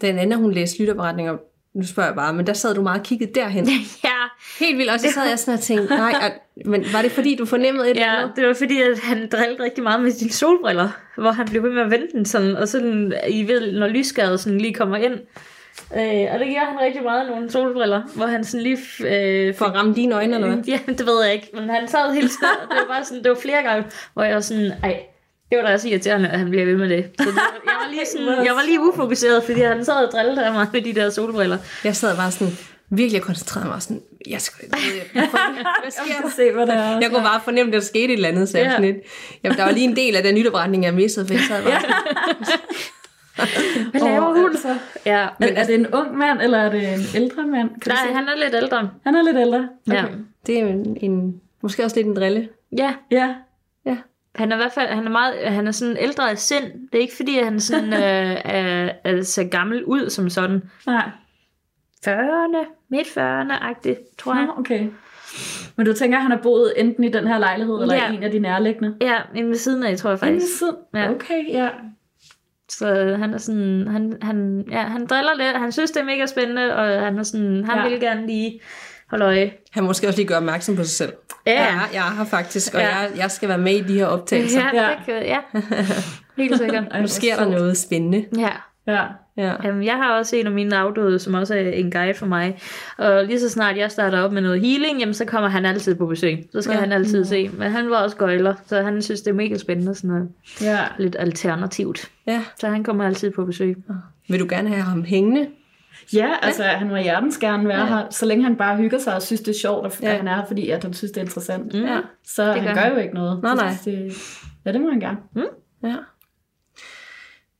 [0.00, 1.36] Den anden, hun læste lytterberetninger,
[1.74, 3.64] nu spørger jeg bare, men der sad du meget og kiggede derhen.
[4.04, 4.10] ja,
[4.60, 6.32] Helt vildt, og så sad jeg sådan og tænkte, nej, at,
[6.66, 8.36] men var det fordi, du fornemmede et eller Ja, andet?
[8.36, 11.70] det var fordi, at han drillede rigtig meget med sine solbriller, hvor han blev ved
[11.70, 15.12] med at vente den sådan, og sådan, I ved, når lysskadet sådan lige kommer ind.
[15.96, 18.78] Øh, og det giver han rigtig meget nogle solbriller, hvor han sådan lige...
[19.00, 20.64] Øh, For at ramme dine øjne, eller hvad?
[20.74, 23.30] Ja, det ved jeg ikke, men han sad helt stille, det var bare sådan, det
[23.30, 23.84] var flere gange,
[24.14, 25.00] hvor jeg var sådan, ej,
[25.50, 27.04] det var da også irriterende, at han bliver ved med det.
[27.18, 30.12] Så det var, jeg, var lige sådan, jeg var lige ufokuseret, fordi han sad og
[30.12, 31.58] drillede af mig med de der solbriller.
[31.84, 32.52] Jeg sad bare sådan,
[32.90, 34.68] virkelig koncentreret mig sådan, jeg skal
[35.12, 37.00] hvad sker Jeg se, hvad der er.
[37.00, 38.70] Jeg kunne bare fornemme, at der skete et eller andet, så jeg Ja.
[38.70, 38.96] sådan lidt,
[39.44, 41.80] jamen, der var lige en del af den nytopretning, jeg missede, for jeg sad bare
[43.90, 44.46] Hvad laver hun?
[44.50, 44.76] altså.
[45.06, 47.70] Ja, Men er det en ung mand, eller er det en ældre mand?
[47.80, 48.90] Kan nej, han er lidt ældre.
[49.04, 49.68] han er lidt ældre.
[49.88, 50.04] Ja.
[50.46, 52.48] det er en, en, måske også lidt en drille.
[52.78, 53.34] Ja, Ja.
[54.34, 56.64] Han er i hvert fald, han er meget, han er sådan ældre af sind.
[56.64, 60.62] Det er ikke fordi, at han sådan, øh, er, er, ser gammel ud som sådan.
[60.86, 61.10] Nej.
[62.08, 64.46] 40'erne, midt 40'erne-agtigt, tror jeg.
[64.46, 64.88] Nå, okay.
[65.76, 68.12] Men du tænker, at han har boet enten i den her lejlighed, eller Ja.
[68.12, 68.96] i en af de nærliggende?
[69.00, 70.58] Ja, inde ved siden af, tror jeg Inde i faktisk.
[70.58, 70.76] siden?
[70.94, 71.10] Ja.
[71.10, 71.68] Okay, ja.
[72.68, 76.26] Så han er sådan, han, han, ja, han driller lidt, han synes, det er mega
[76.26, 77.88] spændende, og han er sådan, han ja.
[77.88, 78.60] vil gerne lige
[79.10, 79.52] holde øje.
[79.70, 81.12] Han måske også lige gøre opmærksom på sig selv.
[81.46, 81.62] Ja.
[81.62, 82.96] Jeg, jeg her faktisk, og Ja.
[82.98, 84.60] jeg, jeg skal være med i de her optagelser.
[84.74, 84.88] Ja, Ja.
[84.88, 85.38] det kan, ja.
[86.36, 86.84] Helt sikkert.
[87.00, 88.24] Nu sker der noget spændende.
[88.38, 88.50] Ja.
[88.86, 89.02] Ja.
[89.36, 89.52] Ja.
[89.64, 92.58] Jamen, jeg har også en af mine afdøde, som også er en guide for mig.
[92.98, 95.94] Og lige så snart jeg starter op med noget healing, jamen, så kommer han altid
[95.94, 96.44] på besøg.
[96.52, 96.80] Så skal ja.
[96.80, 97.48] han altid se.
[97.58, 100.28] Men han var også gøjler, så han synes, det er mega spændende, sådan noget
[100.60, 100.78] Ja.
[100.98, 102.10] lidt alternativt.
[102.26, 102.42] ja.
[102.60, 103.76] Så han kommer altid på besøg.
[104.28, 105.46] Vil du gerne have ham hængende?
[106.14, 107.86] Ja, altså han må hjertens gerne være Ja.
[107.86, 110.10] her, så længe han bare hygger sig og synes, det er sjovt, at Ja.
[110.10, 110.16] ja.
[110.16, 111.74] han er her, fordi at han synes, det er interessant.
[111.74, 111.80] Mm.
[111.80, 112.00] Ja.
[112.24, 112.92] Så Det han gør han.
[112.92, 113.42] jo ikke noget.
[113.42, 113.72] Nej, nej.
[113.84, 114.12] Det,
[114.66, 115.18] ja, det må han gerne.
[115.84, 115.96] Ja.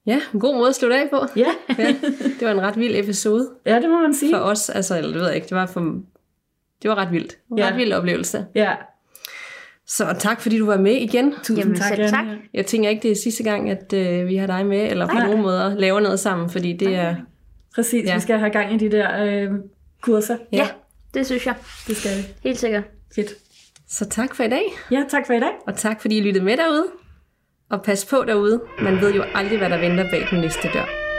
[0.07, 1.21] Ja, en god måde at slutte af på.
[1.37, 1.47] Ja,
[1.79, 1.87] Ja,
[2.23, 4.35] det var en ret vild episode ja det må man sige.
[4.35, 4.71] for os.
[4.71, 5.81] Altså, eller det ved jeg ikke, det var, for,
[6.83, 7.39] det var ret vildt.
[7.53, 7.67] En Ja.
[7.69, 8.47] ret vild oplevelse.
[8.55, 8.73] Ja,
[9.87, 11.33] Så tak, fordi du var med igen.
[11.43, 11.89] tusind Jamen, tak.
[11.97, 12.25] selv tak.
[12.55, 15.15] Jeg tænker ikke, det er sidste gang, at øh, vi har dig med, eller på
[15.15, 15.27] Nej.
[15.27, 17.15] nogen måder laver noget sammen, fordi det er...
[17.75, 18.15] Præcis, Ja.
[18.15, 19.51] vi skal have gang i de der øh,
[20.03, 20.37] kurser.
[20.53, 20.57] Ja.
[20.57, 20.69] Ja,
[21.15, 21.55] det synes jeg.
[21.87, 22.23] Det skal vi.
[22.45, 22.85] Helt sikkert.
[23.15, 23.31] Fedt.
[23.89, 25.51] Så tak for i dag, Ja, tak for i dag.
[25.67, 26.87] og tak fordi I lyttede med derude.
[27.71, 31.10] Og pas på derude, man ved jo aldrig, hvad der venter bag den næste dør.